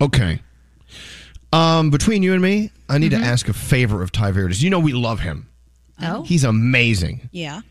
[0.01, 0.41] Okay.
[1.55, 3.23] Um, between you and me, I need Mm-hmm.
[3.23, 4.61] to ask a favor of Ty Verdis.
[4.61, 5.47] You know we love him.
[6.01, 6.23] Oh.
[6.23, 7.29] He's amazing.
[7.31, 7.61] Yeah.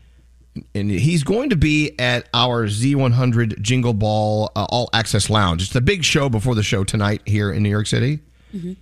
[0.73, 5.61] and he's going to be at our Z100 Jingle Ball uh, All Access Lounge.
[5.61, 8.19] It's the big show before the show tonight here in New York City.
[8.55, 8.73] Mm-hmm.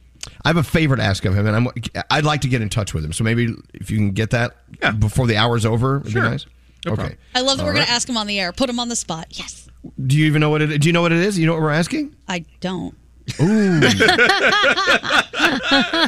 [0.46, 1.68] I have a favor to ask of him, and I'm,
[2.10, 3.12] I'd like to get in touch with him.
[3.12, 4.56] So maybe if you can get that
[5.00, 6.22] before the hour's over, it'd Sure.
[6.22, 6.46] be nice.
[6.86, 7.16] No okay.
[7.36, 7.88] I love that All we're going right.
[7.88, 8.54] to ask him on the air.
[8.54, 9.28] Put him on the spot.
[9.32, 9.68] Yes.
[10.06, 10.80] Do you even know what it?
[10.80, 11.38] Do you know what it is?
[11.40, 12.16] You know what we're asking?
[12.28, 12.96] I don't.
[13.42, 13.80] Ooh.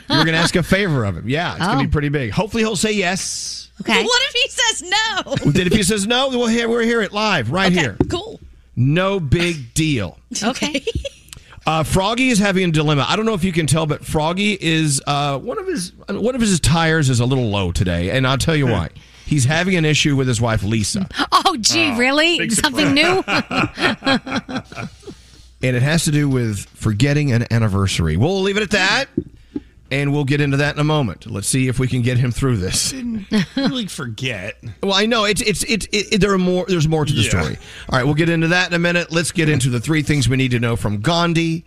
[0.09, 1.27] You're going to ask a favor of him.
[1.29, 1.87] Yeah, it's going to Oh.
[1.87, 2.31] be pretty big.
[2.31, 3.69] Hopefully, he'll say yes.
[3.81, 4.03] Okay.
[4.03, 5.51] What if he says no?
[5.51, 7.97] Then if he says no, we'll hear we're here it live right here.
[8.09, 8.39] Cool.
[8.75, 10.17] No big deal.
[10.43, 10.83] Okay.
[11.67, 13.05] Uh, Froggy is having a dilemma.
[13.09, 16.35] I don't know if you can tell, but Froggy is uh, one of his one
[16.35, 18.89] of his tires is a little low today, and I'll tell you why.
[19.25, 22.47] He's having an issue with his wife Lisa, Oh, gee, Oh, really?
[22.51, 23.23] Something new?
[25.65, 28.17] And it has to do with forgetting an anniversary.
[28.17, 29.05] We'll leave it at that,
[29.91, 31.25] and we'll get into that in a moment.
[31.29, 32.93] Let's see if we can get him through this.
[33.55, 34.55] really forget.
[34.83, 36.65] Well, I know it's it's it's it, there are more.
[36.67, 37.29] There's more to the Yeah.
[37.29, 37.57] story.
[37.89, 39.11] All right, we'll get into that in a minute.
[39.11, 41.65] Let's get into the three things we need to know from Gandhi,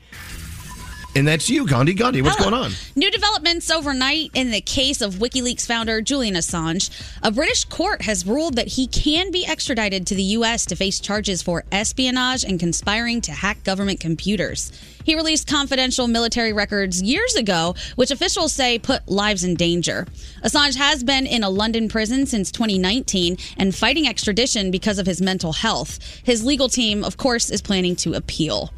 [1.18, 1.94] and that's you, Gandhi.
[1.94, 2.70] Gandhi, what's going on?
[2.94, 6.90] New developments overnight in the case of WikiLeaks founder Julian Assange.
[7.24, 10.64] A British court has ruled that he can be extradited to the U.S.
[10.66, 14.70] to face charges for espionage and conspiring to hack government computers.
[15.02, 20.06] He released confidential military records years ago, which officials say put lives in danger.
[20.44, 25.20] Assange has been in a London prison since 2019 and fighting extradition because of his
[25.20, 25.98] mental health.
[26.22, 28.72] His legal team, of course, is planning to appeal.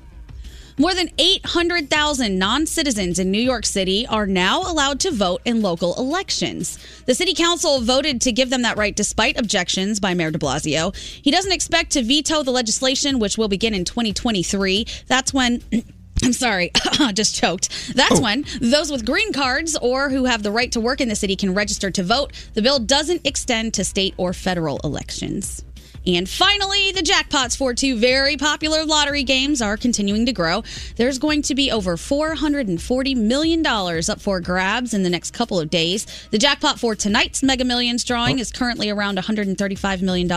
[0.81, 5.61] More than 800,000 non citizens in New York City are now allowed to vote in
[5.61, 6.79] local elections.
[7.05, 10.97] The city council voted to give them that right despite objections by Mayor de Blasio.
[10.97, 14.87] He doesn't expect to veto the legislation, which will begin in 2023.
[15.07, 15.63] That's when.
[16.23, 16.71] I'm sorry,
[17.13, 17.95] just choked.
[17.95, 18.23] That's oh.
[18.23, 21.37] when those with green cards or who have the right to work in the city
[21.37, 22.33] can register to vote.
[22.55, 25.63] The bill doesn't extend to state or federal elections.
[26.07, 30.63] And finally, the jackpots for two very popular lottery games are continuing to grow.
[30.97, 35.69] There's going to be over $440 million up for grabs in the next couple of
[35.69, 36.07] days.
[36.31, 40.29] The jackpot for tonight's Mega Millions drawing is currently around $135 million.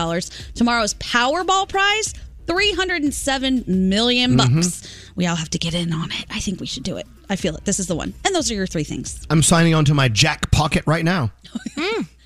[0.54, 2.12] Tomorrow's Powerball prize,
[2.46, 4.50] 307 million bucks.
[4.50, 4.90] Mhm.
[5.16, 6.26] We all have to get in on it.
[6.30, 7.06] I think we should do it.
[7.30, 7.64] I feel it.
[7.64, 8.12] This is the one.
[8.26, 9.24] And those are your three things.
[9.30, 11.32] I'm signing on to my Jack Pocket right now.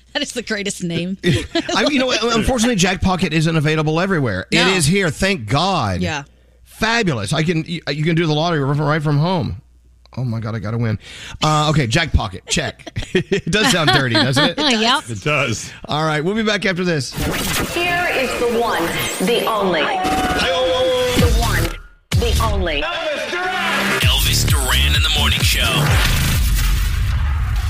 [0.13, 1.17] That is the greatest name.
[1.23, 4.47] I you know, unfortunately, Jack Pocket isn't available everywhere.
[4.51, 4.69] It No.
[4.69, 6.01] is here, thank God.
[6.01, 6.23] Yeah.
[6.63, 7.31] fabulous.
[7.33, 9.61] I can you you can do the lottery right from home.
[10.17, 10.97] Oh my god, I got to win.
[11.43, 12.91] Uh, okay, Jack Pocket, check.
[13.13, 14.57] it does sound dirty, doesn't it?
[14.57, 15.03] Yep.
[15.09, 15.71] It does.
[15.85, 17.13] All right, we'll be back after this.
[17.75, 18.81] Here is the one,
[19.27, 19.81] the only.
[19.83, 21.63] The one,
[22.19, 22.81] the only.
[22.81, 23.99] Elvis Duran.
[24.01, 26.08] Elvis Duran in the morning show.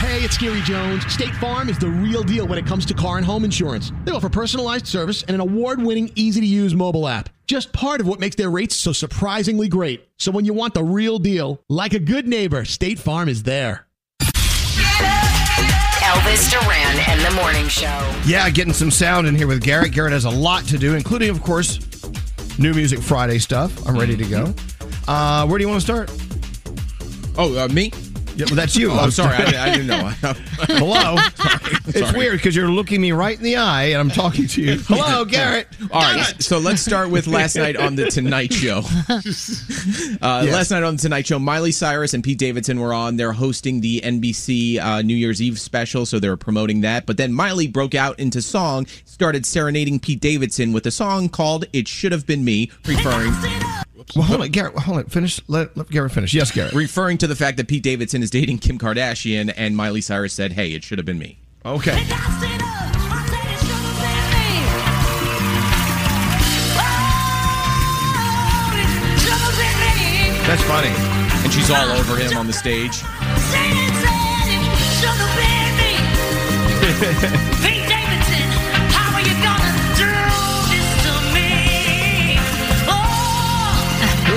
[0.09, 1.05] Hey, it's Gary Jones.
[1.05, 3.91] State Farm is the real deal when it comes to car and home insurance.
[4.05, 7.29] They offer personalized service and an award winning, easy to use mobile app.
[7.45, 10.09] Just part of what makes their rates so surprisingly great.
[10.17, 13.85] So when you want the real deal, like a good neighbor, State Farm is there.
[16.01, 18.15] Elvis Duran and the morning show.
[18.25, 19.91] Yeah, getting some sound in here with Garrett.
[19.91, 21.77] Garrett has a lot to do, including, of course,
[22.57, 23.87] New Music Friday stuff.
[23.87, 24.55] I'm ready to go.
[25.07, 26.11] Uh, where do you want to start?
[27.37, 27.91] Oh, uh, me?
[28.39, 28.89] Yeah, well, that's you.
[28.89, 29.35] Oh, I'm sorry.
[29.35, 29.97] I, I didn't know.
[30.21, 31.15] Hello.
[31.87, 32.17] It's Sorry.
[32.17, 34.77] weird because you're looking me right in the eye and I'm talking to you.
[34.87, 35.67] Hello, Garrett.
[35.91, 38.83] All right, so let's start with last night on the Tonight Show.
[40.21, 43.15] Uh, Last night on the Tonight Show, Miley Cyrus and Pete Davidson were on.
[43.15, 47.05] They're hosting the NBC uh, New Year's Eve special, so they were promoting that.
[47.05, 51.65] But then Miley broke out into song, started serenading Pete Davidson with a song called
[51.73, 53.33] "It Should Have Been Me," referring.
[54.15, 54.77] Well, hold on, Garrett.
[54.77, 55.05] Hold on.
[55.05, 55.41] Finish.
[55.47, 56.33] Let, let Garrett finish.
[56.33, 56.73] Yes, Garrett.
[56.73, 60.53] Referring to the fact that Pete Davidson is dating Kim Kardashian, and Miley Cyrus said,
[60.53, 61.91] "Hey, it should have been me." Okay.
[70.49, 70.89] That's funny.
[71.43, 73.03] And she's all over him on the stage.
[77.61, 78.49] Pete Davidson,
[78.89, 79.58] how are you gonna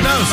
[0.02, 0.28] Who knows?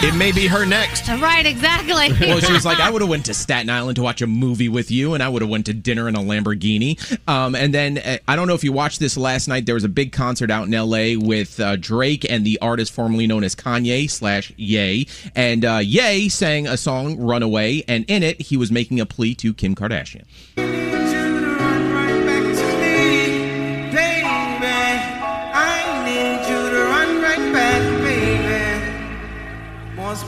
[0.00, 1.08] It may be her next.
[1.18, 2.12] Right, exactly.
[2.26, 4.68] well, she was like, I would have went to Staten Island to watch a movie
[4.68, 6.96] with you, and I would have went to dinner in a Lamborghini.
[7.28, 9.66] Um, and then uh, I don't know if you watched this last night.
[9.66, 11.16] There was a big concert out in L.A.
[11.16, 15.06] with uh, Drake and the artist formerly known as Kanye slash Ye.
[15.34, 19.34] And uh, Ye sang a song, "Runaway," and in it he was making a plea
[19.36, 20.24] to Kim Kardashian.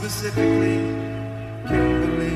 [0.05, 0.77] Specifically,
[1.67, 2.33] Kimberly.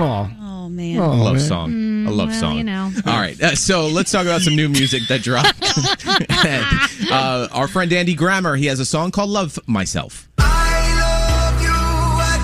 [0.00, 0.28] Oh.
[0.40, 0.98] Oh man.
[0.98, 1.70] a love song.
[2.06, 2.56] a love Mm, well, song.
[2.58, 2.90] you know.
[3.06, 3.40] All right.
[3.40, 5.54] Uh, so let's talk about some new music that dropped.
[7.12, 10.44] uh, our friend Andy Grammer, he has a song called "Love Myself." I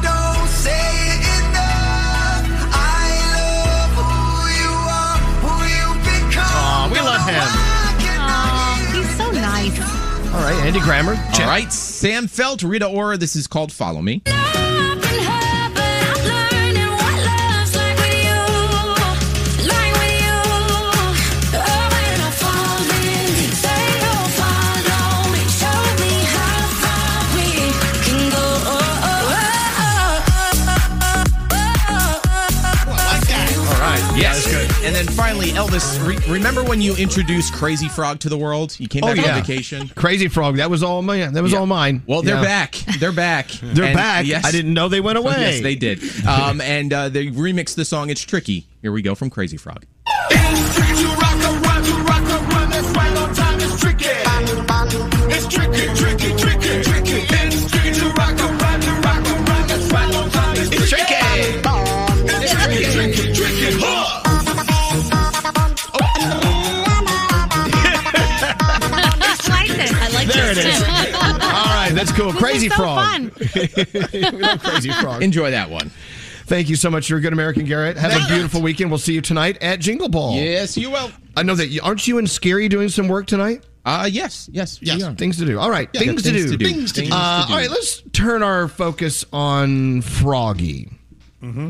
[0.03, 2.47] don't say enough.
[2.73, 4.15] I love who
[4.63, 6.47] you are, who you become.
[6.47, 7.49] Aw, we love him.
[8.21, 9.79] Aw, he's so nice.
[10.33, 11.13] All right, Andy Grammer.
[11.15, 11.73] All right,
[12.05, 13.17] Sam Feldt, Rita Ora.
[13.17, 14.64] This is called "Follow Me." All
[35.07, 36.05] then finally, Elvis.
[36.07, 38.79] Re- remember when you introduced Crazy Frog to the world?
[38.79, 39.89] You came Oh back yeah, on vacation.
[39.89, 40.57] Crazy Frog.
[40.57, 41.33] That was all mine.
[41.33, 41.59] That was Yeah.
[41.59, 42.03] all mine.
[42.07, 42.43] Well, they're Yeah.
[42.43, 42.73] back.
[42.99, 43.49] They're back.
[43.63, 44.27] They're And back?
[44.45, 45.35] I didn't know they went away.
[45.39, 46.01] yes, they did.
[46.27, 49.85] Um, and uh, they remixed the song "It's Tricky." Here we go from Crazy Frog.
[50.31, 51.85] It's tricky to rock around,
[70.59, 70.83] it is.
[71.15, 72.33] All right, that's cool.
[72.33, 73.05] This Crazy is so Frog.
[73.05, 73.31] fun.
[74.59, 75.23] Crazy Frog.
[75.23, 75.91] Enjoy that one.
[76.47, 77.09] Thank you so much.
[77.09, 77.97] You're a good American, Garrett.
[77.97, 78.91] Have a beautiful weekend.
[78.91, 80.35] We'll see you tonight at Jingle Ball.
[80.37, 81.11] Yes, you will.
[81.37, 81.69] I know that.
[81.69, 83.65] You, aren't you and Skeery doing some work tonight?
[83.87, 84.97] Uh, yes, yes, yes.
[84.97, 85.15] we are.
[85.15, 85.59] Things to do.
[85.59, 86.51] All right, Yeah, things, to things do.
[86.53, 86.65] to do.
[86.65, 87.11] Things to do.
[87.13, 90.91] Uh, all right, let's turn our focus on Froggy.
[91.43, 91.69] Mm-hmm.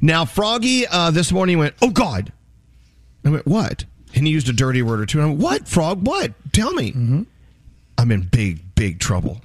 [0.00, 2.32] Now, Froggy uh, this morning went, "Oh God!"
[3.24, 3.84] I went, "What?"
[4.14, 5.18] And he used a dirty word or two.
[5.18, 6.06] And I went, "What, Frog?
[6.06, 6.32] What?
[6.52, 7.22] Tell me." Mm-hmm.
[7.98, 9.40] I'm in big, big trouble.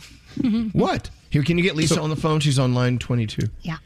[0.73, 1.09] what?
[1.29, 2.39] Here, can you get Lisa on the phone?
[2.39, 3.47] She's on line 22.
[3.61, 3.77] Yeah.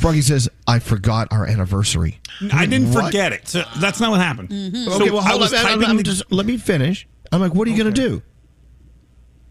[0.00, 2.20] Froggy says, "I forgot our anniversary."
[2.52, 3.06] I didn't What?
[3.06, 3.48] forget it.
[3.48, 4.48] So that's not what happened.
[4.50, 4.88] Mm-hmm.
[4.92, 5.64] Okay, So well, I hold was on.
[5.66, 7.06] I'm- I'm the- just- let me finish.
[7.32, 8.22] I'm like, what are you going to do?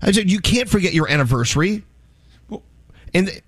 [0.02, 1.84] I said, you can't forget your anniversary.
[2.50, 2.64] Well,
[3.14, 3.44] And th-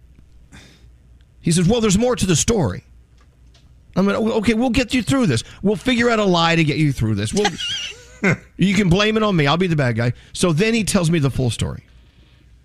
[1.42, 2.84] he says, well, there's more to the story.
[3.96, 5.44] I'm like, okay, we'll get you through this.
[5.64, 7.34] We'll figure out a lie to get you through this.
[7.34, 7.46] We'll,
[8.58, 9.48] you can blame it on me.
[9.48, 10.14] I'll be the bad guy.
[10.34, 11.84] So then he tells me the full story.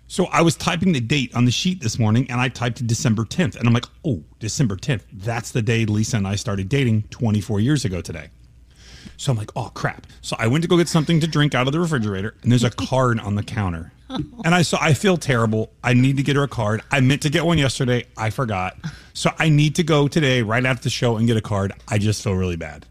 [0.07, 3.23] So I was typing the date on the sheet this morning and I typed December
[3.23, 3.55] 10th.
[3.55, 5.01] And I'm like, oh, December 10th.
[5.11, 8.29] That's the day Lisa and I started dating 24 years ago today.
[9.17, 10.07] So I'm like, oh crap.
[10.21, 12.63] So I went to go get something to drink out of the refrigerator, and there's
[12.63, 13.91] a card on the counter.
[14.09, 15.71] And I saw I feel terrible.
[15.83, 16.81] I need to get her a card.
[16.91, 18.05] I meant to get one yesterday.
[18.17, 18.77] I forgot.
[19.13, 21.73] So I need to go today, right after the show, and get a card.
[21.87, 22.85] I just feel really bad.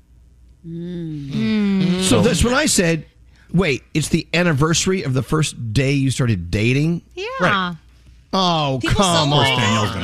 [0.67, 2.03] Mm.
[2.03, 3.07] So that's when I said,
[3.53, 7.03] wait, it's the anniversary of the first day you started dating?
[7.15, 7.27] Yeah.
[7.41, 7.77] Right.
[8.33, 9.45] Oh, People come on.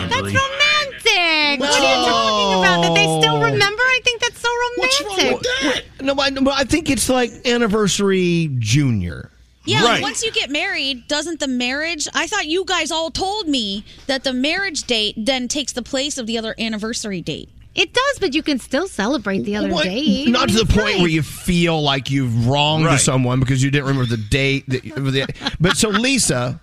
[0.09, 0.37] That's agree.
[0.37, 1.61] romantic.
[1.61, 2.82] What are you talking about?
[2.82, 3.82] That they still remember?
[3.82, 5.32] I think that's so romantic.
[5.32, 9.31] What's wrong No, I, no, I think it's like anniversary junior.
[9.66, 10.01] Yeah, Right.
[10.03, 12.09] once you get married, doesn't the marriage?
[12.15, 16.16] I thought you guys all told me that the marriage date then takes the place
[16.16, 17.49] of the other anniversary date.
[17.75, 19.85] It does, but you can still celebrate the other What?
[19.85, 20.25] day.
[20.27, 22.99] Not to the point where you feel like you've wronged Right.
[22.99, 24.65] someone because you didn't remember the date.
[24.69, 26.61] that- but so Lisa,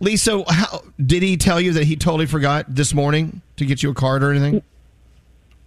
[0.00, 3.90] Lisa, how, did he tell you that he totally forgot this morning to get you
[3.90, 4.62] a card or anything?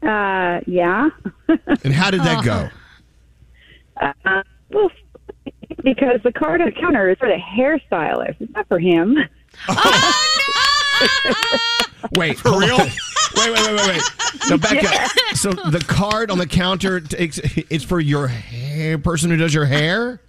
[0.04, 1.10] Uh, yeah.
[1.84, 2.70] And how did that go?
[4.02, 4.90] Uh, well,
[5.84, 8.36] because the card on the counter is for the hairstylist.
[8.40, 9.18] It's not for him.
[12.14, 12.78] Wait, for real?
[12.78, 12.90] Wait,
[13.36, 14.02] wait, wait, wait, wait.
[14.50, 15.12] No, back up.
[15.36, 19.66] So the card on the counter takes it's for your hair person who does your
[19.66, 20.22] hair.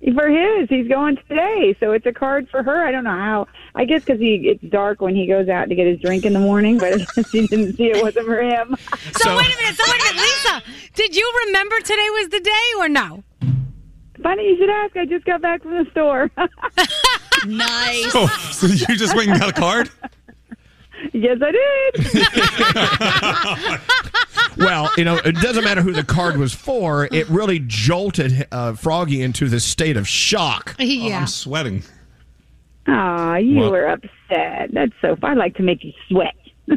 [0.00, 2.84] For his, he's going today, so it's a card for her.
[2.84, 3.46] I don't know how.
[3.74, 6.32] I guess because he it's dark when he goes out to get his drink in
[6.32, 7.00] the morning, but
[7.30, 8.76] she didn't see it wasn't for him.
[9.12, 9.76] So, wait a minute.
[9.76, 10.62] So wait a minute, Lisa.
[10.94, 13.24] Did you remember today was the day or no?
[14.22, 14.96] Funny you should ask.
[14.96, 16.30] I just got back from the store.
[17.46, 18.12] Nice.
[18.12, 19.90] So, so you just went and got a card?
[21.12, 23.80] yes, I did.
[24.56, 27.08] Well, you know, it doesn't matter who the card was for.
[27.10, 30.76] It really jolted uh, Froggy into this state of shock.
[30.78, 31.18] Yeah.
[31.18, 31.82] I'm sweating.
[32.86, 34.70] Aw, you Well- were upset.
[34.72, 35.16] That's so.
[35.24, 36.36] I like to make you sweat.
[36.68, 36.76] All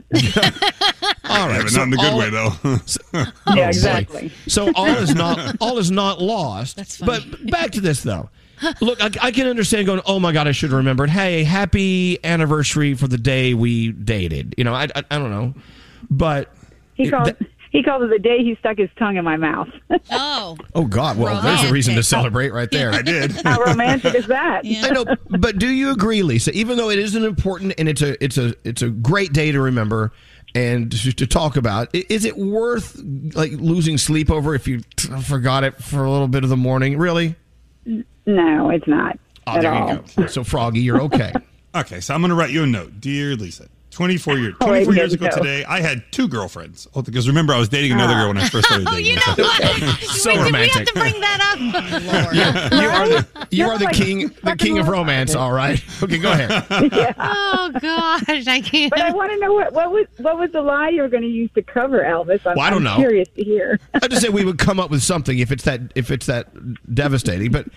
[1.48, 2.49] right, but not in the good all- way though.
[3.45, 3.68] Oh, boy.
[3.68, 4.31] exactly.
[4.48, 6.76] So all is not all is not lost.
[6.77, 8.30] That's But back to this though.
[8.82, 10.02] Look, I, I can understand going.
[10.06, 11.10] Oh my god, I should have remembered.
[11.10, 14.56] Hey, happy anniversary for the day we dated.
[14.58, 15.54] You know, I I, I don't know,
[16.10, 16.54] but
[16.96, 17.28] He it- called.
[17.28, 17.38] that-
[17.70, 19.68] he called it the day he stuck his tongue in my mouth.
[20.10, 20.58] Oh.
[20.74, 22.92] oh god, well, there's a reason to celebrate right there.
[22.94, 23.32] I did.
[23.44, 24.62] How romantic is that?
[24.66, 26.52] I know, but do you agree, Lisa?
[26.54, 29.60] Even though it isn't important and it's a it's a it's a great day to
[29.62, 30.14] remember
[30.56, 33.00] and to, to talk about, is it worth
[33.36, 36.58] like losing sleep over if you t- forgot it for a little bit of the
[36.58, 36.98] morning?
[36.98, 37.36] Really?
[38.28, 39.18] No, it's not
[39.48, 39.90] Oh, at there all.
[39.94, 40.28] you go.
[40.28, 41.34] So Froggy, you're okay.
[41.76, 43.68] Okay, so I'm going to write you a note, dear Lisa.
[43.91, 45.38] 24 years, All right, 24 years ago go.
[45.38, 46.88] today, I had two girlfriends.
[46.95, 48.22] Oh, because remember, I was dating another ah.
[48.22, 49.06] girl when I first started oh, dating.
[49.06, 49.99] you know what?
[50.06, 51.60] So Wait, did we have to bring that up?
[51.60, 55.36] Oh, you are the you are the like, king the king of romance.
[55.36, 55.84] All right.
[56.02, 56.66] Okay, go ahead.
[57.20, 58.90] Oh gosh, I can't.
[58.90, 61.24] But I want to know what what was what was the lie you were going
[61.24, 62.41] to use to cover Elvis?
[62.45, 62.95] I'm, Well, I don't I'm know.
[62.98, 63.80] Curious to hear.
[63.94, 66.48] I just said we would come up with something if it's that if it's that
[66.95, 67.52] devastating.
[67.52, 67.68] But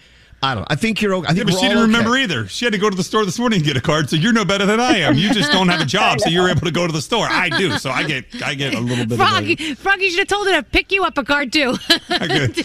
[0.42, 0.62] I don't.
[0.62, 0.66] know.
[0.70, 1.14] I think you're.
[1.16, 1.28] okay.
[1.28, 1.86] I Yeah, but we're she didn't okay.
[1.86, 2.46] remember either.
[2.48, 4.32] She had to go to the store this morning and get a card, so you're
[4.32, 5.16] no better than I am.
[5.16, 7.26] You just don't have a job, so you're able to go to the store.
[7.28, 10.28] I do, so I get I get a little bit Froggy, of Froggy should have
[10.28, 11.74] told her to pick you up a card too.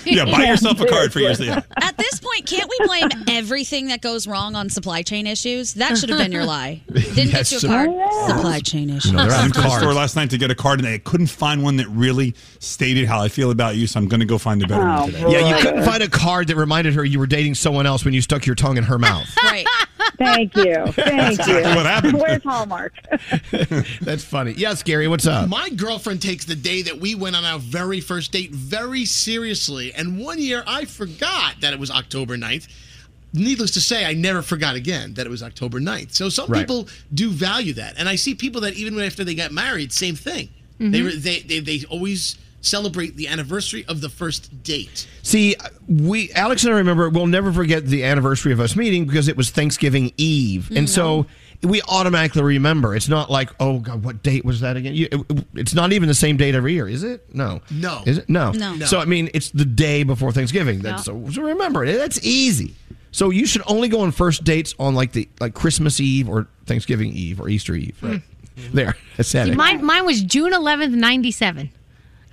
[0.06, 1.47] Yeah, buy yourself a card for yourself.
[1.47, 1.61] yeah.
[1.88, 5.73] At this point, can't we blame everything that goes wrong on supply chain issues?
[5.76, 6.81] That should have been your lie.
[6.93, 7.89] Didn't Yes, get you a card.
[8.27, 9.14] Supply chain issues.
[9.15, 11.64] I went to the store last night to get a card, and I couldn't find
[11.64, 13.88] one that really stated how I feel about you.
[13.88, 15.31] So I'm going to go find a better Oh, one today.
[15.31, 18.14] Yeah, you couldn't find a card that reminded her you were dating someone else when
[18.14, 19.28] you stuck your tongue in her mouth.
[19.46, 19.66] Right.
[20.18, 20.76] Thank you.
[20.92, 21.56] Thank That's you.
[21.56, 22.20] what happened.
[22.20, 22.94] Where's Hallmark?
[24.02, 24.52] That's funny.
[24.56, 25.50] Yes, Gary, what's up?
[25.50, 29.94] My girlfriend takes the day that we went on our very first date very seriously.
[29.94, 32.68] And one year I forgot that it was October 9th.
[33.34, 36.14] Needless to say, I never forgot again that it was October 9th.
[36.14, 36.60] So some Right.
[36.62, 37.96] people do value that.
[37.98, 40.48] And I see people that even after they got married, same thing.
[40.80, 40.92] Mm-hmm.
[40.92, 45.08] They, re- they, they, they always celebrate the anniversary of the first date.
[45.24, 45.56] See,
[45.88, 49.38] we Alex and I remember we'll never forget the anniversary of us meeting because it
[49.38, 51.28] was Thanksgiving Eve, and so
[51.64, 52.96] we automatically remember.
[52.96, 54.94] It's not like, oh God, what date was that again?
[54.94, 57.34] You, it- it's not even the same date every year, is it?
[57.34, 58.04] No, No.
[58.06, 58.30] is it?
[58.30, 58.52] No.
[58.52, 58.76] No.
[58.76, 58.86] No.
[58.86, 60.80] So I mean, it's the day before Thanksgiving.
[60.80, 61.98] That's so, so remember it.
[61.98, 62.76] That's easy.
[63.12, 66.48] So you should only go on first dates on like the like Christmas Eve or
[66.66, 67.98] Thanksgiving Eve or Easter Eve.
[68.02, 68.76] Right hmm.
[68.76, 69.58] there, I said See, it.
[69.58, 71.70] mine, mine was June 11th, 97.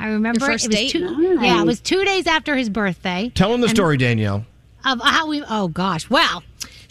[0.02, 0.52] I remember Your it.
[0.52, 0.90] first it was date?
[0.90, 3.30] Two, Yeah, it was two days after his birthday.
[3.34, 4.44] Tell him the And- story, Danielle.
[4.84, 6.42] of how we oh gosh well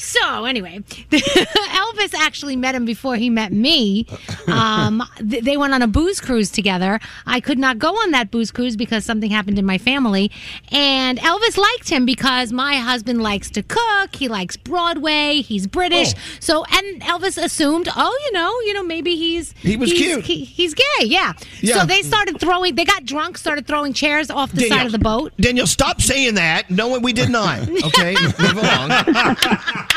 [0.02, 0.80] so anyway
[1.12, 4.06] elvis actually met him before he met me
[4.48, 7.00] Um, th- they went on a booze cruise together.
[7.26, 10.32] I could not go on that booze cruise because something happened in my family.
[10.72, 14.16] And Elvis liked him because my husband likes to cook.
[14.16, 15.42] He likes Broadway.
[15.42, 16.14] He's British.
[16.40, 20.26] So, and Elvis assumed, oh, you know, you know, maybe he's He was he's, cute.
[20.26, 21.06] he- he's gay.
[21.06, 21.34] Yeah.
[21.62, 21.80] Yeah.
[21.80, 22.76] So they started throwing.
[22.76, 25.32] They got drunk, started throwing chairs off the side of the boat.
[25.40, 26.70] Danielle, stop saying that.
[26.70, 27.60] No, we did not.
[27.70, 28.90] Okay, move along.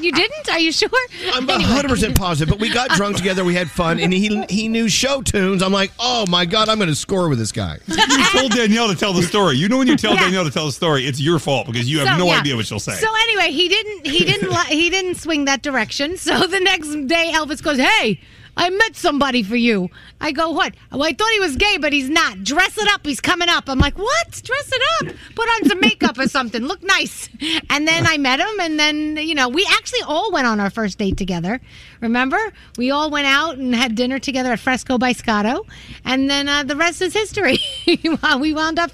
[0.00, 0.48] You didn't?
[0.50, 0.88] Are you sure?
[1.32, 2.48] I'm 100 percent positive.
[2.52, 3.44] But we got drunk together.
[3.44, 5.62] We had fun, and he he knew show tunes.
[5.62, 7.78] I'm like, oh my god, I'm going to score with this guy.
[7.86, 9.56] You told Danielle to tell the story.
[9.56, 10.22] You know when you tell Yeah.
[10.24, 12.40] Danielle to tell the story, it's your fault because you have So, no yeah.
[12.40, 12.94] idea what she'll say.
[12.94, 16.16] So anyway, he didn't he didn't li- he didn't swing that direction.
[16.16, 18.20] So the next day Elvis goes, "Hey,
[18.56, 21.92] I met somebody for you." I go, "What?" Well, I thought he was gay, but
[21.92, 22.44] he's not.
[22.44, 23.04] Dress it up.
[23.04, 23.68] He's coming up.
[23.68, 24.30] I'm like, "What?
[24.30, 25.14] Dress it up.
[25.34, 26.62] Put on some makeup or something.
[26.62, 27.28] Look nice."
[27.70, 30.70] And then I met him and then, you know, we actually all went on our
[30.70, 31.60] first date together.
[32.00, 32.38] Remember?
[32.76, 35.66] We all went out and had dinner together at Fresco by Scotto.
[36.04, 37.58] And then uh, the rest is history.
[37.86, 38.90] we wound up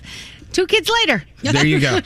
[0.52, 1.24] two kids later.
[1.42, 2.00] There you go.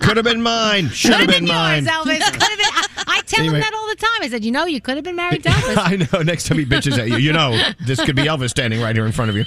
[0.00, 0.88] Could have been mine.
[0.88, 1.84] Should have been, mine.
[1.84, 2.32] yours, Elvis.
[2.32, 2.66] Could have been.
[2.66, 3.56] I, I tell Anyway.
[3.56, 4.10] him that all the time.
[4.22, 5.76] I said, you know, you could have been married to Elvis.
[5.78, 6.22] I know.
[6.22, 7.56] Next time he bitches at you, you know
[7.86, 9.44] this could be Elvis standing right here in front of you.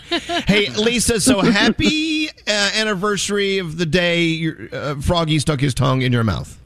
[0.48, 1.20] Hey, Lisa.
[1.20, 6.24] So happy uh, anniversary of the day your, uh, Froggy stuck his tongue in your
[6.24, 6.58] mouth.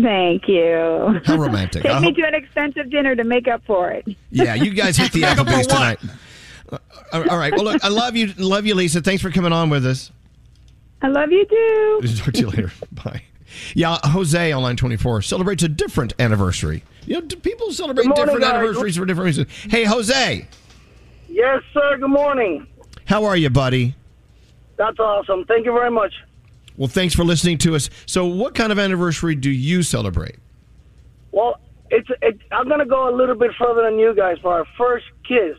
[0.00, 1.20] Thank you.
[1.24, 1.82] How romantic.
[1.84, 4.06] Take I me hope- to an expensive dinner to make up for it.
[4.30, 6.00] Yeah, you guys hit the Applebee's tonight.
[6.72, 6.78] Uh,
[7.30, 7.52] All right.
[7.52, 9.00] Well, look, I love you, love you, Lisa.
[9.02, 10.10] Thanks for coming on with us.
[11.04, 12.08] I love you too.
[12.16, 12.72] Talk to you later.
[12.92, 13.22] Bye.
[13.74, 16.82] Yeah, Jose on line 24 celebrates a different anniversary.
[17.06, 18.54] You know, people celebrate morning, different guys.
[18.54, 19.48] anniversaries for different reasons.
[19.70, 20.48] Hey, Jose,
[21.28, 21.98] Yes, sir.
[21.98, 22.66] Good morning.
[23.04, 23.94] how are you, buddy?
[24.76, 25.44] That's awesome.
[25.44, 26.12] Thank you very much.
[26.76, 27.90] Well, thanks for listening to us.
[28.06, 30.36] So, what kind of anniversary do you celebrate?
[31.32, 31.60] Well,
[31.90, 34.38] it's it, I'm gonna go a little bit further than you guys.
[34.42, 35.56] For our first kiss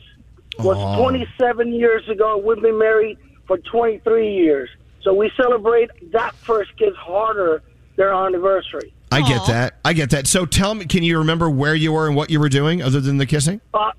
[0.60, 0.98] was Aw.
[0.98, 2.38] 27 years ago.
[2.46, 3.18] We've been married
[3.48, 4.70] for 23 years,
[5.06, 7.64] so we celebrate that first kiss harder
[7.96, 8.94] their anniversary.
[9.12, 9.76] I get that.
[9.86, 10.28] I get that.
[10.28, 13.00] So, tell me, can you remember where you were and what you were doing other
[13.00, 13.62] than the kissing?
[13.74, 13.92] Uh,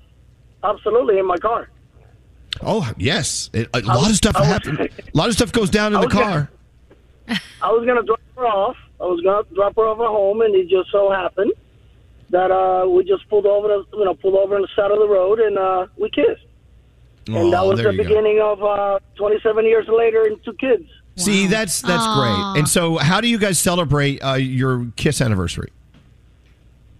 [0.63, 1.69] absolutely, in my car.
[2.61, 3.49] Oh, yes.
[3.53, 4.79] It, a lot of stuff happens.
[4.79, 6.51] A lot of stuff goes down in the was gonna- car.
[7.61, 8.77] I was gonna drop her off.
[9.01, 11.53] I was gonna drop her off at home, and it just so happened
[12.29, 14.99] that uh, we just pulled over, the, you know, pulled over on the side of
[14.99, 16.43] the road, and uh, we kissed.
[17.27, 18.03] And that was the you go.
[18.03, 20.83] beginning of uh, 27 years later and two kids.
[21.17, 22.53] See, that's that's Aw.
[22.53, 22.59] great.
[22.59, 25.71] And so, how do you guys celebrate uh, your kiss anniversary?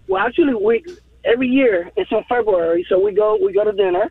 [0.08, 0.84] Well, actually, we
[1.24, 4.10] every year it's in February, so we go we go to dinner,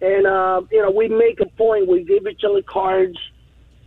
[0.00, 1.86] and uh, you know we make a point.
[1.86, 3.16] We give each other cards,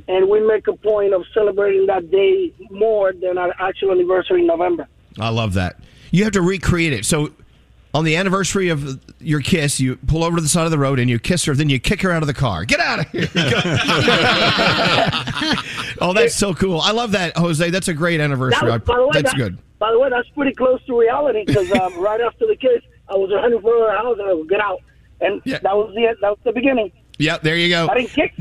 [0.07, 4.47] and we make a point of celebrating that day more than our actual anniversary in
[4.47, 4.87] November.
[5.19, 5.77] I love that.
[6.11, 7.05] You have to recreate it.
[7.05, 7.31] So,
[7.93, 10.99] on the anniversary of your kiss, you pull over to the side of the road
[10.99, 11.53] and you kiss her.
[11.55, 12.65] Then you kick her out of the car.
[12.65, 13.27] Get out of here!
[16.01, 16.79] oh, that's so cool.
[16.81, 17.69] I love that, Jose.
[17.69, 18.69] That's a great anniversary.
[18.69, 19.57] That was- by the way, that's that- good.
[19.79, 23.15] By the way, that's pretty close to reality because um, right after the kiss, I
[23.17, 24.79] was running for the house and I would get out,
[25.19, 26.89] and that was the that was the beginning.
[27.19, 27.87] Yeah, there you go.
[27.91, 28.33] I didn't kick.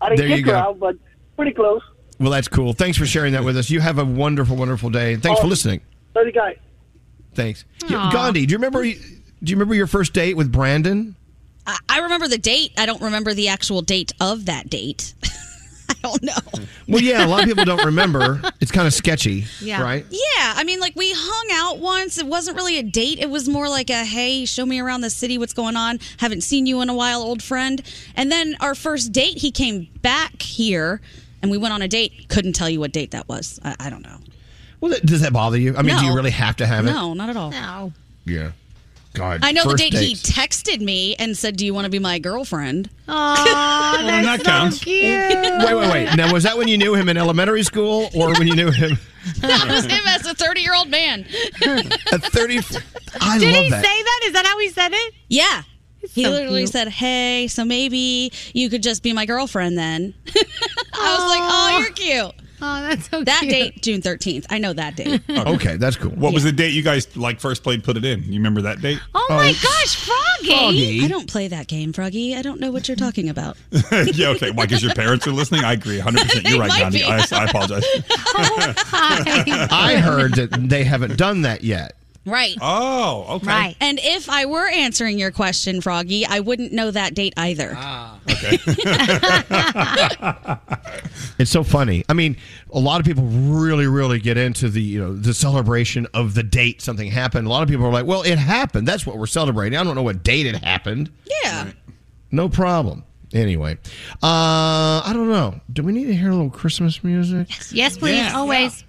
[0.00, 0.96] I didn't There kick her out, but
[1.36, 1.82] pretty close.
[2.18, 2.72] Well, that's cool.
[2.72, 3.68] Thanks for sharing that with us.
[3.70, 5.12] You have a wonderful, wonderful day.
[5.12, 5.50] And thanks for Oh.
[5.50, 5.82] listening.
[6.14, 6.56] Thirty guy.
[7.38, 7.64] Thanks.
[7.84, 8.10] Aw.
[8.10, 8.82] Gandhi, do you remember?
[8.82, 11.14] Do you remember your first date with Brandon?
[11.68, 12.72] I, I remember the date.
[12.76, 15.14] I don't remember the actual date of that date.
[15.88, 16.66] I don't know.
[16.88, 18.42] Well, yeah, a lot of people don't remember.
[18.60, 19.80] It's kind of sketchy, yeah.
[19.80, 20.04] right?
[20.10, 22.18] Yeah, I mean, like we hung out once.
[22.18, 23.20] It wasn't really a date.
[23.20, 25.38] It was more like a hey, show me around the city.
[25.38, 26.00] What's going on?
[26.16, 27.80] Haven't seen you in a while, old friend.
[28.16, 31.00] And then our first date, he came back here,
[31.40, 32.28] and we went on a date.
[32.28, 33.60] Couldn't tell you what date that was.
[33.62, 34.18] I, I don't know.
[34.80, 35.76] Well, does that bother you?
[35.76, 36.90] I mean, do you really have to have it?
[36.92, 37.50] No, not at all.
[37.50, 37.92] No.
[38.24, 38.52] Yeah.
[39.14, 39.40] God.
[39.42, 40.26] I know the first date dates.
[40.28, 44.44] he texted me and said, "Do you want to be my girlfriend?" Oh, then that
[44.44, 44.84] counts.
[44.86, 46.16] Wait, wait, wait.
[46.16, 48.96] Now, was that when you knew him in elementary school, or when you knew him
[49.40, 51.22] that was him as a thirty-year-old man.
[52.12, 52.58] at thirty?
[53.20, 53.84] I Did love he that.
[53.84, 54.20] say that?
[54.26, 55.14] Is that how he said it?
[55.28, 55.62] Yeah.
[56.12, 56.70] He So literally cute.
[56.70, 61.78] said, "Hey, so maybe you could just be my girlfriend then." I was like, "Oh,
[61.80, 61.90] you're
[62.34, 63.52] cute." Oh, that's so that cute.
[63.52, 64.46] date, June thirteenth.
[64.50, 65.20] I know that date.
[65.48, 66.10] Okay, that's cool.
[66.10, 68.22] What was the date you guys like first played Put It In?
[68.24, 68.98] You remember that date?
[69.14, 71.00] Oh, uh, my gosh, Froggy.
[71.04, 72.34] I don't play that game, Froggy.
[72.36, 73.56] I don't know what you're talking about.
[74.12, 74.50] yeah, okay.
[74.50, 74.66] Why?
[74.66, 75.64] Because your parents are listening?
[75.64, 76.48] I agree 100%.
[76.48, 76.98] You're right, might Gandhi.
[76.98, 77.04] be.
[77.04, 77.84] I, I apologize.
[78.40, 81.94] Oh, I heard that they haven't done that yet.
[82.28, 82.56] Right.
[82.60, 83.46] Oh, okay.
[83.46, 83.76] Right.
[83.80, 87.72] And if I were answering your question, Froggy, I wouldn't know that date either.
[87.74, 88.18] Ah.
[88.30, 88.58] Okay.
[91.38, 92.04] It's so funny.
[92.08, 92.36] I mean,
[92.72, 96.42] a lot of people really, really get into the you know the celebration of the
[96.42, 97.46] date something happened.
[97.46, 98.88] A lot of people are like, "Well, it happened.
[98.88, 101.12] That's what we're celebrating." I don't know what date it happened.
[101.44, 101.70] Yeah.
[102.32, 103.04] No problem.
[103.32, 103.76] Anyway,
[104.22, 105.60] uh, I don't know.
[105.72, 107.48] Do we need to hear a little Christmas music?
[107.70, 108.16] Yes, please.
[108.16, 108.32] Yeah.
[108.34, 108.84] Always.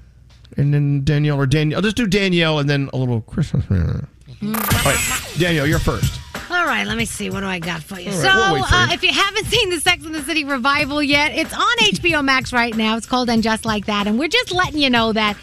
[0.57, 1.81] And then Danielle or Danielle.
[1.81, 4.05] Let's do Danielle and then a little Christmas music.
[4.41, 6.19] All right, Danielle, you're first.
[6.49, 7.29] All right, let me see.
[7.29, 8.11] What do I got for you?
[8.11, 8.93] All right, so, we'll wait for uh, you.
[8.93, 12.51] if you haven't seen the Sex and the City revival yet, it's on HBO Max
[12.51, 12.97] right now.
[12.97, 14.07] It's called And Just Like That.
[14.07, 15.37] And we're just letting you know that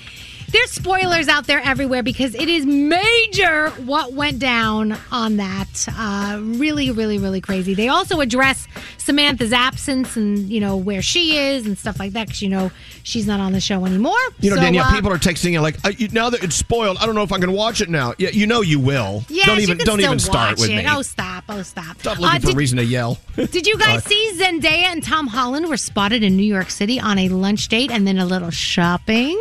[0.48, 5.86] there's spoilers out there everywhere because it is major what went down on that.
[5.97, 7.74] Uh, really, really, really crazy.
[7.74, 8.66] They also address
[8.98, 12.70] Samantha's absence and, you know, where she is and stuff like that because, you know,
[13.02, 14.14] she's not on the show anymore.
[14.40, 16.56] You know, So, Danielle, uh, people are texting you like, uh, you, now that it's
[16.56, 18.14] spoiled, I don't know if I can watch it now.
[18.18, 19.24] Yeah, you know you will.
[19.28, 20.77] Yes, don't even don't even start with it.
[20.77, 20.86] me.
[20.89, 21.44] Oh, stop.
[21.48, 21.98] Oh, stop.
[22.01, 23.18] Stop Uh, looking for did- a reason to yell.
[23.36, 26.98] Did you guys Uh, see Zendaya and Tom Holland were spotted in New York City
[27.01, 29.40] on a lunch date and then a little shopping?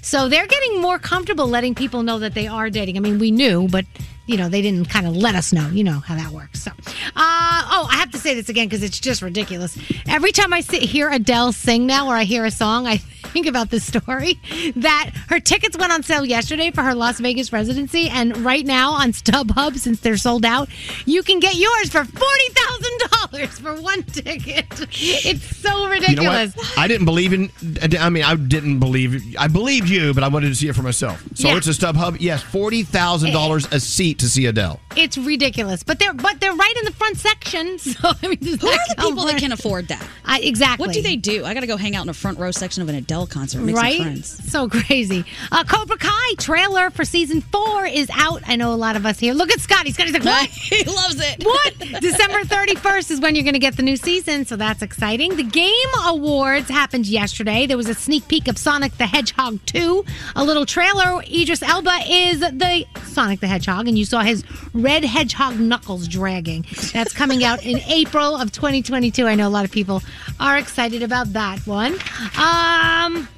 [0.00, 2.96] So they're getting more comfortable letting people know that they are dating.
[2.96, 3.84] I mean, we knew, but
[4.26, 5.68] you know, they didn't kind of let us know.
[5.68, 6.62] You know how that works.
[6.62, 6.74] So, uh,
[7.16, 9.76] oh, I have to say this again because it's just ridiculous.
[10.08, 12.96] Every time I sit, hear Adele sing now or I hear a song, I
[13.32, 14.38] think about this story
[14.76, 18.92] that her tickets went on sale yesterday for her Las Vegas residency, and right now
[18.92, 20.68] on StubHub, since they're sold out,
[21.06, 24.66] you can get yours for forty thousand dollars for one ticket.
[24.92, 26.54] It's so ridiculous.
[26.56, 26.68] You know?
[26.76, 27.50] I didn't believe in.
[27.98, 29.36] I mean, I didn't believe.
[29.38, 31.22] I believed you, but I wanted to see it for myself.
[31.34, 31.56] So Yeah.
[31.56, 32.18] it's a StubHub.
[32.20, 34.80] Yes, forty thousand dollars a seat to see Adele.
[34.96, 37.78] It's ridiculous, but they're but they're right in the front section.
[37.92, 40.04] So I mean, does Who that are the people that can afford that?
[40.24, 40.86] I, exactly.
[40.86, 41.44] What do they do?
[41.44, 43.60] I got to go hang out in a front row section of an Adele concert,
[43.60, 43.96] make right?
[43.96, 44.50] some friends.
[44.50, 45.24] So crazy.
[45.50, 48.42] Uh, Cobra Kai trailer for season four is out.
[48.46, 49.34] I know a lot of us here.
[49.34, 49.92] Look at Scotty.
[49.92, 50.48] Scotty's like, what?
[50.50, 51.44] he loves it.
[51.44, 52.00] What?
[52.00, 55.36] December 31st is when you're going to get the new season, so that's exciting.
[55.36, 55.72] The Game
[56.04, 57.66] Awards happened yesterday.
[57.66, 60.04] There was a sneak peek of Sonic the Hedgehog 2,
[60.36, 61.22] a little trailer.
[61.22, 66.64] Idris Elba is the Sonic the Hedgehog, and you saw his red hedgehog knuckles dragging.
[66.92, 69.26] That's coming out in April of 2022.
[69.26, 70.02] I know a lot of people
[70.40, 71.94] are excited about that one.
[72.36, 73.28] Um,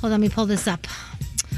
[0.00, 0.86] hold on, let me pull this up.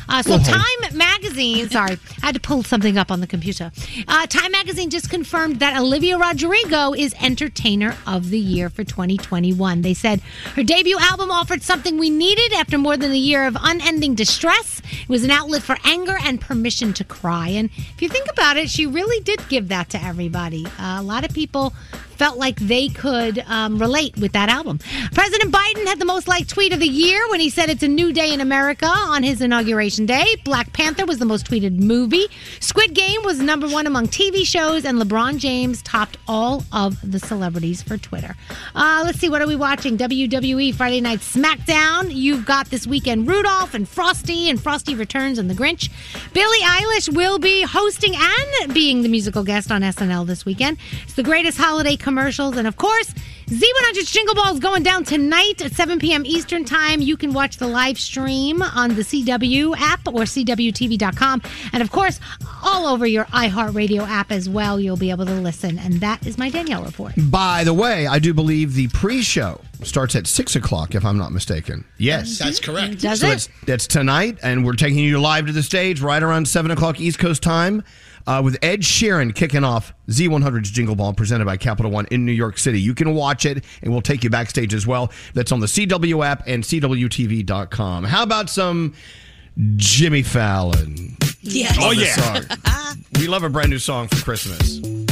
[0.08, 3.70] Uh, so Time Magazine, sorry, I had to pull something up on the computer.
[4.06, 9.82] Uh, Time Magazine just confirmed that Olivia Rodrigo is Entertainer of the Year for 2021.
[9.82, 10.20] They said
[10.54, 14.80] her debut album offered something we needed after more than a year of unending distress.
[15.02, 17.48] It was an outlet for anger and permission to cry.
[17.48, 20.66] And if you think about it, she really did give that to everybody.
[20.78, 21.74] Uh, a lot of people
[22.18, 24.78] felt like they could um, relate with that album.
[25.14, 27.88] President Biden had the most liked tweet of the year when he said it's a
[27.88, 30.26] new day in America on his inauguration day.
[30.44, 32.26] Black Panther was the most tweeted movie.
[32.60, 37.20] Squid Game was number one among TV shows, and LeBron James topped all of the
[37.20, 38.34] celebrities for Twitter.
[38.74, 39.96] Uh, let's see, what are we watching?
[39.96, 42.12] WWE Friday Night SmackDown.
[42.12, 45.88] You've got this weekend Rudolph and Frosty, and Frosty Returns and The Grinch.
[46.32, 50.78] Billie Eilish will be hosting and being the musical guest on SNL this weekend.
[51.04, 53.12] It's the greatest holiday commercials, and of course,
[53.48, 56.24] Z100's Jingle Ball is going down tonight at 7 p.m.
[56.24, 57.02] Eastern Time.
[57.02, 61.42] You can watch the live stream on the CW app or CWTV.com.
[61.74, 62.18] And of course,
[62.62, 65.78] all over your iHeartRadio app as well, you'll be able to listen.
[65.78, 67.12] And that is my Danielle report.
[67.16, 71.32] By the way, I do believe the pre-show starts at six o'clock, if I'm not
[71.32, 71.84] mistaken.
[71.98, 72.72] Yes, That's mm-hmm.
[72.72, 73.00] correct.
[73.02, 73.32] Does so it?
[73.34, 77.00] it's it's tonight, and we're taking you live to the stage right around seven o'clock
[77.00, 77.84] East Coast time.
[78.28, 82.32] Uh, with Ed Sheeran kicking off Z100's Jingle Ball presented by Capital One in New
[82.32, 82.78] York City.
[82.78, 85.10] You can watch it, and we'll take you backstage as well.
[85.32, 88.04] That's on the CW app and CWTV.com.
[88.04, 88.92] How about some
[89.76, 91.16] Jimmy Fallon?
[91.40, 91.78] Yes.
[91.78, 92.94] Love Oh, yeah.
[93.18, 95.07] we love a brand new song for Christmas.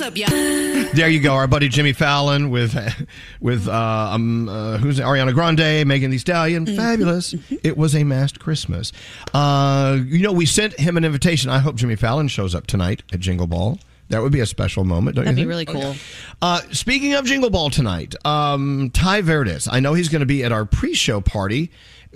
[0.00, 0.92] What's up, y'all?
[0.94, 2.74] There you go, our buddy Jimmy Fallon with
[3.42, 7.34] with uh, um, uh, who's Ariana Grande, Megan Thee Stallion, fabulous.
[7.62, 8.92] It was a masked Christmas.
[9.34, 11.50] Uh, you know, we sent him an invitation.
[11.50, 13.78] I hope Jimmy Fallon shows up tonight at Jingle Ball.
[14.08, 15.46] That would be a special moment, don't you think?
[15.46, 15.94] That'd be really cool.
[16.40, 19.68] Uh, speaking of Jingle Ball tonight, um, Tai Verdes.
[19.70, 21.70] I know he's going to be at our pre-show party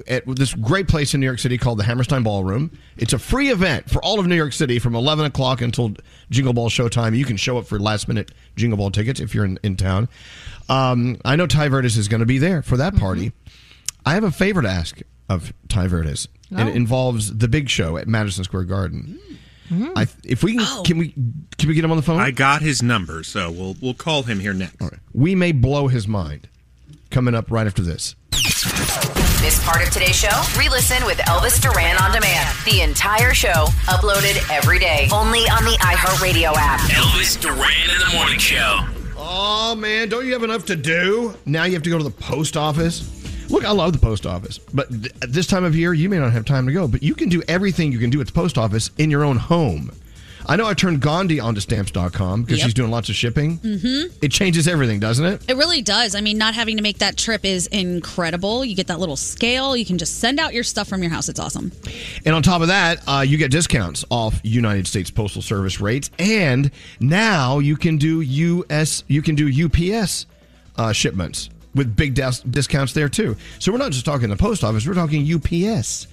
[0.08, 2.70] at this great place in New York City called the Hammerstein Ballroom.
[2.96, 5.94] It's a free event for all of New York City from 11 o'clock until
[6.30, 7.16] Jingle Ball showtime.
[7.16, 10.08] You can show up for last-minute Jingle Ball tickets if you're in, in town.
[10.68, 13.32] Um, I know Tai Verdes is going to be there for that party.
[14.04, 16.74] I have a favor to ask of Tai Verdes, and it Oh.
[16.76, 19.18] involves the big show at Madison Square Garden.
[19.96, 21.08] I, if we can, can we
[21.56, 22.20] can we get him on the phone?
[22.20, 24.76] I got his number, so we'll we'll call him here next.
[25.14, 26.48] We may blow his mind.
[27.10, 28.14] Coming up right after this.
[29.44, 30.42] Miss part of today's show?
[30.58, 32.48] Re-listen with Elvis Duran on demand.
[32.64, 36.80] The entire show uploaded every day, only on the iHeartRadio app.
[36.80, 38.80] Elvis Duran in the morning show.
[39.18, 41.34] Oh man, don't you have enough to do?
[41.44, 43.50] Now you have to go to the post office.
[43.50, 46.18] Look, I love the post office, but th- at this time of year, you may
[46.18, 46.88] not have time to go.
[46.88, 49.36] But you can do everything you can do at the post office in your own
[49.36, 49.90] home.
[50.46, 52.64] I know I turned Gandhi onto stamps.com because Yep.
[52.66, 53.58] she's doing lots of shipping.
[53.58, 54.14] Mm-hmm.
[54.22, 55.42] It changes everything, doesn't it?
[55.48, 56.14] It really does.
[56.14, 58.64] I mean, not having to make that trip is incredible.
[58.64, 59.76] You get that little scale.
[59.76, 61.28] You can just send out your stuff from your house.
[61.28, 61.72] It's awesome.
[62.26, 66.10] And on top of that, uh, you get discounts off United States Postal Service rates,
[66.18, 70.26] and now you can do US, you can do UPS
[70.76, 73.36] uh, shipments with big dis- discounts there too.
[73.58, 76.06] So we're not just talking the post office; we're talking UPS.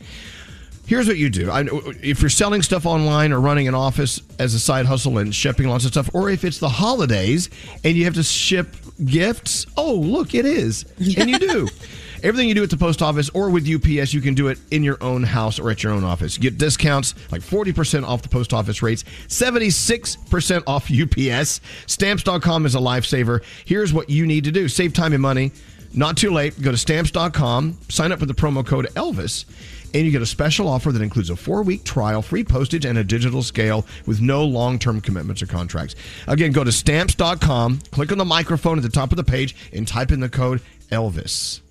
[0.86, 1.66] Here's what you do: I,
[2.02, 5.68] if you're selling stuff online or running an office as a side hustle and shipping
[5.68, 7.50] lots of stuff, or if it's the holidays
[7.84, 8.76] and you have to ship
[9.06, 11.68] gifts, oh look, it is, and you do.
[12.24, 14.84] Everything you do at the post office or with UPS, you can do it in
[14.84, 16.38] your own house or at your own office.
[16.38, 21.62] Get discounts like 40% off the post office rates, 76% off UPS.
[21.88, 23.42] Stamps.com is a lifesaver.
[23.66, 25.52] Here's what you need to do save time and money.
[25.94, 26.62] Not too late.
[26.62, 29.46] Go to stamps.com, sign up with the promo code Elvis,
[29.94, 32.98] and you get a special offer that includes a four week trial, free postage, and
[32.98, 35.96] a digital scale with no long term commitments or contracts.
[36.28, 39.88] Again, go to stamps.com, click on the microphone at the top of the page, and
[39.88, 40.62] type in the code
[40.92, 41.62] Elvis.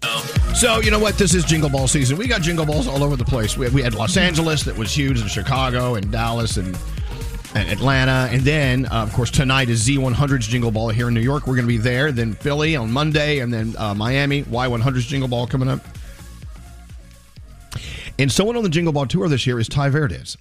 [0.57, 1.17] So, you know what?
[1.17, 2.17] This is Jingle Ball season.
[2.19, 3.57] We got Jingle Balls all over the place.
[3.57, 6.77] We, we had Los Angeles that was huge, and Chicago, and Dallas, and,
[7.55, 8.29] and Atlanta.
[8.31, 11.47] And then, uh, of course, tonight is Z100's Jingle Ball here in New York.
[11.47, 12.13] We're going to be there.
[12.13, 15.81] Then Philly on Monday, and then uh, Miami, Y100's Jingle Ball coming up.
[18.19, 20.37] And someone on the Jingle Ball tour this year is Tai Verdes.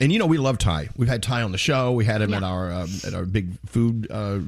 [0.00, 0.88] And you know we love Ty.
[0.96, 1.92] We've had Ty on the show.
[1.92, 4.40] We had him at our um, at our big food uh,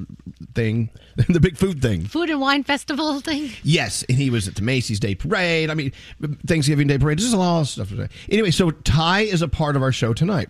[0.55, 0.91] thing,
[1.29, 2.07] the big food thing.
[2.07, 3.51] Food and wine festival thing.
[3.63, 5.71] Yes, and he was at the Macy's Day Parade.
[5.71, 5.93] I mean,
[6.47, 7.19] Thanksgiving Day Parade.
[7.19, 7.93] There's a lot of stuff.
[8.29, 10.49] Anyway, so Ty is a part of our show tonight,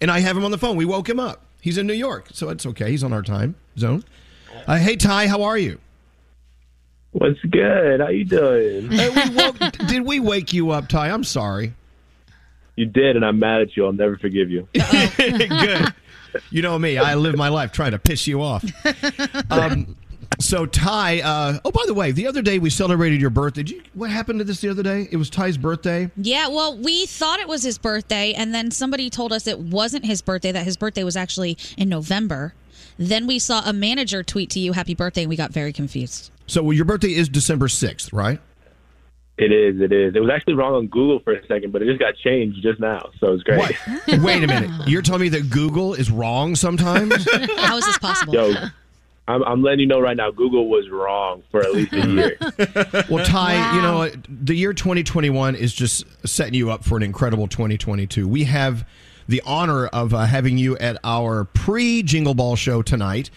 [0.00, 0.76] and I have him on the phone.
[0.76, 1.42] We woke him up.
[1.60, 2.90] He's in New York, so it's okay.
[2.90, 4.04] He's on our time zone.
[4.66, 5.78] Uh, hey Ty, how are you?
[7.12, 8.00] What's good?
[8.00, 8.90] How you doing?
[8.90, 9.58] Hey, we woke,
[9.88, 11.10] did we wake you up, Ty?
[11.10, 11.72] I'm sorry.
[12.76, 13.86] You did, and I'm mad at you.
[13.86, 14.68] I'll never forgive you.
[14.74, 15.94] Good.
[16.50, 16.98] You know me.
[16.98, 18.64] I live my life trying to piss you off.
[19.50, 19.96] Um,
[20.40, 21.20] so Ty.
[21.20, 23.62] Uh, oh, by the way, the other day we celebrated your birthday.
[23.62, 25.08] Did you, what happened to this the other day?
[25.10, 26.10] It was Ty's birthday.
[26.16, 30.04] Yeah, well, we thought it was his birthday, and then somebody told us it wasn't
[30.04, 32.54] his birthday, that his birthday was actually in November.
[32.98, 36.30] Then we saw a manager tweet to you, Happy birthday, and we got very confused.
[36.46, 38.40] So well, your birthday is December sixth, right?
[39.38, 39.80] It is.
[39.82, 40.14] It is.
[40.14, 42.80] It was actually wrong on Google for a second, but it just got changed just
[42.80, 43.60] now, so it's great.
[44.22, 44.70] Wait a minute.
[44.86, 47.28] You're telling me that Google is wrong sometimes?
[47.58, 48.32] How is this possible?
[48.32, 48.54] Yo,
[49.28, 50.30] I'm, I'm letting you know right now.
[50.30, 52.38] Google was wrong for at least a year.
[53.10, 57.48] Well, Ty, you know, the year 2021 is just setting you up for an incredible
[57.48, 58.28] 2022.
[58.28, 58.86] We have
[59.28, 63.30] the honor of uh, having you at our pre Jingle Ball show tonight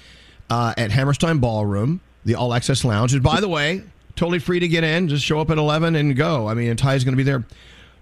[0.49, 3.13] uh, at Hammerstein Ballroom, the All Access Lounge.
[3.13, 3.83] And by the way,
[4.15, 5.07] totally free to get in.
[5.07, 6.47] Just show up at 11 and go.
[6.47, 7.43] I mean, and Ty's going to be there.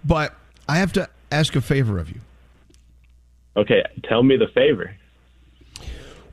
[0.03, 0.35] But
[0.67, 2.19] I have to ask a favor of you.
[3.55, 4.95] Okay, tell me the favor.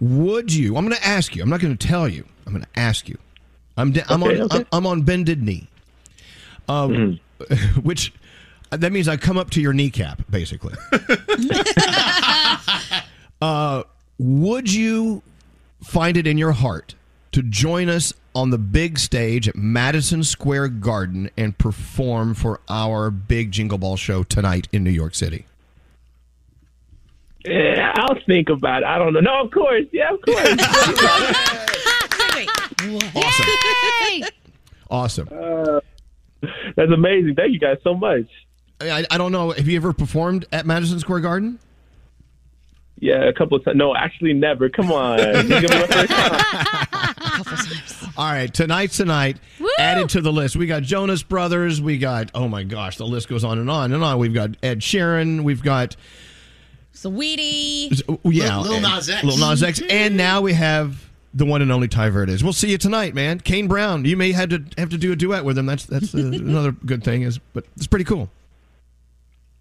[0.04, 0.76] Would you?
[0.76, 1.42] I'm going to ask you.
[1.42, 2.26] I'm not going to tell you.
[2.46, 3.16] I'm going to ask you.
[3.78, 4.58] I'm de- I'm on okay.
[4.58, 5.66] I'm, I'm on bended knee.
[6.68, 7.18] Um,
[7.82, 8.12] which
[8.68, 10.74] that means I come up to your kneecap, basically.
[13.40, 13.84] uh,
[14.18, 15.22] would you
[15.82, 16.94] find it in your heart
[17.32, 23.10] to join us on the big stage at Madison Square Garden and perform for our
[23.10, 25.46] big Jingle Ball show tonight in New York City?
[27.44, 28.86] Yeah, I'll think about it.
[28.86, 29.20] I don't know.
[29.20, 29.84] No, of course.
[29.92, 31.74] Yeah, of course.
[33.14, 33.46] Awesome.
[34.90, 35.28] Awesome.
[35.32, 35.80] Uh,
[36.76, 37.34] that's amazing.
[37.34, 38.26] Thank you guys so much.
[38.80, 39.50] I, I don't know.
[39.52, 41.58] Have you ever performed at Madison Square Garden?
[42.98, 43.76] Yeah, a couple of times.
[43.76, 44.68] No, actually, never.
[44.68, 45.16] Come on.
[45.18, 48.12] This is gonna be my first time.
[48.16, 49.38] All right, tonight's tonight.
[49.78, 51.80] Added to the list, we got Jonas Brothers.
[51.80, 54.18] We got oh my gosh, the list goes on and on and on.
[54.18, 55.42] We've got Ed Sheeran.
[55.42, 55.96] We've got
[56.94, 57.90] Sweetie.
[58.08, 59.24] oh, yeah, Lil- Lil and- Nas X.
[59.24, 61.04] Lil Nas X, and now we have
[61.34, 62.42] the one and only Tai Verdes.
[62.44, 63.40] We'll see you tonight, man.
[63.40, 64.04] Kane Brown.
[64.04, 65.66] You may have to have to do a duet with him.
[65.66, 67.22] That's that's uh, another good thing.
[67.22, 68.30] Is but it's pretty cool.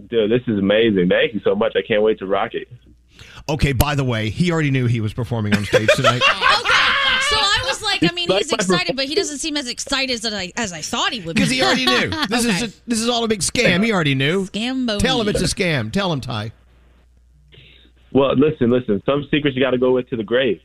[0.07, 1.09] Dude, this is amazing.
[1.09, 1.73] Thank you so much.
[1.75, 2.67] I can't wait to rock it.
[3.49, 6.21] Okay, by the way, he already knew he was performing on stage tonight.
[6.63, 7.19] Okay.
[7.29, 10.25] So I was like, I mean, he's excited, but he doesn't seem as excited as
[10.33, 11.35] I as I thought he would.
[11.35, 12.09] Because he already knew.
[12.29, 12.55] This Okay.
[12.55, 13.83] is a, this is all a big scam.
[13.83, 14.45] He already knew.
[14.45, 15.91] Scam Tell him it's a scam.
[15.91, 16.51] Tell him, Ty.
[18.13, 19.01] Well, listen, listen.
[19.05, 20.61] Some secrets you got to go with to the grave.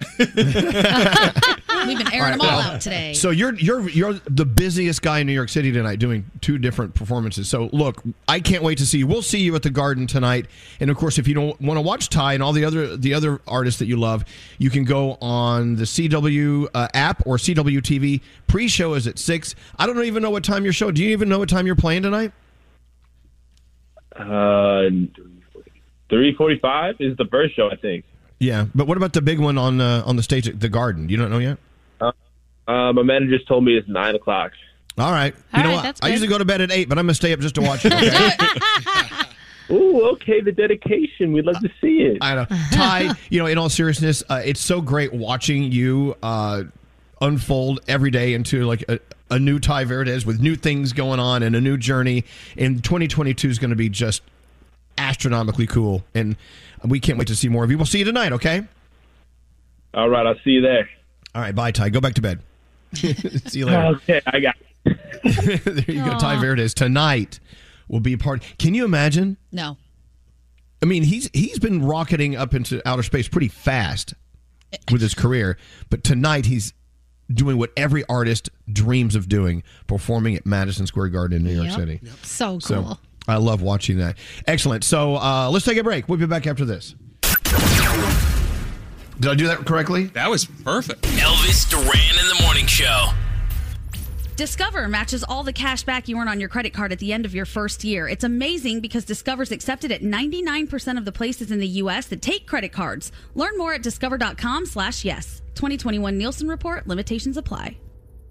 [0.18, 3.14] We've been airing them all out today.
[3.14, 6.94] So you're you're you're the busiest guy in New York City tonight, doing two different
[6.94, 7.48] performances.
[7.48, 9.06] So look, I can't wait to see you.
[9.06, 10.46] We'll see you at the Garden tonight,
[10.78, 13.14] and of course, if you don't want to watch Ty and all the other the
[13.14, 14.24] other artists that you love,
[14.58, 18.20] you can go on the CW uh, app or CW TV.
[18.46, 19.54] Pre-show is at six.
[19.78, 20.90] I don't even know what time your show.
[20.90, 22.32] Do you even know what time you're playing tonight?
[24.16, 24.88] Uh,
[26.10, 28.04] three forty-five is the first show, I think.
[28.38, 31.08] Yeah, but what about the big one on uh, on the stage at the Garden?
[31.08, 31.58] You don't know yet.
[32.00, 32.12] Uh,
[32.68, 34.52] uh, my manager just told me it's nine o'clock.
[34.98, 35.34] All right.
[35.34, 35.82] You All know right, what?
[35.82, 37.62] that's I usually go to bed at eight, but I'm gonna stay up just to
[37.62, 37.94] watch it.
[37.94, 38.30] Okay?
[39.70, 41.32] Ooh, okay, the dedication.
[41.32, 42.18] We'd love to see it.
[42.20, 42.46] I know.
[42.72, 46.64] Ty, you know, in all seriousness, uh, it's so great watching you uh,
[47.20, 48.98] unfold every day into like a,
[49.30, 52.24] a new Tai Verdes with new things going on and a new journey.
[52.56, 54.22] And 2022 is going to be just
[54.98, 56.04] astronomically cool.
[56.14, 56.36] And
[56.84, 57.76] we can't wait to see more of you.
[57.76, 58.62] We'll see you tonight, okay?
[59.94, 60.88] All right, I'll see you there.
[61.34, 61.90] All right, bye, Ty.
[61.90, 62.40] Go back to bed.
[62.94, 63.96] see you later.
[63.96, 64.56] Okay, I got.
[64.84, 66.74] there you go, Tai Verdes.
[66.74, 67.38] Tonight
[67.88, 68.42] will be a part.
[68.58, 69.36] Can you imagine?
[69.52, 69.76] No.
[70.82, 74.14] I mean, he's he's been rocketing up into outer space pretty fast
[74.90, 75.58] with his career,
[75.90, 76.72] but tonight he's
[77.32, 81.68] doing what every artist dreams of doing, performing at Madison Square Garden in New York
[81.68, 81.76] Yep.
[81.78, 82.00] City.
[82.22, 82.60] So cool.
[82.60, 82.98] So
[83.30, 84.16] I love watching that.
[84.46, 84.84] Excellent.
[84.84, 86.08] So uh, let's take a break.
[86.08, 86.94] We'll be back after this.
[89.20, 90.04] Did I do that correctly?
[90.06, 91.02] That was perfect.
[91.02, 93.10] Elvis Duran in the morning show.
[94.36, 97.26] Discover matches all the cash back you earn on your credit card at the end
[97.26, 98.08] of your first year.
[98.08, 102.06] It's amazing because Discover's accepted at 99% of the places in the U.S.
[102.06, 103.12] that take credit cards.
[103.34, 105.42] Learn more at discover.com slash yes.
[105.56, 106.86] 2021 Nielsen Report.
[106.86, 107.76] Limitations apply.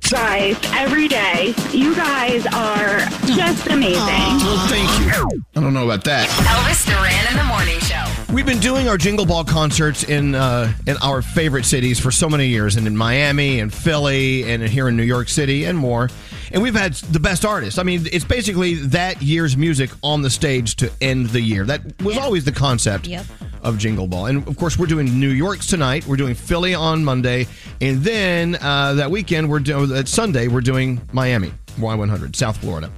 [0.09, 3.99] Guys, every day, you guys are just amazing.
[3.99, 5.41] Well, thank you.
[5.55, 6.27] I don't know about that.
[6.49, 8.08] Elvis Duran in the morning show.
[8.33, 12.29] We've been doing our Jingle Ball concerts in uh, in our favorite cities for so
[12.29, 16.09] many years, and in Miami and Philly, and here in New York City, and more.
[16.51, 17.79] And we've had the best artists.
[17.79, 21.65] I mean, it's basically that year's music on the stage to end the year.
[21.65, 23.25] That was always the concept Yep.
[23.63, 24.27] of Jingle Ball.
[24.27, 26.05] And of course, we're doing New York's tonight.
[26.05, 27.47] We're doing Philly on Monday,
[27.81, 32.91] and then uh, that weekend we're doing that Sunday we're doing Miami Y100 South Florida.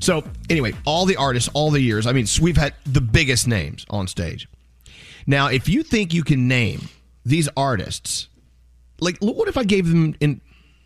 [0.00, 2.06] So anyway, all the artists, all the years.
[2.08, 4.48] I mean, we've had the biggest names on stage.
[5.26, 6.88] Now, if you think you can name
[7.24, 8.28] these artists,
[9.00, 10.40] like what if I gave them in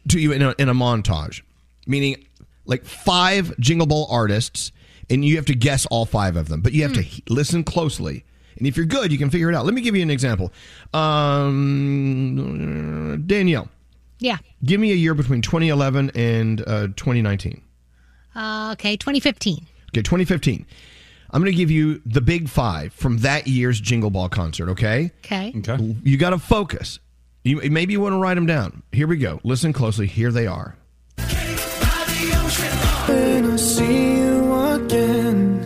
[0.08, 1.42] to you in a, in a montage,
[1.86, 2.24] meaning
[2.64, 4.72] like five Jingle Ball artists,
[5.10, 7.64] and you have to guess all five of them, but you have to he- listen
[7.64, 8.24] closely.
[8.58, 9.64] And if you're good, you can figure it out.
[9.64, 10.52] Let me give you an example.
[11.78, 13.68] Um, Danielle,
[14.18, 14.38] Yeah.
[14.64, 17.62] give me a year between 2011 and uh, 2019.
[18.34, 19.66] Uh, okay, 2015.
[19.90, 20.66] Okay, 2015.
[21.30, 25.12] I'm going to give you the big five from that year's Jingle Ball concert, okay?
[25.24, 25.52] Okay.
[25.56, 25.96] Okay.
[26.02, 27.00] You got to focus.
[27.44, 28.82] You, maybe you want to write them down.
[28.92, 29.38] Here we go.
[29.44, 30.06] Listen closely.
[30.06, 30.74] Here they are.
[33.06, 35.64] When I see you again.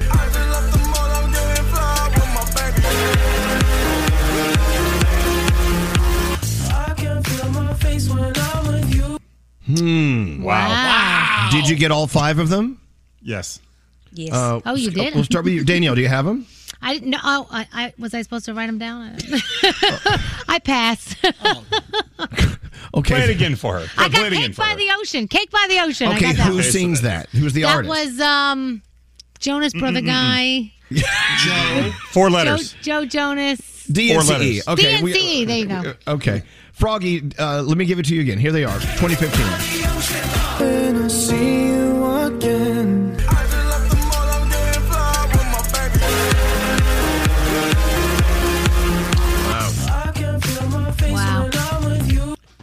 [6.70, 9.18] I can feel my face when I'm with you.
[9.76, 10.42] Hmm.
[10.42, 10.68] Wow.
[10.68, 11.48] Wow.
[11.52, 12.80] Did you get all five of them?
[13.20, 13.60] Yes.
[14.14, 14.34] Yes.
[14.34, 15.14] Uh, Oh, you did?
[15.14, 15.64] We'll start with you.
[15.64, 16.46] Danielle, do you have them?
[16.84, 17.18] I didn't know.
[17.22, 19.16] Oh, I, I was I supposed to write them down?
[20.48, 21.16] I passed.
[22.94, 23.14] Okay.
[23.14, 23.86] Play it again for her.
[23.96, 24.76] I Play got Cake by her.
[24.76, 25.26] the Ocean.
[25.26, 26.08] Cake by the Ocean.
[26.08, 26.62] I Okay, got who one.
[26.62, 27.26] sings that?
[27.30, 27.94] Who's the that artist?
[27.94, 28.82] That was um
[29.38, 30.70] Jonas Brother guy.
[30.92, 31.90] Joe.
[32.10, 32.74] Four letters.
[32.82, 33.60] Joe, Joe Jonas.
[33.90, 34.28] DNCE.
[34.28, 34.46] letters.
[34.46, 34.60] E.
[34.68, 34.96] Okay.
[34.96, 35.02] DNCE.
[35.02, 35.94] we- there you go.
[36.06, 36.42] Okay.
[36.74, 38.36] Froggy, uh, let me give it to you again.
[38.38, 40.52] Here they are 2015.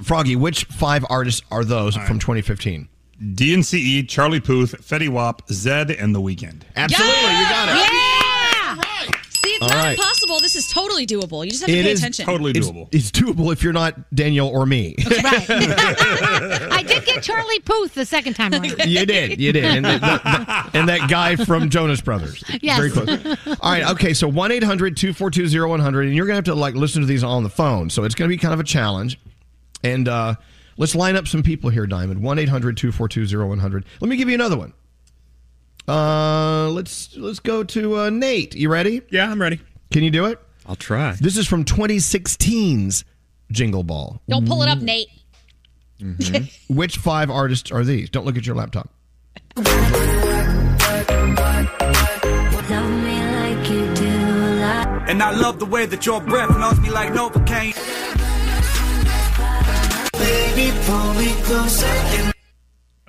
[0.10, 2.90] Froggy, which five artists are those from 2015?
[3.22, 6.64] DNCE, Charlie Puth, Fetty Wap, Zedd, and The Weeknd.
[6.76, 7.76] Absolutely, you got it.
[7.76, 9.12] Yeah!
[9.30, 9.92] See, it's All not right.
[9.92, 10.40] impossible.
[10.40, 11.46] This is totally doable.
[11.46, 12.24] You just have to It pay is attention.
[12.24, 12.88] It's, totally doable.
[12.92, 14.96] it's doable if you're not Danielle or me.
[14.98, 15.46] Right.
[15.52, 18.66] I did get Charlie Puth the second time around.
[18.88, 22.44] you did, you did, and, the, the- and that guy from Jonas Brothers.
[22.64, 22.80] Yes.
[22.80, 23.60] Very close.
[23.62, 24.16] All right, okay.
[24.16, 26.08] So 1 800 242 0100.
[26.08, 27.92] and you're gonna have to like listen to these on the phone.
[27.92, 29.20] So it's gonna be kind of a challenge.
[29.84, 30.36] And uh,
[30.78, 32.22] let's line up some people here, Diamond.
[32.22, 33.86] 1 800 242 100.
[34.00, 34.74] Let me give you another one.
[35.88, 38.56] Uh, let's let's go to uh, Nate.
[38.56, 39.02] You ready?
[39.10, 39.60] Yeah, I'm ready.
[39.92, 40.40] Can you do it?
[40.68, 41.14] I'll try.
[41.20, 43.04] This is from 2016's
[43.52, 44.22] Jingle Ball.
[44.30, 45.08] Don't pull it up, Nate.
[46.70, 48.10] Which five artists are these?
[48.10, 48.94] Don't look at your laptop.
[55.10, 57.74] And I love the way that your breath melts me like Novocaine.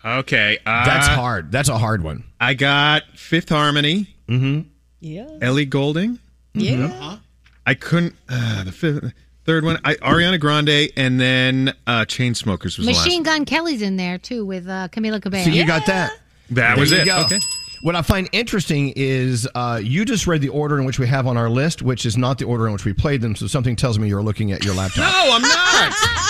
[0.04, 0.58] Okay.
[0.64, 1.52] Uh, That's hard.
[1.52, 2.24] That's a hard one.
[2.40, 4.06] I got Fifth Harmony.
[4.28, 4.68] Mm-hmm.
[5.00, 5.38] Yeah.
[5.42, 6.18] Ellie Goulding.
[6.54, 7.18] Yeah.
[7.66, 8.14] I couldn't.
[8.28, 9.12] Uh, the fifth,
[9.44, 9.78] third one.
[9.84, 14.44] I, Ariana Grande, and then uh, Chainsmokers was Machine the Gun Kelly's in there too
[14.44, 15.44] with uh, Camila Cabello.
[15.44, 16.12] So you got that.
[16.50, 17.04] That There was you it.
[17.06, 17.22] go.
[17.26, 17.38] Okay.
[17.82, 21.26] What I find interesting is uh, you just read the order in which we have
[21.26, 23.34] on our list, which is not the order in which we played them.
[23.36, 25.10] So something tells me you're looking at your laptop.
[25.10, 25.94] No, I'm not.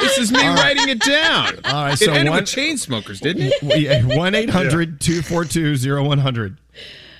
[0.00, 0.76] this is me All right.
[0.76, 1.54] writing it down.
[1.64, 4.16] All right, so it so ended one- with Chainsmokers, didn't it?
[4.16, 6.56] One 800 242 0100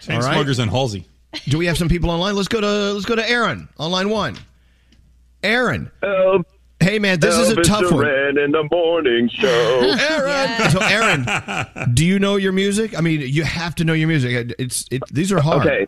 [0.03, 1.07] Chainsmokers and Halsey.
[1.49, 2.35] Do we have some people online?
[2.35, 4.37] Let's go to let's go to Aaron on line one.
[5.43, 5.91] Aaron.
[6.81, 8.05] hey man, this is a Elvis tough one.
[8.05, 9.97] Duran in the morning show.
[10.11, 10.51] Aaron.
[10.71, 11.27] So Aaron,
[11.95, 12.97] do you know your music?
[12.97, 14.55] I mean, you have to know your music.
[14.59, 15.67] It's it, these are hard.
[15.67, 15.87] Okay.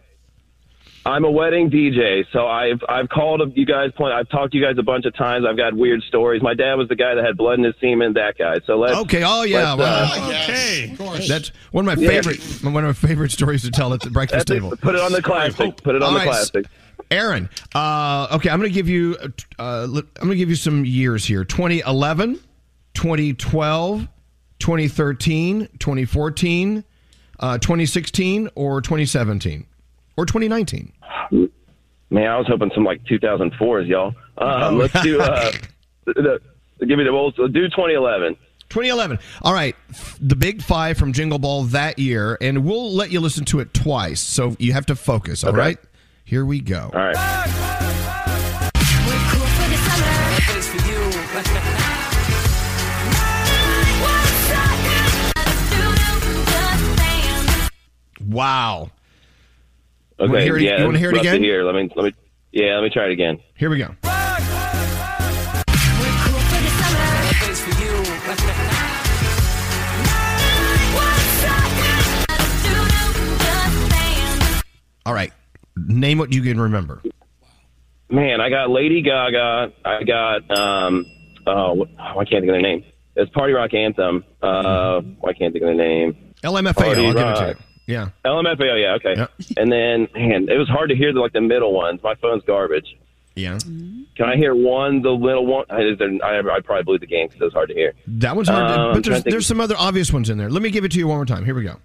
[1.05, 3.91] I'm a wedding DJ, so I've I've called you guys.
[3.93, 4.13] Point.
[4.13, 5.45] I've talked to you guys a bunch of times.
[5.49, 6.43] I've got weird stories.
[6.43, 8.13] My dad was the guy that had blood in his semen.
[8.13, 8.61] That guy.
[8.67, 8.97] So let's.
[8.99, 9.25] Okay.
[9.27, 9.75] Oh yeah.
[9.75, 10.91] Well, uh, okay.
[10.93, 11.29] Of course.
[11.29, 12.09] That's one of my Yeah.
[12.21, 14.63] favorite one of my favorite stories to tell at the breakfast That's it.
[14.63, 14.77] table.
[14.77, 15.77] Put it on the classic.
[15.83, 16.67] Put it on All the right, classic.
[17.11, 17.51] Aaron.
[17.75, 19.17] Uh, okay, I'm going to give you.
[19.59, 22.39] Uh, I'm going to give you some years here: 2011,
[22.95, 24.09] 2012,
[24.61, 26.85] 2013, 2014,
[27.41, 29.67] uh, 2016, or 2017,
[30.17, 30.93] or 2019.
[32.11, 34.09] Man, I was hoping some like 2004s, y'all.
[34.09, 34.71] Um, Oh.
[34.77, 35.21] Let's do.
[35.21, 35.53] Uh,
[36.05, 36.41] the,
[36.79, 37.37] the, give me the old.
[37.37, 38.37] Do 2011.
[38.69, 39.19] 2011.
[39.43, 39.77] All right,
[40.21, 43.75] the big five from Jingle Ball that year, and we'll let you listen to it
[43.75, 45.45] twice, so you have to focus.
[45.45, 45.79] All right,
[46.25, 46.91] here we go.
[46.93, 47.17] All right.
[58.27, 58.91] Wow.
[60.23, 60.31] Okay.
[60.31, 60.79] Wanna hear it- yeah.
[60.79, 61.43] you wanna hear it again?
[61.43, 61.65] hear.
[61.65, 61.91] Let me.
[61.97, 62.13] Let me.
[62.53, 62.77] Yeah.
[62.77, 63.39] Let me try it again.
[63.57, 63.89] Here we go.
[75.05, 75.33] All right,
[75.77, 77.03] name what you can remember.
[78.09, 79.73] Man, I got Lady Gaga.
[79.85, 81.07] I got um.
[81.45, 82.85] Oh, oh, I can't think of their name.
[83.17, 84.25] It's Party Rock Anthem.
[84.41, 86.17] Uh, I can't think of their name.
[86.45, 86.75] LMFAO.
[86.77, 87.57] Party I'll give it to Rock.
[87.59, 87.65] you.
[87.87, 88.11] Yeah.
[88.25, 88.81] LMFAO.
[88.81, 88.95] Yeah.
[88.95, 89.27] Okay.
[89.57, 92.01] And then, man, it was hard to hear the like the middle ones.
[92.03, 92.97] My phone's garbage.
[93.35, 93.59] Yeah.
[93.59, 95.01] Can I hear one?
[95.03, 95.65] The little one.
[95.71, 97.95] I, is there- I, I probably blew the game because it was hard to hear.
[98.07, 100.29] That one's hard, Um, to, I'm but there's, to think- there's some other obvious ones
[100.31, 100.51] in there.
[100.51, 101.45] Let me give it to you one more time.
[101.45, 101.77] Here we go.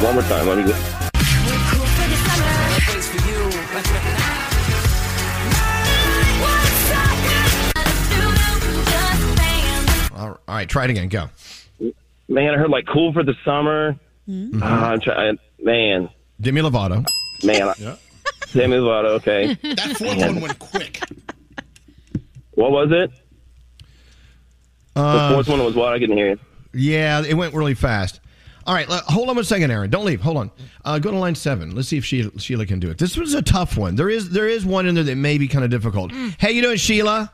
[0.00, 0.46] One more time.
[0.48, 0.64] Let me.
[0.64, 2.00] Just,
[10.14, 11.08] All all right, try it again.
[11.08, 11.30] Go.
[12.28, 13.96] man, I heard like "Cool for the Summer."
[14.30, 14.62] Mhm.
[14.62, 15.38] Uh, I'm trying.
[15.60, 16.08] Man,
[16.40, 17.04] Demi Lovato.
[17.44, 17.68] man.
[17.68, 17.74] I,
[18.52, 19.06] Demi Lovato.
[19.16, 19.54] Okay.
[19.62, 21.00] That fourth one went quick.
[22.52, 23.10] What was it?
[24.94, 25.92] The Uh, fourth one was what?
[25.92, 26.38] I couldn't hear you.
[26.72, 28.20] Yeah, it went really fast.
[28.66, 29.90] All right, hold on one second, Aaron.
[29.90, 30.20] Don't leave.
[30.20, 30.50] Hold on.
[30.84, 31.74] Uh, go to line seven.
[31.74, 32.98] Let's see if Sheila, Sheila can do it.
[32.98, 33.96] This was a tough one.
[33.96, 36.12] There is there is one in there that may be kind of difficult.
[36.38, 37.32] Hey, you doing, Sheila?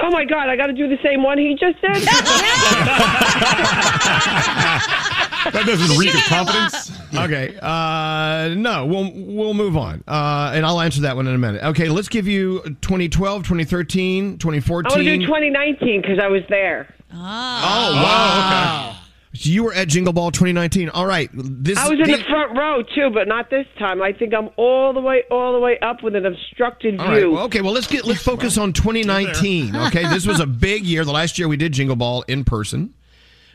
[0.00, 0.48] Oh my God!
[0.48, 1.96] I got to do the same one he just did.
[5.52, 6.90] That doesn't reek of confidence.
[7.14, 7.56] Okay.
[7.60, 10.02] Uh, no, we'll we'll move on.
[10.08, 11.62] Uh, and I'll answer that one in a minute.
[11.62, 14.86] Okay, let's give you 2012, 2013, 2014.
[14.86, 15.04] I want 2014.
[15.04, 16.92] to do 2019 because I was there.
[17.12, 18.96] Oh, oh wow.
[19.36, 20.90] So you were at Jingle Ball 2019.
[20.90, 21.28] All right.
[21.34, 24.00] This I was in the- the front row too, but not this time.
[24.00, 27.18] I think I'm all the way, all the way up with an obstructed All right.
[27.18, 27.32] view.
[27.32, 27.60] Well, okay.
[27.60, 29.74] Well, let's get let's focus on 2019.
[29.74, 30.06] Okay.
[30.08, 31.04] This was a big year.
[31.04, 32.94] The last year we did Jingle Ball in person,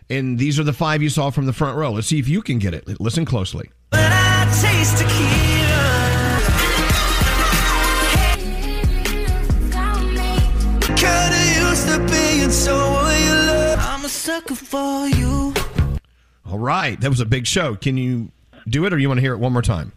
[0.10, 1.92] and these are the five you saw from the front row.
[1.92, 3.00] Let's see if you can get it.
[3.00, 3.70] Listen closely.
[3.92, 6.40] taste tequila.
[10.98, 13.80] Coulda used to be, and so you love.
[13.82, 15.54] I'm a sucker for you.
[16.46, 17.00] All right.
[17.00, 17.76] That was a big show.
[17.76, 18.32] Can you
[18.68, 19.94] do it, or you want to hear it one more time?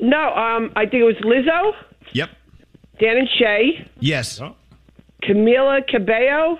[0.00, 1.72] No, um, I think it was Lizzo,
[2.12, 2.30] Yep.
[3.00, 4.40] Dan and Shay, Yes.
[5.22, 6.58] Camila Cabello,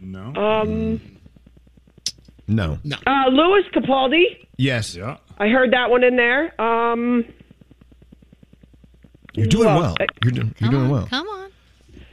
[0.00, 0.34] No.
[0.34, 1.00] um,
[2.52, 2.78] No.
[3.06, 4.46] uh, Lewis Capaldi.
[4.56, 4.94] Yes.
[4.94, 5.16] Yeah.
[5.38, 6.60] I heard that one in there.
[6.60, 7.24] Um,
[9.34, 9.96] You're doing Well, well.
[10.00, 11.06] uh, You're, do- you're doing well.
[11.06, 11.50] Come on.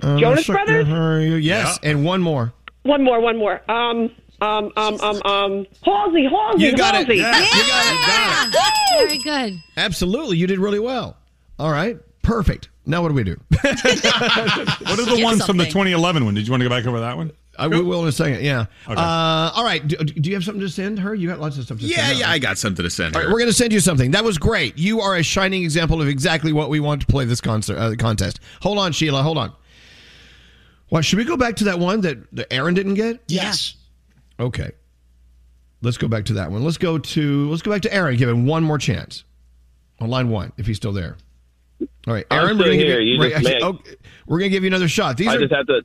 [0.02, 0.88] Uh, Jonas sucker Brothers?
[0.88, 2.54] her- Yes, and one more.
[2.84, 3.62] one more, one more.
[3.70, 4.10] Um,
[4.42, 7.08] um, um, um, um, Halsey, Halsey, You got it.
[7.08, 7.18] Halsey.
[7.18, 8.54] Yeah, you got it.
[8.54, 9.08] Got it.
[9.08, 9.60] Very good.
[9.76, 11.18] Absolutely, you did really well.
[11.60, 12.70] All right, perfect.
[12.86, 13.38] Now what do we do?
[13.52, 13.64] What
[15.00, 16.34] are the Get ones from the 2011 one?
[16.34, 17.32] Did you want to go back over that one?
[17.60, 18.44] I will will in a second.
[18.44, 18.66] Yeah.
[18.88, 18.94] Okay.
[19.00, 19.86] Uh, all right.
[19.88, 21.14] Do, do you have something to send her?
[21.14, 22.20] You got lots of stuff to Yeah, send.
[22.20, 23.28] yeah, I got something to send All her.
[23.28, 24.12] right, we're going to send you something.
[24.12, 24.78] That was great.
[24.78, 27.96] You are a shining example of exactly what we want to play this concert uh,
[27.98, 28.40] contest.
[28.62, 29.22] Hold on, Sheila.
[29.24, 29.54] Hold on.
[30.90, 33.22] Well, should we go back to that one that, that Aaron didn't get?
[33.28, 33.76] Yes.
[34.40, 34.72] Okay.
[35.82, 36.64] Let's go back to that one.
[36.64, 38.18] Let's go to let's go back to Aaron.
[38.18, 39.24] Give him one more chance
[40.02, 41.16] on line one if he's still there.
[42.06, 42.58] All right, Aaron.
[42.58, 42.98] we're gonna here.
[43.00, 43.96] Give you, You we're, just actually- make- okay,
[44.28, 45.16] we're gonna give you another shot.
[45.16, 45.82] These I are just have to.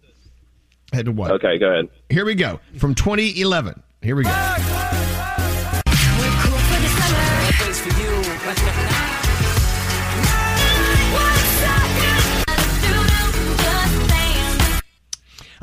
[0.92, 1.30] Head to what?
[1.32, 1.88] Okay, go ahead.
[2.08, 3.82] Here we go from 2011.
[4.02, 4.30] Here we go.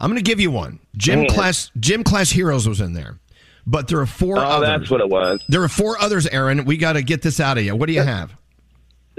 [0.02, 0.80] I'm going to give you one.
[0.98, 1.30] Gym Man.
[1.30, 3.20] class Gym class heroes was in there,
[3.68, 4.40] but there are four.
[4.40, 4.68] Oh, others.
[4.68, 5.44] that's what it was.
[5.48, 6.66] There are four others, Aaron.
[6.66, 7.76] We got to get this out of you.
[7.76, 8.36] What do you have?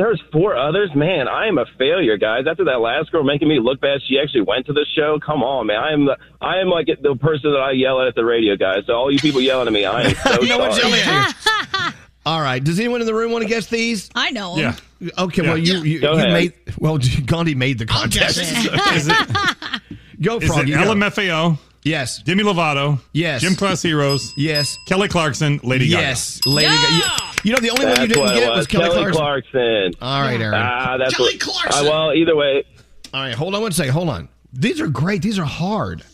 [0.02, 0.90] There's four others.
[0.96, 2.46] Man, I am a failure, guys.
[2.50, 5.20] After that last girl making me look bad, she actually went to the show.
[5.24, 5.78] Come on, man.
[5.78, 8.56] I am the I am like the person that I yell at at the radio,
[8.56, 8.82] guys.
[8.88, 10.98] So all you people yelling at me, I am so No one's sorry.
[10.98, 11.94] yelling at
[12.26, 12.62] All right.
[12.64, 14.10] Does anyone in the room want to guess these?
[14.16, 14.74] I know 'em.
[15.16, 15.42] Okay.
[15.42, 16.32] Well, you you, Go you ahead.
[16.32, 16.98] made well.
[17.26, 18.38] Gandhi made the contest.
[18.38, 19.12] Is it,
[20.20, 20.62] Go, is Frog.
[20.64, 20.74] it you
[21.26, 21.58] go.
[21.84, 22.22] Yes.
[22.22, 23.00] Demi Lovato?
[23.12, 23.40] Yes.
[23.42, 24.32] Gym Class Heroes?
[24.36, 24.78] Yes.
[24.86, 25.60] Kelly Clarkson?
[25.62, 26.02] Lady Gaga?
[26.02, 27.31] Yes, Lady Gaga.
[27.42, 29.12] You, you know the only one you didn't get was, Kelly, Clarkson.
[29.12, 29.92] Clarkson.
[30.00, 30.54] All right, Aaron.
[30.54, 31.86] Ah, that's Kelly what, Clarkson.
[31.86, 32.64] Uh, well, either way.
[33.12, 33.92] All right, hold on one second.
[33.92, 34.28] Hold on.
[34.52, 35.22] These are great.
[35.22, 36.04] These are hard.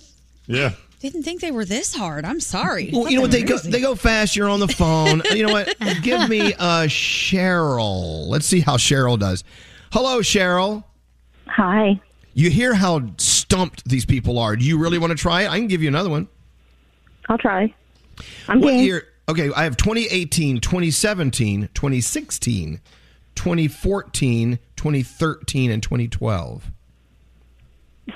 [0.46, 0.72] Yeah.
[1.00, 2.24] Didn't think they were this hard.
[2.24, 2.90] I'm sorry.
[2.92, 3.30] Well, you know what?
[3.30, 4.34] They go they go fast.
[4.34, 5.22] You're on the phone.
[5.32, 5.76] you know what?
[6.02, 8.26] Give me a Cheryl.
[8.26, 9.44] Let's see how Cheryl does.
[9.92, 10.82] Hello, Cheryl.
[11.46, 12.00] Hi.
[12.34, 14.56] You hear how stumped these people are.
[14.56, 15.50] Do you really want to try it?
[15.50, 16.28] I can give you another one.
[17.28, 17.72] I'll try.
[18.48, 18.84] I'm what game.
[18.84, 19.06] year?
[19.28, 22.80] Okay, I have 2018, 2017, 2016,
[23.34, 26.70] 2014, 2013, and 2012.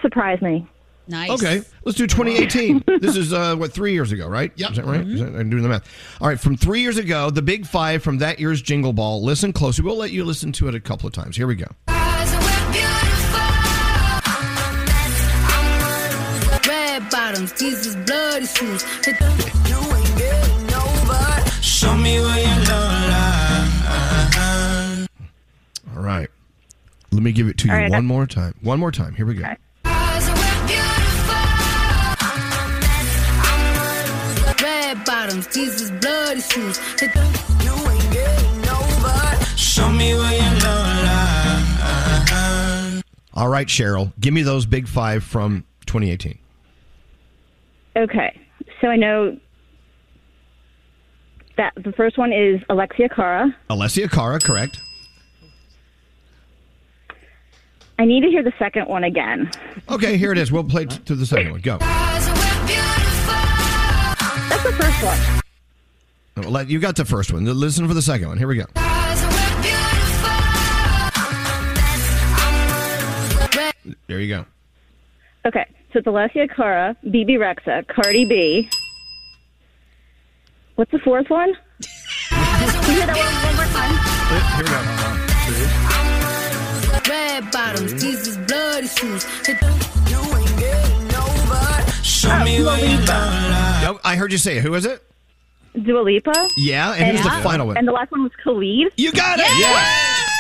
[0.01, 0.67] Surprise me.
[1.09, 1.31] Nice.
[1.31, 2.85] Okay, let's do 2018.
[3.01, 4.53] this is uh, what three years ago, right?
[4.57, 4.71] Yep.
[4.71, 5.07] Is that right?
[5.07, 5.87] Is that, I'm doing the math.
[6.21, 9.23] All right, from three years ago, the big five from that year's Jingle Ball.
[9.23, 9.85] Listen closely.
[9.85, 11.37] We'll let you listen to it a couple of times.
[11.37, 11.67] Here we go.
[16.67, 18.85] Red bottoms, Jesus bloody shoes.
[21.83, 25.09] Show me where your love lies.
[25.97, 26.29] All right.
[27.11, 28.55] Let me give it to you All right, one more time.
[28.63, 29.15] One more time.
[29.15, 29.43] Here we go.
[29.43, 29.59] Red
[35.05, 36.79] bottoms, Jesus bloody shoes.
[37.03, 37.09] You
[37.91, 39.45] ain't getting over.
[39.57, 41.03] Show me where your love
[42.31, 43.03] lies.
[43.35, 46.39] All right, Cheryl, give me those big five from 2018.
[47.97, 48.39] Okay.
[48.81, 49.37] So I know
[51.57, 53.55] that the first one is Alexia Cara.
[53.71, 54.81] Alessia Cara, correct.
[57.99, 59.51] I need to hear the second one again.
[59.89, 60.51] Okay, here it is.
[60.51, 61.61] We'll play t- to the second one.
[61.61, 61.79] Go.
[61.79, 62.27] That's
[64.65, 66.51] the first one.
[66.53, 67.45] Let- You got the first one.
[67.45, 68.39] Listen for the second one.
[68.39, 68.65] Here we go.
[74.07, 74.45] There you go.
[75.47, 75.67] Okay.
[75.93, 78.71] So it's Alessia Cara, Bebe Rexha, Cardi B.
[80.77, 81.53] What's the fourth one?
[82.31, 83.95] Can you hear that one one more time?
[84.57, 84.79] Here we go.
[87.13, 89.27] Red bottoms, Jesus bloody shoes.
[89.47, 89.55] You
[90.35, 91.93] ain't getting over.
[92.03, 94.63] Show me where your love I heard you say it.
[94.63, 95.03] Who is it?
[95.83, 96.49] Dua Lipa.
[96.57, 97.77] Yeah, and who's the final one?
[97.77, 98.93] And the last one was Khalid.
[98.97, 99.45] You got it.
[99.59, 100.31] Yes.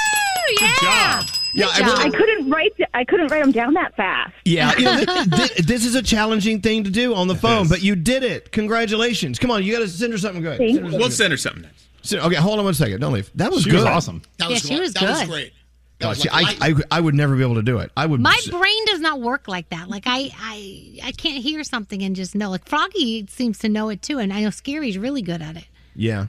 [0.59, 1.25] Good job.
[1.55, 2.73] Yeah, I I, really- couldn't write.
[2.95, 4.33] I couldn't write them down that fast.
[4.45, 7.69] Yeah, you know, th- th- this is a challenging thing to do on the phone,
[7.69, 8.53] but you did it.
[8.53, 9.39] Congratulations!
[9.39, 10.59] Come on, you got to send her something good.
[10.59, 11.15] Thank Send her something We'll good.
[11.17, 11.87] send her something next.
[12.03, 13.01] So- okay, hold on one second.
[13.01, 13.31] Don't leave.
[13.35, 13.77] That was She good.
[13.81, 14.23] was awesome.
[14.39, 15.53] That Yeah, was, she was that was great.
[15.99, 17.93] That Oh, was see, like I, I, I would never be able to do it.
[17.97, 18.21] I would.
[18.21, 19.89] My brain does not work like that.
[19.89, 22.51] Like I, I, I can't hear something and just know.
[22.51, 25.65] Like Froggy seems to know it too, and I know Skeery's really good at it.
[25.95, 26.27] Yeah.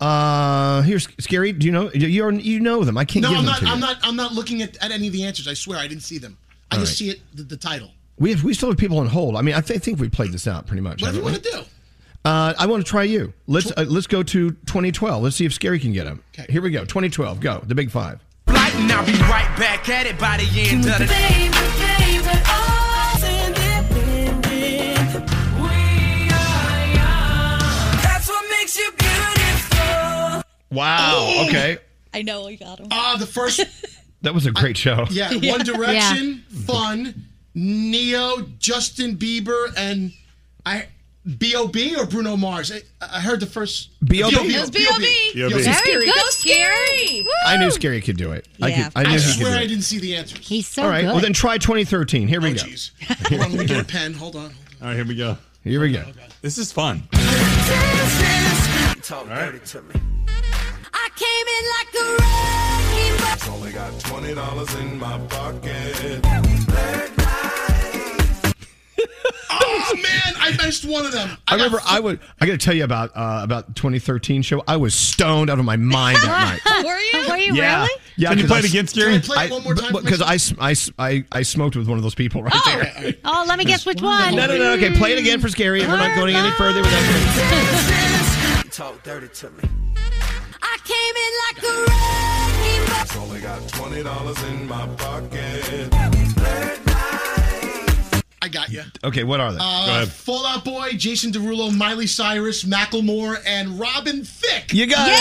[0.00, 1.58] Uh, here's Skeery.
[1.58, 2.98] Do you know you you know them?
[2.98, 3.60] I can't no, give I'm them not.
[3.60, 3.66] to.
[3.66, 3.96] I'm not.
[4.02, 5.48] I'm not looking at, at any of the answers.
[5.48, 6.36] I swear, I didn't see them.
[6.70, 6.96] I All just right.
[6.98, 7.20] see it.
[7.34, 7.90] The, the title.
[8.18, 9.36] We have, we still have people on hold.
[9.36, 11.00] I mean, I th- think we played this out pretty much.
[11.02, 11.60] Whatever you want to do.
[12.24, 13.32] Uh, I want to try you.
[13.46, 15.22] Let's uh, let's go to 2012.
[15.22, 16.22] Let's see if Skeery can get him.
[16.48, 16.80] Here we go.
[16.80, 17.40] 2012.
[17.40, 17.62] Go.
[17.66, 18.20] The big five.
[18.46, 21.83] Flight and I'll be right back at it by the end of the day.
[30.74, 30.80] Beautiful.
[30.82, 31.44] Wow.
[31.48, 31.78] Okay.
[32.12, 32.88] I know we got him.
[32.90, 33.60] Ah, the first.
[34.22, 35.04] That was a great show.
[35.10, 35.52] Yeah, Yeah.
[35.52, 40.12] One Direction, Fun, Ne-Yo, Justin Bieber, and
[40.64, 40.86] I.
[41.38, 41.96] B.O.B.
[41.96, 42.70] or Bruno Mars?
[42.70, 43.90] I, I heard the first.
[44.04, 44.34] B.O.B..
[44.34, 44.54] B.O.B.
[44.54, 45.40] It B.O.B..
[45.40, 46.04] Very Skeery.
[46.06, 47.24] Go Skeery!
[47.46, 48.46] I knew Skeery could do it.
[48.62, 48.84] I Yeah.
[48.90, 48.92] could.
[48.96, 50.46] I knew I he could swear I didn't see the answers.
[50.46, 51.00] He's so All right.
[51.02, 51.12] good.
[51.12, 52.28] Well, then try 2013.
[52.28, 52.62] Here we go.
[53.28, 54.12] Hold on, let me get a pen.
[54.14, 54.44] Hold on.
[54.82, 55.36] All right, here we go.
[55.62, 56.04] Here we go.
[56.42, 57.08] This is fun.
[59.02, 59.94] Talk dirty to me.
[60.28, 60.53] I
[61.16, 63.16] came in like a wrecking
[63.46, 63.54] ball.
[63.56, 66.20] Only got twenty dollars in my pocket.
[69.56, 71.36] Oh man, I missed one of them.
[71.46, 72.18] I remember I would.
[72.40, 74.62] I got to tell you about uh, about 2013 show.
[74.66, 76.84] I was stoned out of my mind that night.
[76.84, 77.28] Were you?
[77.28, 78.00] Were you Yeah, really?
[78.16, 78.28] yeah.
[78.30, 79.22] Can you 'cause play I it s- again, Skeery?
[79.22, 81.42] Can I play it one more time for Because I, s- I, s- I, I
[81.42, 83.14] smoked with one of those people right there.
[83.24, 84.34] Oh, let me guess which one.
[84.34, 84.72] No, no, no.
[84.74, 85.80] Okay, play it again for Skeery.
[85.82, 88.68] and We're not going any further with that.
[88.72, 89.68] Talk dirty to me.
[90.84, 91.58] I came in like
[93.16, 95.88] a Only got twenty dollars in my pocket.
[98.42, 98.82] I got you.
[99.02, 99.58] Okay, what are they?
[99.60, 104.74] Uh, Fall Out Boy, Jason Derulo, Miley Cyrus, Macklemore, and Robin Thicke.
[104.74, 105.14] You got it.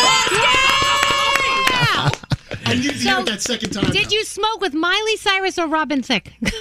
[2.66, 3.90] I needed to hear it that second time.
[3.92, 6.34] Did you smoke with Miley Cyrus or Robin Thicke?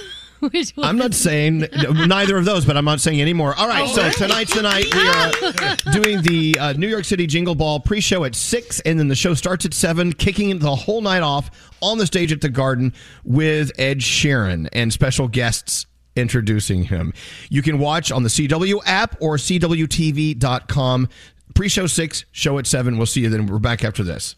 [0.51, 0.85] Which one?
[0.87, 1.65] I'm not saying
[2.07, 3.53] neither of those, but I'm not saying any more.
[3.55, 4.13] All right, Oh, so really?
[4.15, 8.35] tonight's the night we are doing the uh, New York City Jingle Ball pre-show at
[8.35, 11.49] six, and then the show starts at seven, kicking the whole night off
[11.81, 12.93] on the stage at the Garden
[13.23, 17.13] with Ed Sheeran and special guests introducing him.
[17.49, 21.09] You can watch on the CW app or CWTV.com.
[21.55, 22.97] Pre-show six, show at seven.
[22.97, 23.45] We'll see you then.
[23.47, 24.35] We're back after this.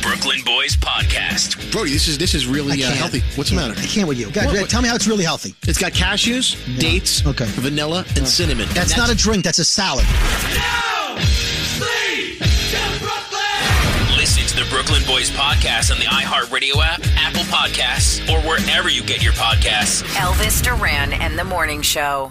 [0.00, 1.70] The Brooklyn Boys Podcast.
[1.72, 2.96] Brody, this is this is really I uh, can't.
[2.96, 3.20] healthy.
[3.36, 3.74] What's the matter?
[3.76, 4.30] I can't with you.
[4.30, 5.54] Guys, What- what- tell me how it's really healthy.
[5.66, 7.44] It's got cashews, dates, okay.
[7.46, 8.68] vanilla, and cinnamon.
[8.72, 9.44] That's, not a drink.
[9.44, 10.04] That's a salad.
[14.16, 19.02] Listen to the Brooklyn Boys Podcast on the iHeartRadio app, Apple Podcasts, or wherever you
[19.02, 20.02] get your podcasts.
[20.14, 22.30] Elvis Duran and the Morning Show.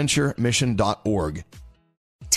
[0.01, 1.43] Bonaventuremission.org.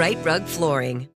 [0.00, 1.06] Rite Rug Flooring.